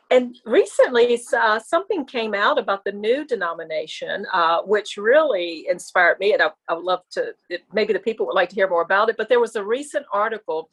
And 0.09 0.37
recently, 0.45 1.19
uh, 1.37 1.59
something 1.59 2.05
came 2.05 2.33
out 2.33 2.57
about 2.57 2.85
the 2.85 2.91
new 2.91 3.25
denomination, 3.25 4.25
uh, 4.31 4.61
which 4.61 4.97
really 4.97 5.67
inspired 5.69 6.19
me. 6.19 6.33
And 6.33 6.41
I, 6.41 6.49
I 6.69 6.73
would 6.73 6.85
love 6.85 7.01
to, 7.11 7.33
maybe 7.73 7.91
the 7.93 7.99
people 7.99 8.25
would 8.25 8.35
like 8.35 8.49
to 8.49 8.55
hear 8.55 8.69
more 8.69 8.81
about 8.81 9.09
it. 9.09 9.17
But 9.17 9.29
there 9.29 9.39
was 9.39 9.55
a 9.55 9.63
recent 9.63 10.05
article. 10.13 10.69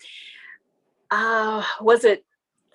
Uh, 1.10 1.64
was 1.80 2.04
it 2.04 2.24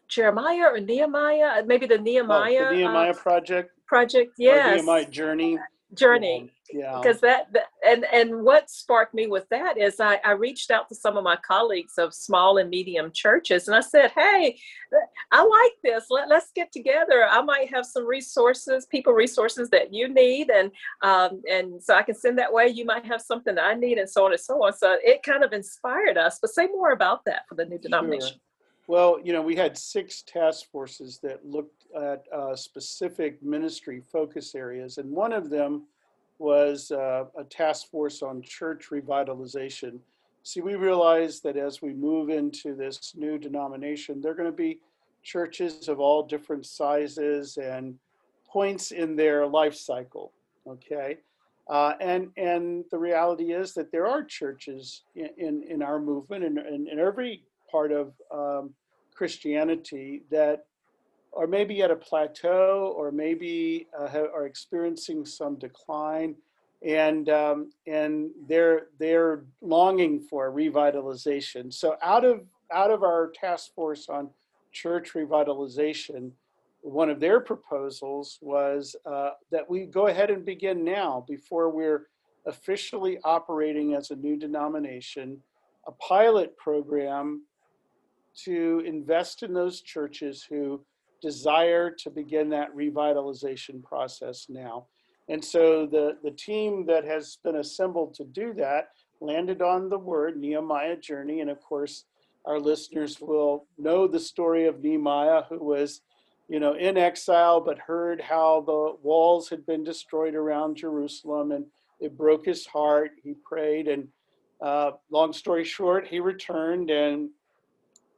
Jeremiah 0.10 0.68
or 0.74 0.80
Nehemiah, 0.80 1.60
uh, 1.60 1.64
maybe 1.66 1.86
the 1.86 1.98
Nehemiah. 1.98 2.68
Oh, 2.68 2.70
the 2.70 2.78
Nehemiah 2.78 3.12
uh, 3.12 3.14
project. 3.14 3.72
Project, 3.86 4.34
yes. 4.38 4.78
Nehemiah 4.78 5.10
journey. 5.10 5.58
Journey. 5.94 6.52
Yeah. 6.70 7.00
Because 7.02 7.22
that, 7.22 7.54
that, 7.54 7.68
and 7.86 8.06
and 8.12 8.44
what 8.44 8.70
sparked 8.70 9.14
me 9.14 9.28
with 9.28 9.48
that 9.50 9.78
is 9.78 10.02
I, 10.02 10.20
I 10.26 10.32
reached 10.32 10.70
out 10.70 10.90
to 10.90 10.96
some 10.96 11.16
of 11.16 11.24
my 11.24 11.38
colleagues 11.38 11.94
of 11.98 12.14
small 12.14 12.58
and 12.58 12.70
medium 12.70 13.10
churches 13.14 13.70
and 13.70 13.76
I 13.78 13.80
said, 13.80 14.12
hey, 14.14 14.60
I 15.32 15.44
like 15.46 15.72
this. 15.84 16.08
Let, 16.10 16.28
let's 16.28 16.52
get 16.54 16.74
together. 16.74 17.26
I 17.30 17.42
might 17.42 17.70
have 17.74 17.86
some 17.86 18.06
resources, 18.06 18.86
people 18.86 19.14
resources 19.14 19.70
that 19.70 19.94
you 19.94 20.10
need, 20.14 20.50
and 20.50 20.72
um, 21.04 21.42
and 21.50 21.82
so 21.82 21.96
I 21.96 22.04
can 22.04 22.16
send 22.16 22.38
that 22.40 22.52
way. 22.52 22.68
You 22.68 22.84
might 22.84 23.06
have 23.06 23.22
something 23.22 23.56
that 23.56 23.64
I 23.64 23.74
need, 23.74 23.98
and 23.98 24.10
so 24.10 24.26
on 24.26 24.34
and 24.34 24.42
so 24.42 24.62
on. 24.64 24.74
So 24.74 24.98
it 25.02 25.24
kind 25.24 25.46
of 25.46 25.54
inspired 25.54 26.18
us. 26.18 26.40
But 26.42 26.50
say 26.52 26.68
more 26.68 26.92
about 26.92 27.24
that 27.26 27.44
for 27.48 27.56
the 27.56 27.66
new 27.66 27.80
denomination. 27.80 28.28
Sure. 28.28 28.38
Well, 28.88 29.20
you 29.22 29.34
know, 29.34 29.42
we 29.42 29.56
had 29.56 29.78
six 29.78 30.22
task 30.22 30.72
forces 30.72 31.20
that 31.22 31.46
looked 31.46 31.86
at 31.96 32.24
uh, 32.34 32.56
specific 32.56 33.44
ministry 33.44 34.02
focus 34.02 34.56
areas, 34.56 34.98
and 34.98 35.12
one 35.12 35.34
of 35.34 35.50
them 35.50 35.84
was 36.40 36.92
uh, 36.92 37.26
a 37.38 37.44
task 37.44 37.90
force 37.90 38.22
on 38.22 38.42
church 38.42 38.90
revitalization. 38.90 40.00
See, 40.44 40.62
we 40.62 40.76
realized 40.76 41.44
that 41.44 41.58
as 41.58 41.82
we 41.82 41.94
move 41.94 42.30
into 42.30 42.76
this 42.76 43.14
new 43.18 43.38
denomination, 43.38 44.22
there 44.22 44.32
are 44.32 44.36
going 44.36 44.50
to 44.50 44.56
be 44.56 44.80
churches 45.22 45.90
of 45.90 46.00
all 46.00 46.24
different 46.24 46.66
sizes 46.66 47.58
and 47.58 48.00
points 48.48 48.92
in 48.92 49.18
their 49.18 49.46
life 49.46 49.76
cycle. 49.76 50.32
Okay. 50.66 51.18
Uh, 51.70 51.94
and 52.00 52.30
and 52.38 52.86
the 52.92 52.98
reality 52.98 53.52
is 53.52 53.74
that 53.74 53.92
there 53.92 54.08
are 54.08 54.24
churches 54.24 55.04
in, 55.16 55.30
in, 55.38 55.64
in 55.64 55.84
our 55.84 56.00
movement 56.00 56.46
and 56.46 56.58
in, 56.60 56.88
in, 56.88 56.98
every 56.98 57.44
part 57.70 57.92
of 57.92 58.14
um, 58.32 58.74
Christianity 59.14 60.24
that 60.32 60.66
are 61.36 61.48
maybe 61.48 61.82
at 61.82 61.92
a 61.92 61.96
plateau 61.96 62.94
or 62.98 63.12
maybe 63.12 63.88
uh, 63.98 64.26
are 64.34 64.46
experiencing 64.46 65.26
some 65.26 65.56
decline 65.56 66.36
and 66.86 67.30
um, 67.30 67.72
and 67.88 68.30
they're 68.48 68.88
they're 69.00 69.44
longing 69.62 70.20
for 70.20 70.52
revitalization. 70.52 71.74
So 71.74 71.96
out 72.04 72.24
of 72.24 72.46
out 72.72 72.92
of 72.92 73.04
our 73.04 73.32
task 73.32 73.74
force 73.74 74.10
on 74.10 74.30
church 74.72 75.14
revitalization 75.14 76.32
one 76.82 77.10
of 77.10 77.20
their 77.20 77.40
proposals 77.40 78.40
was 78.42 78.96
uh, 79.06 79.32
that 79.52 79.70
we 79.70 79.86
go 79.86 80.08
ahead 80.08 80.30
and 80.30 80.46
begin 80.46 80.84
now 80.84 81.26
before 81.28 81.70
we're 81.70 82.08
officially 82.46 83.20
operating 83.24 83.94
as 83.94 84.12
a 84.12 84.16
new 84.16 84.38
denomination, 84.38 85.38
a 85.86 85.92
pilot 85.94 86.56
program 86.58 87.44
to 88.46 88.84
invest 88.86 89.44
in 89.44 89.54
those 89.54 89.82
churches 89.82 90.46
who 90.48 90.82
desire 91.22 91.90
to 91.92 92.10
begin 92.10 92.50
that 92.50 92.76
revitalization 92.76 93.84
process 93.84 94.46
now. 94.50 94.86
And 95.30 95.44
so 95.44 95.86
the, 95.86 96.18
the 96.24 96.32
team 96.32 96.86
that 96.86 97.04
has 97.04 97.38
been 97.44 97.58
assembled 97.58 98.14
to 98.16 98.24
do 98.24 98.54
that 98.54 98.90
landed 99.20 99.62
on 99.62 99.90
the 99.90 99.98
word 99.98 100.38
Nehemiah 100.38 100.98
Journey. 100.98 101.42
And 101.42 101.50
of 101.50 101.62
course, 101.62 102.06
our 102.46 102.60
listeners 102.60 103.20
will 103.20 103.66
know 103.78 104.08
the 104.08 104.20
story 104.20 104.68
of 104.68 104.82
Nehemiah, 104.82 105.44
who 105.50 105.60
was, 105.60 106.02
you 106.48 106.60
know, 106.60 106.76
in 106.76 106.98
exile, 106.98 107.60
but 107.60 107.80
heard 107.80 108.22
how 108.22 108.62
the 108.62 108.96
walls 109.02 109.50
had 109.50 109.66
been 109.66 109.84
destroyed 109.84 110.36
around 110.36 110.78
Jerusalem 110.78 111.52
and 111.52 111.66
it 112.00 112.18
broke 112.18 112.46
his 112.46 112.66
heart. 112.66 113.12
He 113.24 113.34
prayed, 113.34 113.88
and 113.88 114.08
uh, 114.62 114.92
long 115.10 115.34
story 115.34 115.64
short, 115.64 116.08
he 116.08 116.20
returned, 116.20 116.90
and 116.90 117.30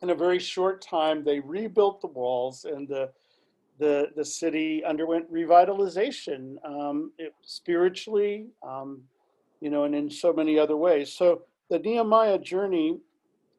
in 0.02 0.10
a 0.10 0.16
very 0.16 0.40
short 0.40 0.82
time, 0.82 1.24
they 1.24 1.40
rebuilt 1.40 2.02
the 2.02 2.08
walls, 2.08 2.66
and 2.66 2.88
the 2.88 3.12
the 3.80 4.10
the 4.16 4.26
city 4.26 4.84
underwent 4.84 5.32
revitalization, 5.32 6.56
um, 6.66 7.12
it, 7.18 7.34
spiritually, 7.42 8.48
um, 8.62 9.02
you 9.62 9.70
know, 9.70 9.84
and 9.84 9.96
in 9.96 10.10
so 10.10 10.34
many 10.34 10.60
other 10.60 10.78
ways. 10.78 11.12
So 11.12 11.44
the 11.70 11.80
Nehemiah 11.80 12.40
journey, 12.40 13.00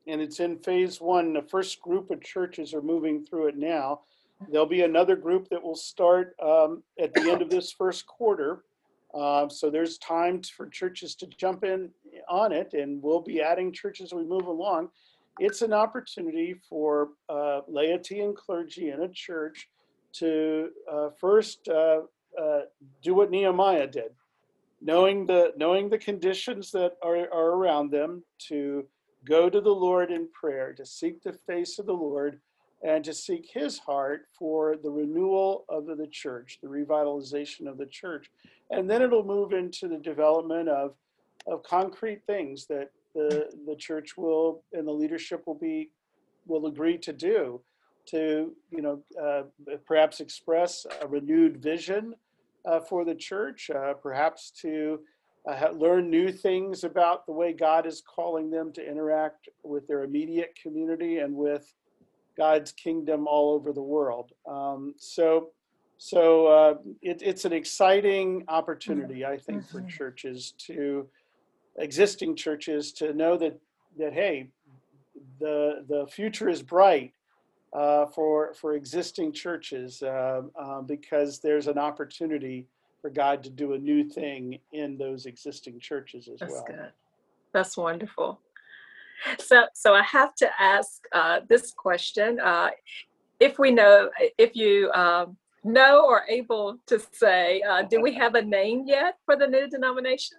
and 0.07 0.20
it's 0.20 0.41
in 0.41 0.59
phase 0.59 1.01
one. 1.01 1.32
The 1.32 1.43
first 1.43 1.80
group 1.80 2.11
of 2.11 2.22
churches 2.22 2.74
are 2.74 2.82
moving 2.82 3.24
through 3.24 3.49
it 3.49 3.57
now. 3.57 4.01
There'll 4.51 4.66
be 4.66 4.82
another 4.82 5.16
group 5.16 5.49
that 5.51 5.62
will 5.62 5.76
start 5.76 6.34
um, 6.43 6.82
at 6.99 7.12
the 7.12 7.30
end 7.30 7.43
of 7.43 7.51
this 7.51 7.72
first 7.72 8.07
quarter. 8.07 8.64
Uh, 9.12 9.49
so 9.49 9.70
there's 9.70 9.99
time 9.99 10.41
for 10.43 10.68
churches 10.68 11.14
to 11.16 11.26
jump 11.26 11.64
in 11.64 11.91
on 12.28 12.53
it, 12.53 12.72
and 12.72 13.03
we'll 13.03 13.20
be 13.20 13.43
adding 13.43 13.72
churches 13.72 14.07
as 14.07 14.12
we 14.14 14.24
move 14.24 14.47
along. 14.47 14.88
It's 15.41 15.62
an 15.62 15.72
opportunity 15.72 16.55
for 16.68 17.09
uh, 17.30 17.62
laity 17.66 18.20
and 18.20 18.36
clergy 18.36 18.91
in 18.91 19.01
a 19.01 19.09
church 19.09 19.70
to 20.12 20.68
uh, 20.91 21.09
first 21.18 21.66
uh, 21.66 22.03
uh, 22.38 22.61
do 23.03 23.14
what 23.14 23.30
Nehemiah 23.30 23.86
did, 23.86 24.12
knowing 24.82 25.24
the 25.24 25.55
knowing 25.57 25.88
the 25.88 25.97
conditions 25.97 26.70
that 26.72 26.99
are, 27.03 27.16
are 27.32 27.53
around 27.53 27.91
them, 27.91 28.22
to 28.49 28.86
go 29.24 29.49
to 29.49 29.62
the 29.62 29.74
Lord 29.74 30.11
in 30.11 30.28
prayer, 30.28 30.74
to 30.74 30.84
seek 30.84 31.22
the 31.22 31.32
face 31.32 31.78
of 31.78 31.86
the 31.86 31.93
Lord, 31.95 32.38
and 32.82 33.03
to 33.05 33.14
seek 33.14 33.49
His 33.51 33.78
heart 33.78 34.26
for 34.38 34.76
the 34.76 34.91
renewal 34.91 35.64
of 35.70 35.86
the 35.86 36.07
church, 36.07 36.59
the 36.62 36.68
revitalization 36.68 37.66
of 37.66 37.78
the 37.78 37.86
church, 37.86 38.30
and 38.70 38.91
then 38.91 39.01
it'll 39.01 39.24
move 39.24 39.55
into 39.55 39.88
the 39.88 39.97
development 39.97 40.68
of 40.68 40.97
of 41.47 41.62
concrete 41.62 42.20
things 42.26 42.66
that 42.66 42.91
the 43.14 43.50
the 43.66 43.76
church 43.76 44.16
will 44.16 44.64
and 44.72 44.86
the 44.86 44.92
leadership 44.92 45.42
will 45.46 45.58
be 45.58 45.90
will 46.46 46.66
agree 46.66 46.98
to 46.98 47.12
do 47.12 47.61
to 48.06 48.54
you 48.70 48.82
know 48.82 49.02
uh, 49.22 49.42
perhaps 49.86 50.20
express 50.20 50.86
a 51.02 51.06
renewed 51.06 51.62
vision 51.62 52.14
uh, 52.66 52.80
for 52.80 53.04
the 53.04 53.14
church 53.14 53.70
uh, 53.70 53.94
perhaps 53.94 54.50
to 54.50 55.00
uh, 55.50 55.70
learn 55.72 56.11
new 56.11 56.30
things 56.30 56.84
about 56.84 57.26
the 57.26 57.32
way 57.32 57.52
god 57.52 57.86
is 57.86 58.02
calling 58.14 58.50
them 58.50 58.72
to 58.72 58.86
interact 58.86 59.48
with 59.62 59.86
their 59.88 60.02
immediate 60.04 60.56
community 60.62 61.18
and 61.18 61.34
with 61.34 61.72
god's 62.36 62.72
kingdom 62.72 63.26
all 63.26 63.52
over 63.52 63.72
the 63.72 63.82
world 63.82 64.32
um, 64.48 64.94
so 64.98 65.50
so 66.02 66.46
uh, 66.46 66.74
it, 67.02 67.20
it's 67.22 67.44
an 67.44 67.52
exciting 67.52 68.44
opportunity 68.48 69.24
i 69.24 69.36
think 69.36 69.66
for 69.68 69.80
Mhm. 69.82 69.88
churches 69.88 70.52
to 70.66 71.08
existing 71.78 72.36
churches 72.36 72.92
to 72.92 73.12
know 73.12 73.36
that 73.36 73.58
that 73.98 74.12
hey 74.12 74.48
the 75.38 75.84
the 75.88 76.06
future 76.06 76.48
is 76.48 76.62
bright 76.62 77.12
uh, 77.72 78.06
for 78.06 78.52
for 78.54 78.74
existing 78.74 79.32
churches 79.32 80.02
uh, 80.02 80.42
uh, 80.58 80.80
because 80.82 81.38
there's 81.38 81.66
an 81.66 81.78
opportunity 81.78 82.66
for 83.00 83.10
God 83.10 83.42
to 83.44 83.50
do 83.50 83.72
a 83.72 83.78
new 83.78 84.04
thing 84.04 84.58
in 84.72 84.98
those 84.98 85.26
existing 85.26 85.80
churches 85.80 86.28
as 86.28 86.38
That's 86.40 86.52
well. 86.52 86.64
That's 86.66 86.78
good. 86.78 86.92
That's 87.52 87.76
wonderful. 87.76 88.40
So, 89.38 89.64
so 89.74 89.94
I 89.94 90.02
have 90.02 90.34
to 90.36 90.48
ask 90.58 91.02
uh, 91.12 91.40
this 91.48 91.72
question: 91.72 92.40
uh, 92.40 92.70
If 93.38 93.58
we 93.58 93.70
know, 93.70 94.10
if 94.38 94.56
you 94.56 94.90
um, 94.92 95.36
know 95.62 96.06
or 96.06 96.22
able 96.28 96.78
to 96.86 97.00
say, 97.12 97.62
uh, 97.62 97.82
do 97.82 98.00
we 98.00 98.14
have 98.14 98.34
a 98.34 98.42
name 98.42 98.84
yet 98.86 99.16
for 99.24 99.36
the 99.36 99.46
new 99.46 99.68
denomination? 99.68 100.38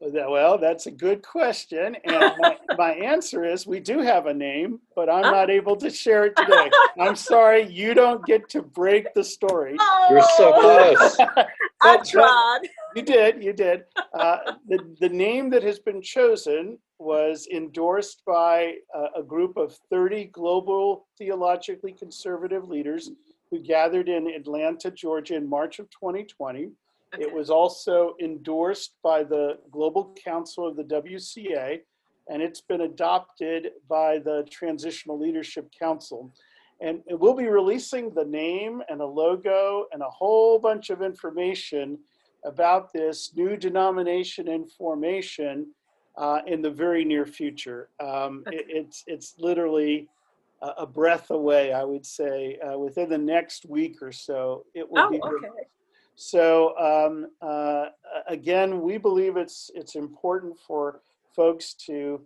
That- 0.00 0.28
Well, 0.30 0.58
that's 0.58 0.86
a 0.86 0.90
good 0.90 1.22
question, 1.22 1.96
and 2.04 2.32
my, 2.38 2.58
my 2.76 2.90
answer 2.92 3.44
is 3.44 3.66
we 3.66 3.80
do 3.80 4.00
have 4.00 4.26
a 4.26 4.34
name, 4.34 4.80
but 4.94 5.08
I'm 5.08 5.22
not 5.22 5.48
able 5.48 5.76
to 5.76 5.88
share 5.90 6.24
it 6.26 6.36
today. 6.36 6.70
I'm 7.00 7.16
sorry, 7.16 7.62
you 7.70 7.94
don't 7.94 8.24
get 8.26 8.48
to 8.50 8.62
break 8.62 9.14
the 9.14 9.24
story. 9.24 9.76
You're 10.10 10.22
so 10.36 10.52
Oh, 10.54 10.94
close. 10.96 11.16
I 11.82 11.96
tried. 11.98 12.60
You 12.94 13.02
did, 13.02 13.42
you 13.42 13.52
did. 13.52 13.84
Uh, 14.12 14.38
the, 14.68 14.78
the 15.00 15.08
name 15.08 15.48
that 15.50 15.62
has 15.62 15.78
been 15.78 16.02
chosen 16.02 16.78
was 16.98 17.48
endorsed 17.52 18.22
by 18.26 18.74
a, 18.94 19.20
a 19.20 19.22
group 19.22 19.56
of 19.56 19.76
30 19.90 20.26
global 20.26 21.06
theologically 21.18 21.92
conservative 21.92 22.68
leaders 22.68 23.10
who 23.50 23.58
gathered 23.60 24.08
in 24.08 24.28
Atlanta, 24.28 24.90
Georgia 24.90 25.34
in 25.36 25.48
March 25.48 25.78
of 25.78 25.88
2020. 25.90 26.70
It 27.18 27.32
was 27.32 27.50
also 27.50 28.14
endorsed 28.20 28.94
by 29.02 29.22
the 29.22 29.58
Global 29.70 30.14
Council 30.24 30.66
of 30.66 30.76
the 30.76 30.84
WCA, 30.84 31.80
and 32.28 32.40
it's 32.42 32.60
been 32.62 32.82
adopted 32.82 33.72
by 33.88 34.18
the 34.18 34.46
Transitional 34.50 35.18
Leadership 35.18 35.70
Council. 35.78 36.32
And 36.80 37.02
we'll 37.10 37.34
be 37.34 37.46
releasing 37.48 38.10
the 38.14 38.24
name 38.24 38.82
and 38.88 39.00
a 39.00 39.06
logo 39.06 39.86
and 39.92 40.02
a 40.02 40.08
whole 40.10 40.58
bunch 40.58 40.90
of 40.90 41.02
information 41.02 41.98
about 42.44 42.92
this 42.92 43.32
new 43.36 43.56
denomination 43.56 44.48
and 44.48 44.70
formation 44.72 45.66
uh, 46.16 46.40
in 46.46 46.60
the 46.62 46.70
very 46.70 47.04
near 47.04 47.26
future. 47.26 47.88
Um, 48.00 48.42
it- 48.46 48.66
it's 48.68 49.04
it's 49.06 49.34
literally 49.38 50.08
a, 50.60 50.68
a 50.78 50.86
breath 50.86 51.30
away, 51.30 51.72
I 51.72 51.84
would 51.84 52.04
say. 52.04 52.58
Uh, 52.58 52.78
within 52.78 53.08
the 53.10 53.18
next 53.18 53.64
week 53.66 54.02
or 54.02 54.10
so, 54.12 54.64
it 54.74 54.90
will 54.90 55.02
Oh, 55.06 55.10
be. 55.10 55.20
okay. 55.22 55.48
So 56.14 56.76
um, 56.78 57.26
uh, 57.40 57.86
again, 58.28 58.82
we 58.82 58.98
believe 58.98 59.36
it's 59.36 59.70
it's 59.74 59.94
important 59.94 60.58
for 60.58 61.00
folks 61.34 61.74
to 61.86 62.20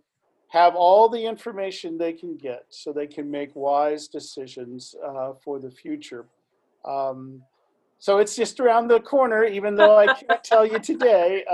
have 0.49 0.75
all 0.75 1.09
the 1.09 1.25
information 1.25 1.97
they 1.97 2.13
can 2.13 2.37
get 2.37 2.65
so 2.69 2.93
they 2.93 3.07
can 3.07 3.29
make 3.29 3.51
wise 3.55 4.07
decisions 4.07 4.95
uh, 5.05 5.33
for 5.43 5.59
the 5.59 5.71
future. 5.71 6.25
Um, 6.85 7.41
so 7.99 8.19
it's 8.19 8.35
just 8.35 8.59
around 8.59 8.87
the 8.87 8.99
corner, 8.99 9.43
even 9.43 9.75
though 9.75 9.97
I 9.97 10.13
can't 10.13 10.43
tell 10.43 10.65
you 10.65 10.79
today. 10.79 11.43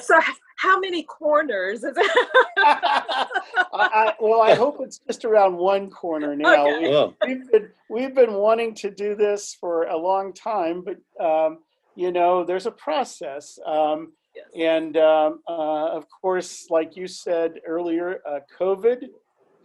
So, 0.00 0.20
how 0.56 0.78
many 0.80 1.02
corners 1.04 1.84
is 1.84 1.94
it? 1.96 2.10
I, 2.58 3.28
I, 3.72 4.14
well, 4.20 4.40
I 4.42 4.54
hope 4.54 4.78
it's 4.80 4.98
just 5.06 5.24
around 5.24 5.56
one 5.56 5.90
corner 5.90 6.34
now. 6.36 6.66
Okay. 6.66 6.80
We- 6.82 6.88
Well, 6.88 7.14
we've 7.26 7.50
been 7.50 7.70
we've 7.88 8.14
been 8.14 8.32
wanting 8.34 8.74
to 8.76 8.90
do 8.90 9.14
this 9.14 9.56
for 9.60 9.84
a 9.84 9.96
long 9.96 10.32
time, 10.32 10.82
but 10.84 10.98
um, 11.24 11.58
you 11.94 12.12
know, 12.12 12.44
there's 12.44 12.66
a 12.66 12.70
process. 12.72 13.58
Um, 13.64 14.12
Yes. 14.34 14.44
and 14.54 14.96
um, 14.98 15.40
uh, 15.48 15.86
of 15.96 16.04
course, 16.10 16.66
like 16.68 16.94
you 16.94 17.06
said 17.06 17.58
earlier, 17.66 18.20
uh, 18.28 18.40
COVID 18.60 19.06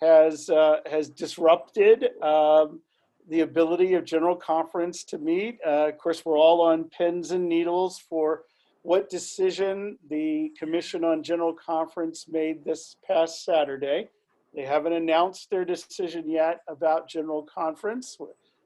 has 0.02 0.50
uh, 0.50 0.78
has 0.90 1.10
disrupted 1.10 2.06
um, 2.24 2.80
the 3.28 3.42
ability 3.42 3.96
of 3.96 4.06
General 4.06 4.38
Conference 4.38 5.04
to 5.12 5.18
meet. 5.18 5.60
Uh, 5.68 5.90
of 5.90 5.98
course, 5.98 6.24
we're 6.24 6.38
all 6.38 6.62
on 6.62 6.86
pins 6.86 7.32
and 7.32 7.50
needles 7.50 8.00
for 8.00 8.44
what 8.84 9.10
decision 9.10 9.98
the 10.10 10.52
Commission 10.58 11.04
on 11.04 11.24
General 11.24 11.54
Conference 11.54 12.26
made 12.28 12.64
this 12.64 12.96
past 13.06 13.46
Saturday. 13.46 14.10
They 14.56 14.64
haven't 14.64 14.94
announced 14.94 15.50
their 15.50 15.64
decision 15.64 16.30
yet 16.30 16.62
about 16.68 17.08
General 17.08 17.44
Conference. 17.44 18.18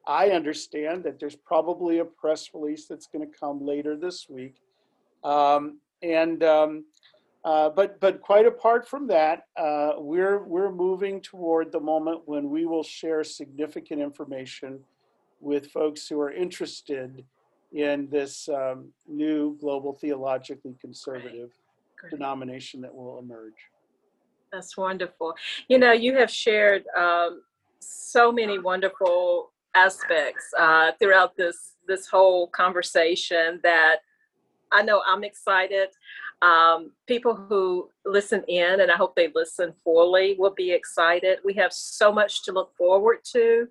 I 0.07 0.29
understand 0.29 1.03
that 1.03 1.19
there's 1.19 1.35
probably 1.35 1.99
a 1.99 2.05
press 2.05 2.49
release 2.53 2.87
that's 2.87 3.07
going 3.07 3.29
to 3.29 3.37
come 3.37 3.65
later 3.65 3.97
this 3.97 4.27
week. 4.29 4.55
Um, 5.23 5.79
and 6.01 6.43
um, 6.43 6.85
uh, 7.43 7.69
but 7.69 7.99
but 7.99 8.21
quite 8.21 8.45
apart 8.45 8.87
from 8.87 9.07
that, 9.07 9.47
uh, 9.57 9.93
we're 9.97 10.43
we're 10.43 10.71
moving 10.71 11.21
toward 11.21 11.71
the 11.71 11.79
moment 11.79 12.21
when 12.25 12.49
we 12.49 12.65
will 12.65 12.83
share 12.83 13.23
significant 13.23 14.01
information 14.01 14.79
with 15.41 15.71
folks 15.71 16.07
who 16.07 16.19
are 16.19 16.31
interested 16.31 17.23
in 17.75 18.07
this 18.09 18.47
um, 18.49 18.87
new 19.07 19.57
global 19.59 19.93
theologically 19.93 20.75
conservative 20.79 21.51
Great. 21.99 22.11
denomination 22.11 22.81
that 22.81 22.95
will 22.95 23.19
emerge. 23.19 23.53
That's 24.51 24.77
wonderful. 24.77 25.35
You 25.67 25.77
know, 25.77 25.91
you 25.91 26.15
have 26.17 26.31
shared 26.31 26.85
um, 26.97 27.41
so 27.79 28.31
many 28.31 28.57
wonderful 28.57 29.51
aspects 29.75 30.45
uh, 30.57 30.93
throughout 30.99 31.35
this 31.35 31.73
this 31.87 32.07
whole 32.07 32.47
conversation 32.47 33.59
that 33.63 33.97
I 34.71 34.81
know 34.81 35.01
I'm 35.05 35.23
excited. 35.23 35.89
Um, 36.41 36.91
people 37.07 37.35
who 37.35 37.89
listen 38.05 38.43
in, 38.47 38.79
and 38.81 38.89
I 38.91 38.95
hope 38.95 39.15
they 39.15 39.29
listen 39.35 39.73
fully, 39.83 40.35
will 40.39 40.53
be 40.55 40.71
excited. 40.71 41.39
We 41.43 41.53
have 41.55 41.73
so 41.73 42.11
much 42.11 42.43
to 42.43 42.51
look 42.51 42.75
forward 42.75 43.19
to. 43.33 43.67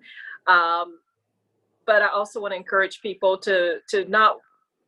Um, 0.47 0.99
but 1.85 2.01
I 2.01 2.07
also 2.09 2.41
want 2.41 2.53
to 2.53 2.57
encourage 2.57 3.01
people 3.01 3.37
to 3.39 3.79
to 3.89 4.05
not 4.05 4.37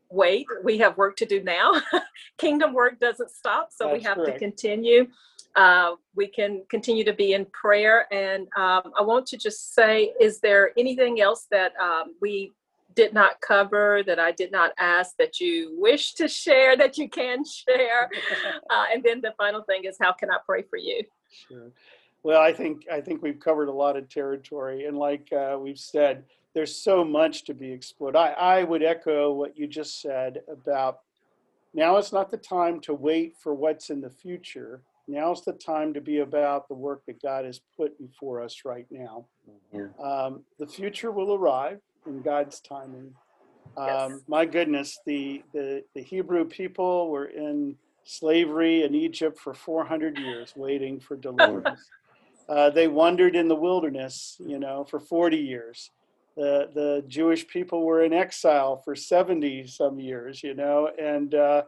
wait. 0.10 0.48
We 0.64 0.78
have 0.80 0.98
work 0.98 1.18
to 1.18 1.26
do 1.26 1.44
now. 1.44 1.82
Kingdom 2.38 2.74
work 2.74 3.00
doesn't 3.00 3.32
stop, 3.32 3.70
so 3.72 3.92
we 3.92 4.02
have 4.02 4.18
correct. 4.18 4.34
to 4.34 4.40
continue. 4.40 5.08
Uh, 5.56 5.96
we 6.16 6.28
can 6.28 6.64
continue 6.70 7.04
to 7.04 7.14
be 7.14 7.34
in 7.34 7.46
prayer. 7.46 8.06
And 8.14 8.44
um, 8.56 8.94
I 8.98 9.02
want 9.02 9.26
to 9.28 9.38
just 9.38 9.74
say, 9.74 10.14
is 10.20 10.40
there 10.40 10.72
anything 10.78 11.20
else 11.20 11.48
that 11.50 11.74
um, 11.82 12.14
we 12.22 12.54
did 12.96 13.14
not 13.14 13.42
cover 13.42 14.04
that 14.06 14.20
I 14.20 14.32
did 14.32 14.52
not 14.52 14.72
ask 14.78 15.16
that 15.18 15.40
you 15.40 15.76
wish 15.80 16.14
to 16.16 16.28
share 16.28 16.78
that 16.78 16.98
you 16.98 17.10
can 17.10 17.44
share? 17.44 18.10
Uh, 18.70 18.84
and 18.94 19.02
then 19.02 19.22
the 19.22 19.34
final 19.38 19.64
thing 19.64 19.86
is, 19.86 19.98
how 20.00 20.12
can 20.12 20.30
I 20.30 20.38
pray 20.46 20.62
for 20.62 20.78
you? 20.78 21.02
Sure. 21.48 21.72
Well, 22.24 22.42
I 22.42 22.52
think 22.52 22.82
I 22.92 23.00
think 23.00 23.22
we've 23.22 23.40
covered 23.40 23.70
a 23.70 23.72
lot 23.72 23.96
of 23.96 24.10
territory, 24.10 24.86
and 24.86 24.98
like 24.98 25.32
uh, 25.32 25.58
we've 25.60 25.80
said, 25.80 26.26
there's 26.58 26.76
so 26.76 27.06
much 27.06 27.44
to 27.44 27.54
be 27.54 27.72
explored. 27.72 28.16
I, 28.16 28.30
I 28.30 28.64
would 28.64 28.82
echo 28.82 29.32
what 29.32 29.56
you 29.56 29.68
just 29.68 30.02
said 30.02 30.42
about 30.52 31.02
now 31.76 31.98
is 31.98 32.12
not 32.12 32.32
the 32.32 32.38
time 32.38 32.80
to 32.80 32.96
wait 32.96 33.36
for 33.38 33.54
what's 33.54 33.92
in 33.92 34.02
the 34.02 34.10
future. 34.10 34.82
Now's 35.08 35.46
the 35.46 35.54
time 35.54 35.94
to 35.94 36.02
be 36.02 36.22
about 36.22 36.68
the 36.68 36.74
work 36.74 37.04
that 37.06 37.22
God 37.22 37.46
has 37.46 37.62
put 37.78 37.96
before 38.00 38.42
us 38.42 38.64
right 38.66 38.88
now. 38.90 39.28
Um, 40.04 40.42
the 40.58 40.66
future 40.66 41.12
will 41.12 41.36
arrive 41.36 41.80
in 42.08 42.24
God's 42.24 42.60
timing. 42.60 43.14
Um, 43.78 43.86
Yes. 43.86 44.22
My 44.28 44.46
goodness, 44.46 45.00
the, 45.06 45.44
the, 45.54 45.84
the 45.94 46.02
Hebrew 46.02 46.44
people 46.44 47.12
were 47.12 47.26
in 47.26 47.76
slavery 48.04 48.82
in 48.82 48.96
Egypt 48.96 49.38
for 49.38 49.54
400 49.54 50.18
years 50.18 50.54
waiting 50.56 51.00
for 51.00 51.16
deliverance. 51.30 51.92
Uh, 52.50 52.72
they 52.72 52.88
wandered 52.88 53.36
in 53.36 53.48
the 53.48 53.56
wilderness, 53.56 54.38
you 54.40 54.58
know, 54.58 54.84
for 54.86 55.00
40 55.00 55.38
years. 55.38 55.92
The, 56.38 56.70
the 56.74 57.04
Jewish 57.08 57.48
people 57.48 57.84
were 57.84 58.04
in 58.04 58.14
exile 58.14 58.78
for 58.78 58.96
70 58.96 59.66
some 59.68 60.00
years, 60.00 60.44
you 60.44 60.54
know, 60.54 60.92
and 61.00 61.34
uh, 61.34 61.64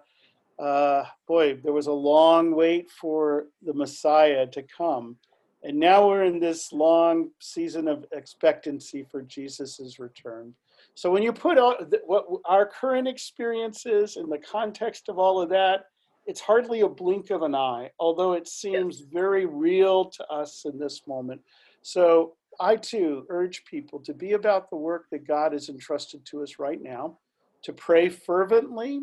uh, 0.60 1.06
boy, 1.28 1.56
there 1.64 1.74
was 1.74 1.88
a 1.88 1.92
long 1.92 2.56
wait 2.56 2.92
for 2.92 3.48
the 3.64 3.74
Messiah 3.74 4.46
to 4.46 4.62
come. 4.62 5.18
And 5.64 5.78
now 5.78 6.08
we're 6.08 6.24
in 6.24 6.40
this 6.40 6.72
long 6.72 7.32
season 7.40 7.88
of 7.88 8.06
expectancy 8.14 9.06
for 9.10 9.24
Jesus's 9.24 10.00
return. 10.00 10.54
So 10.94 11.10
when 11.10 11.24
you 11.24 11.34
put 11.34 11.58
all, 11.58 11.76
what 12.06 12.28
our 12.46 12.66
current 12.66 13.08
experience 13.08 13.86
is 13.86 14.18
in 14.18 14.30
the 14.30 14.38
context 14.38 15.10
of 15.10 15.18
all 15.18 15.42
of 15.42 15.50
that, 15.50 15.86
it's 16.26 16.42
hardly 16.42 16.82
a 16.82 16.88
blink 16.88 17.32
of 17.32 17.42
an 17.42 17.56
eye, 17.56 17.90
although 18.00 18.34
it 18.34 18.48
seems 18.48 19.00
very 19.00 19.46
real 19.46 20.06
to 20.06 20.28
us 20.28 20.66
in 20.66 20.78
this 20.78 21.02
moment. 21.08 21.42
So 21.82 22.36
I 22.60 22.76
too 22.76 23.26
urge 23.30 23.64
people 23.66 24.00
to 24.00 24.14
be 24.14 24.34
about 24.34 24.70
the 24.70 24.76
work 24.76 25.06
that 25.12 25.28
God 25.28 25.54
has 25.54 25.70
entrusted 25.70 26.26
to 26.26 26.44
us 26.44 26.60
right 26.60 26.82
now, 26.82 27.18
to 27.64 27.74
pray 27.74 28.10
fervently 28.10 29.02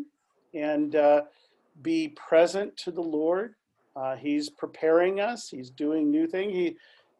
and 0.53 0.95
uh, 0.95 1.21
be 1.81 2.09
present 2.09 2.75
to 2.77 2.91
the 2.91 3.01
Lord. 3.01 3.55
Uh, 3.95 4.15
he's 4.15 4.49
preparing 4.49 5.19
us. 5.19 5.49
He's 5.49 5.69
doing 5.71 6.11
new 6.11 6.27
things. 6.27 6.53
He, 6.53 6.77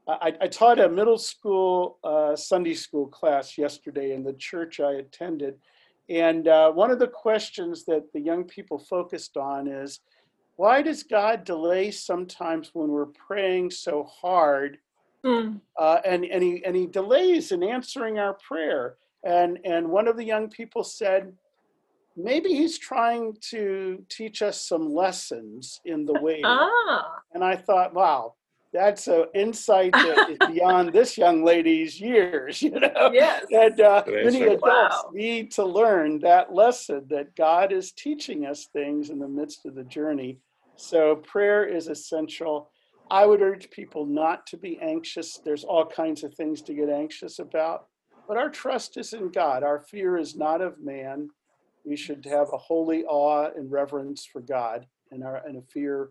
I, 0.08 0.34
I 0.40 0.48
taught 0.48 0.80
a 0.80 0.88
middle 0.88 1.18
school 1.18 1.98
uh, 2.04 2.36
Sunday 2.36 2.76
school 2.76 3.08
class 3.08 3.58
yesterday 3.58 4.14
in 4.14 4.24
the 4.24 4.34
church 4.34 4.80
I 4.80 4.94
attended, 4.94 5.56
and 6.10 6.48
uh, 6.48 6.72
one 6.72 6.92
of 6.92 7.00
the 7.00 7.08
questions 7.08 7.84
that 7.86 8.14
the 8.14 8.22
young 8.22 8.46
people 8.46 8.80
focused 8.80 9.36
on 9.36 9.68
is, 9.68 10.00
why 10.56 10.82
does 10.82 11.04
God 11.04 11.44
delay 11.44 11.92
sometimes 11.92 12.72
when 12.74 12.90
we're 12.90 13.08
praying 13.08 13.72
so 13.72 14.04
hard 14.04 14.78
Mm, 15.28 15.61
uh, 15.80 15.99
and 16.05 16.25
and 16.25 16.41
he 16.43 16.63
and 16.65 16.75
he 16.75 16.88
delays 16.88 17.51
in 17.51 17.63
answering 17.63 18.17
our 18.19 18.34
prayer. 18.47 18.95
And 19.23 19.59
and 19.65 19.89
one 19.89 20.07
of 20.07 20.15
the 20.17 20.23
young 20.23 20.49
people 20.49 20.84
said, 20.84 21.34
maybe 22.15 22.49
he's 22.49 22.78
trying 22.78 23.36
to 23.51 24.03
teach 24.09 24.41
us 24.41 24.61
some 24.61 24.93
lessons 24.93 25.82
in 25.86 26.05
the 26.05 26.15
waiting. 26.15 26.45
ah, 26.45 27.19
And 27.34 27.43
I 27.43 27.55
thought, 27.55 27.93
wow, 27.93 28.36
that's 28.73 29.07
an 29.07 29.25
insight 29.36 29.93
that 30.01 30.30
is 30.30 30.39
beyond 30.47 30.93
this 30.93 31.17
young 31.17 31.43
lady's 31.43 31.99
years, 31.99 32.61
you 32.67 32.80
know. 32.80 33.11
yes. 33.13 33.45
And 33.51 33.80
uh, 33.82 34.03
many 34.07 34.43
adults 34.43 35.03
Wow. 35.05 35.11
need 35.13 35.51
to 35.53 35.65
learn 35.65 36.19
that 36.19 36.53
lesson 36.53 37.05
that 37.09 37.36
God 37.36 37.71
is 37.71 37.91
teaching 37.91 38.45
us 38.45 38.67
things 38.73 39.09
in 39.09 39.19
the 39.19 39.28
midst 39.28 39.65
of 39.65 39.75
the 39.75 39.84
journey. 39.84 40.39
So 40.75 41.17
prayer 41.17 41.65
is 41.65 41.88
essential. 41.88 42.69
I 43.10 43.26
would 43.26 43.41
urge 43.41 43.70
people 43.70 44.05
not 44.05 44.45
to 44.47 44.58
be 44.58 44.80
anxious. 44.82 45.39
There's 45.43 45.64
all 45.64 45.86
kinds 45.86 46.24
of 46.24 46.34
things 46.34 46.62
to 46.64 46.74
get 46.74 46.89
anxious 46.89 47.39
about, 47.39 47.88
but 48.28 48.38
our 48.38 48.49
trust 48.49 48.97
is 48.97 49.14
in 49.14 49.30
God. 49.30 49.64
Our 49.64 49.80
fear 49.80 50.18
is 50.18 50.36
not 50.36 50.62
of 50.62 50.80
man. 50.80 51.30
We 51.86 51.95
should 51.95 52.26
have 52.26 52.49
a 52.51 52.58
holy 52.58 53.05
awe 53.05 53.49
and 53.55 53.72
reverence 53.72 54.26
for 54.26 54.41
God 54.41 54.86
and, 55.12 55.24
our, 55.24 55.38
and 55.45 55.58
a 55.58 55.62
fear, 55.62 56.10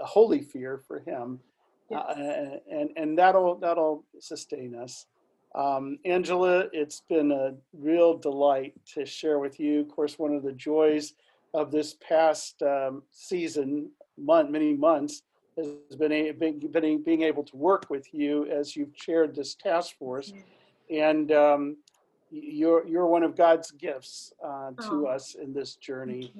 a 0.00 0.06
holy 0.06 0.42
fear 0.42 0.82
for 0.86 1.00
Him. 1.00 1.40
Uh, 1.92 2.58
and, 2.70 2.90
and 2.96 3.18
that'll, 3.18 3.56
that'll 3.56 4.04
sustain 4.20 4.74
us. 4.74 5.06
Um, 5.54 5.98
Angela, 6.04 6.66
it's 6.72 7.02
been 7.08 7.32
a 7.32 7.54
real 7.72 8.16
delight 8.18 8.74
to 8.94 9.06
share 9.06 9.38
with 9.38 9.58
you. 9.58 9.80
Of 9.80 9.88
course, 9.88 10.18
one 10.18 10.34
of 10.34 10.42
the 10.42 10.52
joys 10.52 11.14
of 11.54 11.70
this 11.70 11.94
past 11.94 12.62
um, 12.62 13.02
season, 13.10 13.90
month, 14.18 14.50
many 14.50 14.74
months, 14.74 15.22
has 15.56 15.96
been, 15.96 16.12
a, 16.12 16.30
been, 16.32 16.58
been 16.58 17.02
being 17.02 17.22
able 17.22 17.42
to 17.44 17.56
work 17.56 17.86
with 17.88 18.12
you 18.12 18.46
as 18.46 18.76
you've 18.76 18.94
chaired 18.94 19.34
this 19.34 19.54
task 19.54 19.96
force. 19.98 20.32
And 20.90 21.32
um, 21.32 21.76
you're, 22.30 22.86
you're 22.86 23.06
one 23.06 23.22
of 23.22 23.36
God's 23.36 23.70
gifts 23.70 24.32
uh, 24.44 24.70
to 24.72 25.06
Oh. 25.06 25.06
us 25.06 25.34
in 25.34 25.52
this 25.52 25.76
journey. 25.76 26.32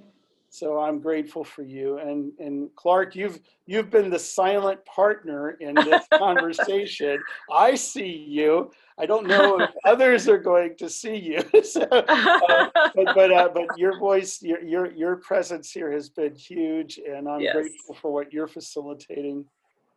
Thank 0.50 0.62
you. 0.62 0.68
So 0.68 0.80
I'm 0.80 1.00
grateful 1.00 1.44
for 1.44 1.62
you. 1.62 1.98
And 1.98 2.32
and 2.38 2.70
Clark, 2.76 3.14
you've 3.14 3.40
you've 3.66 3.90
been 3.90 4.10
the 4.10 4.18
silent 4.18 4.84
partner 4.84 5.50
in 5.60 5.76
this 5.84 6.06
conversation. 6.18 7.24
I 7.50 7.74
see 7.76 8.06
you. 8.28 8.70
I 8.98 9.06
don't 9.06 9.26
know 9.26 9.58
if 9.60 9.70
others 9.84 10.28
are 10.28 10.38
going 10.38 10.76
to 10.78 10.88
see 10.88 11.16
you. 11.16 11.44
So, 11.64 11.82
uh, 11.82 12.64
but 12.94 13.14
but 13.14 13.32
uh, 13.32 13.48
but 13.52 13.76
your 13.76 13.96
voice, 13.96 14.42
your 14.42 14.62
your 14.62 14.92
your 14.92 15.16
presence 15.16 15.70
here 15.70 15.90
has 15.92 16.08
been 16.08 16.34
huge, 16.34 16.98
and 16.98 17.28
I'm 17.28 17.42
Yes. 17.42 17.54
grateful 17.54 17.94
for 17.94 18.12
what 18.12 18.32
you're 18.32 18.48
facilitating. 18.48 19.44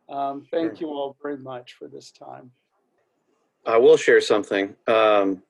Um, 0.08 0.42
thank 0.50 0.80
you 0.80 0.88
all 0.88 1.16
very 1.22 1.38
much 1.38 1.74
for 1.74 1.86
this 1.88 2.10
time. 2.10 2.50
I 3.66 3.76
will 3.76 3.96
share 3.96 4.20
something. 4.20 4.74
Um, 4.88 5.42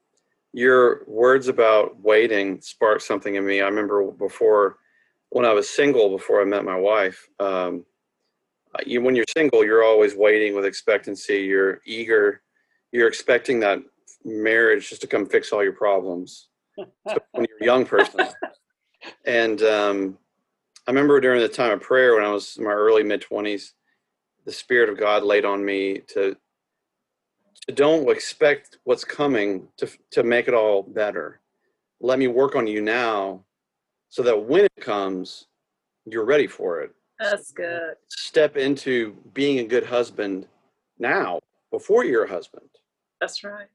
your 0.52 1.04
words 1.06 1.48
about 1.48 1.98
waiting 2.00 2.60
sparked 2.60 3.02
something 3.02 3.36
in 3.36 3.46
me. 3.46 3.60
I 3.60 3.66
remember 3.66 4.10
before, 4.10 4.76
when 5.30 5.44
I 5.44 5.52
was 5.52 5.68
single, 5.68 6.10
before 6.10 6.40
I 6.40 6.44
met 6.44 6.64
my 6.64 6.76
wife. 6.76 7.28
Um, 7.38 7.84
you, 8.86 9.00
when 9.02 9.16
you're 9.16 9.24
single, 9.28 9.64
you're 9.64 9.84
always 9.84 10.14
waiting 10.14 10.54
with 10.54 10.64
expectancy. 10.64 11.38
You're 11.38 11.80
eager. 11.86 12.42
You're 12.92 13.08
expecting 13.08 13.60
that 13.60 13.80
marriage 14.24 14.88
just 14.88 15.00
to 15.02 15.06
come 15.06 15.26
fix 15.26 15.52
all 15.52 15.62
your 15.62 15.72
problems. 15.72 16.48
So 16.78 17.18
when 17.32 17.46
you're 17.48 17.62
a 17.62 17.64
young 17.64 17.84
person, 17.84 18.26
and 19.24 19.62
um, 19.62 20.18
I 20.86 20.90
remember 20.90 21.20
during 21.20 21.40
the 21.40 21.48
time 21.48 21.72
of 21.72 21.80
prayer 21.80 22.14
when 22.16 22.24
I 22.24 22.30
was 22.30 22.56
in 22.56 22.64
my 22.64 22.72
early 22.72 23.02
mid 23.02 23.22
twenties, 23.22 23.74
the 24.44 24.52
Spirit 24.52 24.88
of 24.88 24.98
God 24.98 25.22
laid 25.22 25.44
on 25.44 25.64
me 25.64 25.98
to 26.08 26.36
to 27.66 27.72
don't 27.72 28.08
expect 28.10 28.78
what's 28.84 29.04
coming 29.04 29.68
to 29.76 29.88
to 30.12 30.22
make 30.22 30.48
it 30.48 30.54
all 30.54 30.82
better. 30.82 31.40
Let 32.00 32.18
me 32.18 32.28
work 32.28 32.56
on 32.56 32.66
you 32.66 32.80
now, 32.80 33.44
so 34.10 34.22
that 34.22 34.44
when 34.44 34.64
it 34.64 34.76
comes, 34.80 35.46
you're 36.04 36.24
ready 36.24 36.46
for 36.46 36.80
it. 36.80 36.92
That's 37.18 37.52
good. 37.52 37.94
Step 38.08 38.56
into 38.56 39.16
being 39.34 39.60
a 39.60 39.64
good 39.64 39.86
husband 39.86 40.46
now, 40.98 41.40
before 41.70 42.04
you're 42.04 42.24
a 42.24 42.28
husband. 42.28 42.68
That's 43.20 43.44
right. 43.44 43.68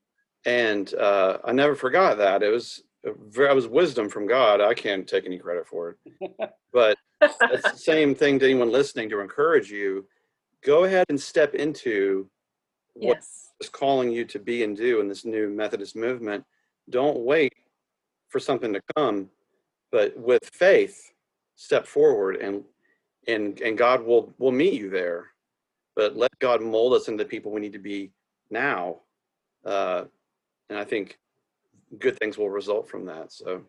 And 0.46 0.94
uh, 0.96 1.40
I 1.44 1.52
never 1.52 1.76
forgot 1.76 2.18
that. 2.18 2.44
It 2.44 2.50
was 2.50 2.84
it 3.04 3.56
was 3.56 3.68
wisdom 3.68 4.10
from 4.10 4.28
God. 4.28 4.62
I 4.62 4.74
can't 4.74 5.08
take 5.08 5.26
any 5.26 5.38
credit 5.38 5.68
for 5.68 5.92
it, 5.92 6.50
but 6.74 6.98
it's 7.22 7.38
the 7.38 7.78
same 7.78 8.16
thing 8.16 8.40
to 8.40 8.46
anyone 8.46 8.72
listening 8.72 9.10
to 9.10 9.20
encourage 9.20 9.70
you. 9.72 10.06
Go 10.64 10.86
ahead 10.86 11.06
and 11.10 11.20
step 11.20 11.54
into 11.54 12.28
what 12.94 13.18
yes. 13.18 13.52
is 13.62 13.70
calling 13.70 14.12
you 14.12 14.26
to 14.26 14.40
be 14.40 14.64
and 14.64 14.76
do 14.76 15.02
in 15.02 15.08
this 15.08 15.24
new 15.24 15.50
Methodist 15.50 15.96
movement. 15.96 16.44
Don't 16.90 17.20
wait 17.20 17.54
for 18.30 18.40
something 18.40 18.74
to 18.74 18.82
come, 18.96 19.30
but 19.96 20.18
with 20.18 20.44
faith, 20.52 21.14
step 21.56 21.88
forward 21.88 22.36
and 22.36 22.66
and 23.30 23.62
and 23.62 23.78
God 23.78 24.06
will 24.06 24.34
will 24.38 24.52
meet 24.52 24.74
you 24.74 24.90
there. 24.90 25.28
But 25.96 26.18
let 26.18 26.38
God 26.40 26.62
mold 26.62 26.94
us 26.96 27.08
into 27.08 27.24
the 27.24 27.30
people 27.30 27.54
we 27.54 27.62
need 27.62 27.72
to 27.72 27.80
be 27.80 28.12
now. 28.50 28.98
Uh, 29.64 30.04
and 30.70 30.78
I 30.78 30.84
think 30.84 31.18
good 31.98 32.20
things 32.20 32.38
will 32.38 32.50
result 32.50 32.90
from 32.90 33.06
that. 33.06 33.32
So 33.32 33.62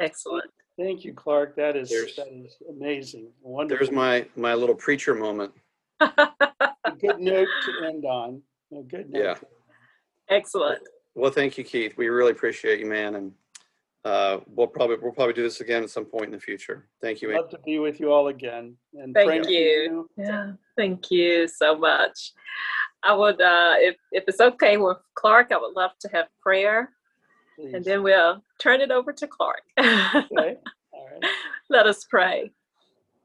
Excellent. 0.00 0.50
Thank 0.78 1.04
you, 1.04 1.12
Clark. 1.12 1.54
That 1.56 1.76
is, 1.76 1.90
There's- 1.90 2.16
that 2.16 2.28
is 2.32 2.56
amazing. 2.70 3.28
Wonderful. 3.42 3.76
there's 3.86 3.94
my 3.94 4.26
my 4.34 4.54
little 4.54 4.74
preacher 4.74 5.14
moment. 5.14 5.52
A 6.00 6.92
good 6.98 7.18
note 7.18 7.48
to 7.66 7.86
end 7.88 8.06
on. 8.06 8.40
A 8.74 8.82
good 8.84 9.10
note. 9.10 9.22
Yeah. 9.22 9.34
Excellent. 10.30 10.80
Well, 11.14 11.30
thank 11.30 11.58
you, 11.58 11.64
Keith. 11.64 11.98
We 11.98 12.08
really 12.08 12.32
appreciate 12.32 12.80
you, 12.80 12.86
man, 12.86 13.16
and 13.16 13.32
uh, 14.04 14.38
we'll 14.46 14.66
probably 14.66 14.96
we'll 15.00 15.12
probably 15.12 15.34
do 15.34 15.42
this 15.42 15.60
again 15.60 15.82
at 15.82 15.90
some 15.90 16.04
point 16.04 16.26
in 16.26 16.32
the 16.32 16.40
future. 16.40 16.88
Thank 17.00 17.22
you. 17.22 17.32
Love 17.34 17.50
to 17.50 17.58
be 17.64 17.78
with 17.78 18.00
you 18.00 18.12
all 18.12 18.28
again. 18.28 18.76
And 18.94 19.14
Thank 19.14 19.26
praying 19.28 19.48
you. 19.48 20.08
Yeah, 20.16 20.52
thank 20.76 21.10
you 21.10 21.46
so 21.48 21.76
much. 21.76 22.32
I 23.04 23.14
would, 23.14 23.40
uh, 23.40 23.74
if, 23.78 23.96
if 24.12 24.24
it's 24.28 24.40
okay 24.40 24.76
with 24.76 24.98
Clark, 25.14 25.50
I 25.50 25.58
would 25.58 25.74
love 25.74 25.90
to 26.02 26.08
have 26.12 26.26
prayer 26.40 26.90
and 27.58 27.84
then 27.84 28.02
we'll 28.02 28.42
turn 28.58 28.80
it 28.80 28.90
over 28.90 29.12
to 29.12 29.26
Clark. 29.26 29.62
Okay. 29.78 30.56
All 30.92 31.08
right. 31.10 31.30
Let 31.68 31.86
us 31.86 32.04
pray. 32.08 32.50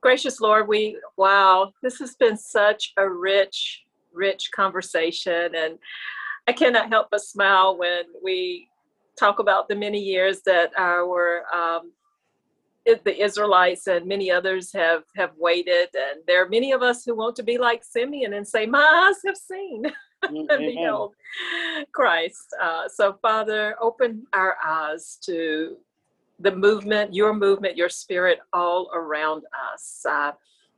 Gracious 0.02 0.40
Lord, 0.40 0.68
we, 0.68 1.00
wow, 1.18 1.74
this 1.82 2.00
has 2.00 2.16
been 2.16 2.38
such 2.38 2.94
a 2.98 3.10
rich, 3.10 3.84
rich 4.14 4.50
conversation. 4.56 5.56
And 5.56 5.80
I 6.48 6.54
cannot 6.54 6.90
help 6.90 7.08
but 7.12 7.22
smile 7.22 7.78
when 7.78 8.04
we 8.24 8.70
talk 9.18 9.40
about 9.40 9.68
the 9.68 9.76
many 9.76 10.00
years 10.00 10.42
that 10.46 10.72
our, 10.78 11.44
um, 11.54 11.92
the 12.86 13.22
Israelites 13.22 13.88
and 13.88 14.06
many 14.06 14.32
others 14.32 14.72
have, 14.74 15.04
have 15.16 15.32
waited. 15.38 15.90
And 15.94 16.22
there 16.26 16.44
are 16.44 16.50
many 16.50 16.72
of 16.72 16.82
us 16.82 17.04
who 17.04 17.16
want 17.16 17.36
to 17.38 17.44
be 17.44 17.58
like 17.58 17.84
Simeon 17.84 18.34
and 18.34 18.48
say, 18.48 18.66
My 18.66 19.10
eyes 19.10 19.22
have 19.26 19.38
seen 19.38 19.86
and 20.24 20.50
Amen. 20.50 20.76
beheld 20.76 21.16
Christ. 21.92 22.56
Uh, 22.62 22.88
so, 22.88 23.18
Father, 23.22 23.76
open 23.82 24.26
our 24.34 24.56
eyes 24.66 25.18
to 25.24 25.78
the 26.40 26.56
movement, 26.56 27.14
your 27.14 27.34
movement, 27.34 27.76
your 27.76 27.90
spirit 27.90 28.40
all 28.54 28.90
around 28.94 29.44
us 29.74 30.06
uh, 30.08 30.32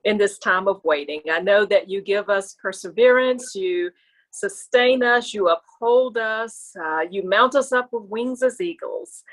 in 0.06 0.18
this 0.18 0.40
time 0.40 0.68
of 0.68 0.84
waiting. 0.84 1.22
I 1.30 1.40
know 1.40 1.66
that 1.66 1.90
you 1.90 2.02
give 2.02 2.30
us 2.30 2.56
perseverance, 2.62 3.54
you 3.56 3.92
sustain 4.32 5.04
us, 5.04 5.34
you 5.34 5.50
uphold 5.50 6.18
us, 6.18 6.74
uh, 6.84 7.02
you 7.10 7.24
mount 7.24 7.56
us 7.56 7.72
up 7.72 7.90
with 7.92 8.04
wings 8.04 8.44
as 8.44 8.62
eagles. 8.62 9.24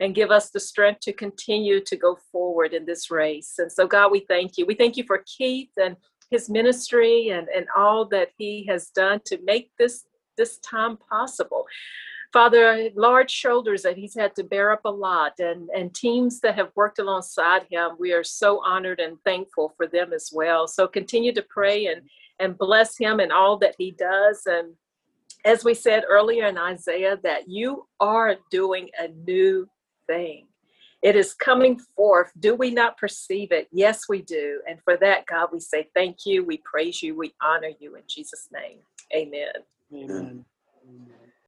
And 0.00 0.14
give 0.14 0.30
us 0.30 0.50
the 0.50 0.60
strength 0.60 1.00
to 1.00 1.12
continue 1.12 1.80
to 1.80 1.96
go 1.96 2.16
forward 2.30 2.72
in 2.72 2.86
this 2.86 3.10
race. 3.10 3.54
And 3.58 3.70
so, 3.70 3.84
God, 3.84 4.12
we 4.12 4.20
thank 4.20 4.56
you. 4.56 4.64
We 4.64 4.76
thank 4.76 4.96
you 4.96 5.02
for 5.02 5.24
Keith 5.26 5.72
and 5.76 5.96
his 6.30 6.48
ministry 6.48 7.30
and, 7.30 7.48
and 7.48 7.66
all 7.76 8.04
that 8.10 8.28
he 8.38 8.64
has 8.66 8.90
done 8.90 9.20
to 9.24 9.38
make 9.42 9.72
this 9.76 10.04
this 10.36 10.58
time 10.58 10.96
possible. 10.96 11.66
Father, 12.32 12.90
large 12.94 13.30
shoulders 13.30 13.82
that 13.82 13.96
he's 13.96 14.14
had 14.14 14.36
to 14.36 14.44
bear 14.44 14.70
up 14.70 14.82
a 14.84 14.90
lot 14.90 15.32
and, 15.40 15.68
and 15.74 15.94
teams 15.94 16.40
that 16.40 16.54
have 16.54 16.70
worked 16.76 16.98
alongside 16.98 17.66
him. 17.70 17.92
We 17.98 18.12
are 18.12 18.22
so 18.22 18.62
honored 18.64 19.00
and 19.00 19.18
thankful 19.24 19.74
for 19.76 19.86
them 19.86 20.12
as 20.12 20.30
well. 20.32 20.68
So 20.68 20.86
continue 20.86 21.32
to 21.32 21.42
pray 21.42 21.86
and, 21.86 22.02
and 22.40 22.58
bless 22.58 22.96
him 22.96 23.20
and 23.20 23.32
all 23.32 23.56
that 23.58 23.74
he 23.78 23.90
does. 23.92 24.42
And 24.46 24.74
as 25.44 25.64
we 25.64 25.74
said 25.74 26.04
earlier 26.08 26.46
in 26.46 26.58
Isaiah, 26.58 27.18
that 27.22 27.48
you 27.48 27.86
are 28.00 28.36
doing 28.50 28.88
a 28.98 29.08
new 29.08 29.68
thing. 30.06 30.46
It 31.00 31.14
is 31.14 31.32
coming 31.32 31.78
forth. 31.94 32.32
Do 32.40 32.56
we 32.56 32.70
not 32.70 32.98
perceive 32.98 33.52
it? 33.52 33.68
Yes, 33.70 34.08
we 34.08 34.22
do. 34.22 34.60
And 34.68 34.80
for 34.82 34.96
that, 34.96 35.26
God, 35.26 35.50
we 35.52 35.60
say 35.60 35.88
thank 35.94 36.26
you. 36.26 36.44
We 36.44 36.60
praise 36.64 37.02
you. 37.02 37.16
We 37.16 37.34
honor 37.40 37.70
you 37.78 37.94
in 37.94 38.02
Jesus' 38.08 38.48
name. 38.52 38.78
Amen. 39.14 39.52
Amen. 39.94 40.44
Amen. 40.84 41.27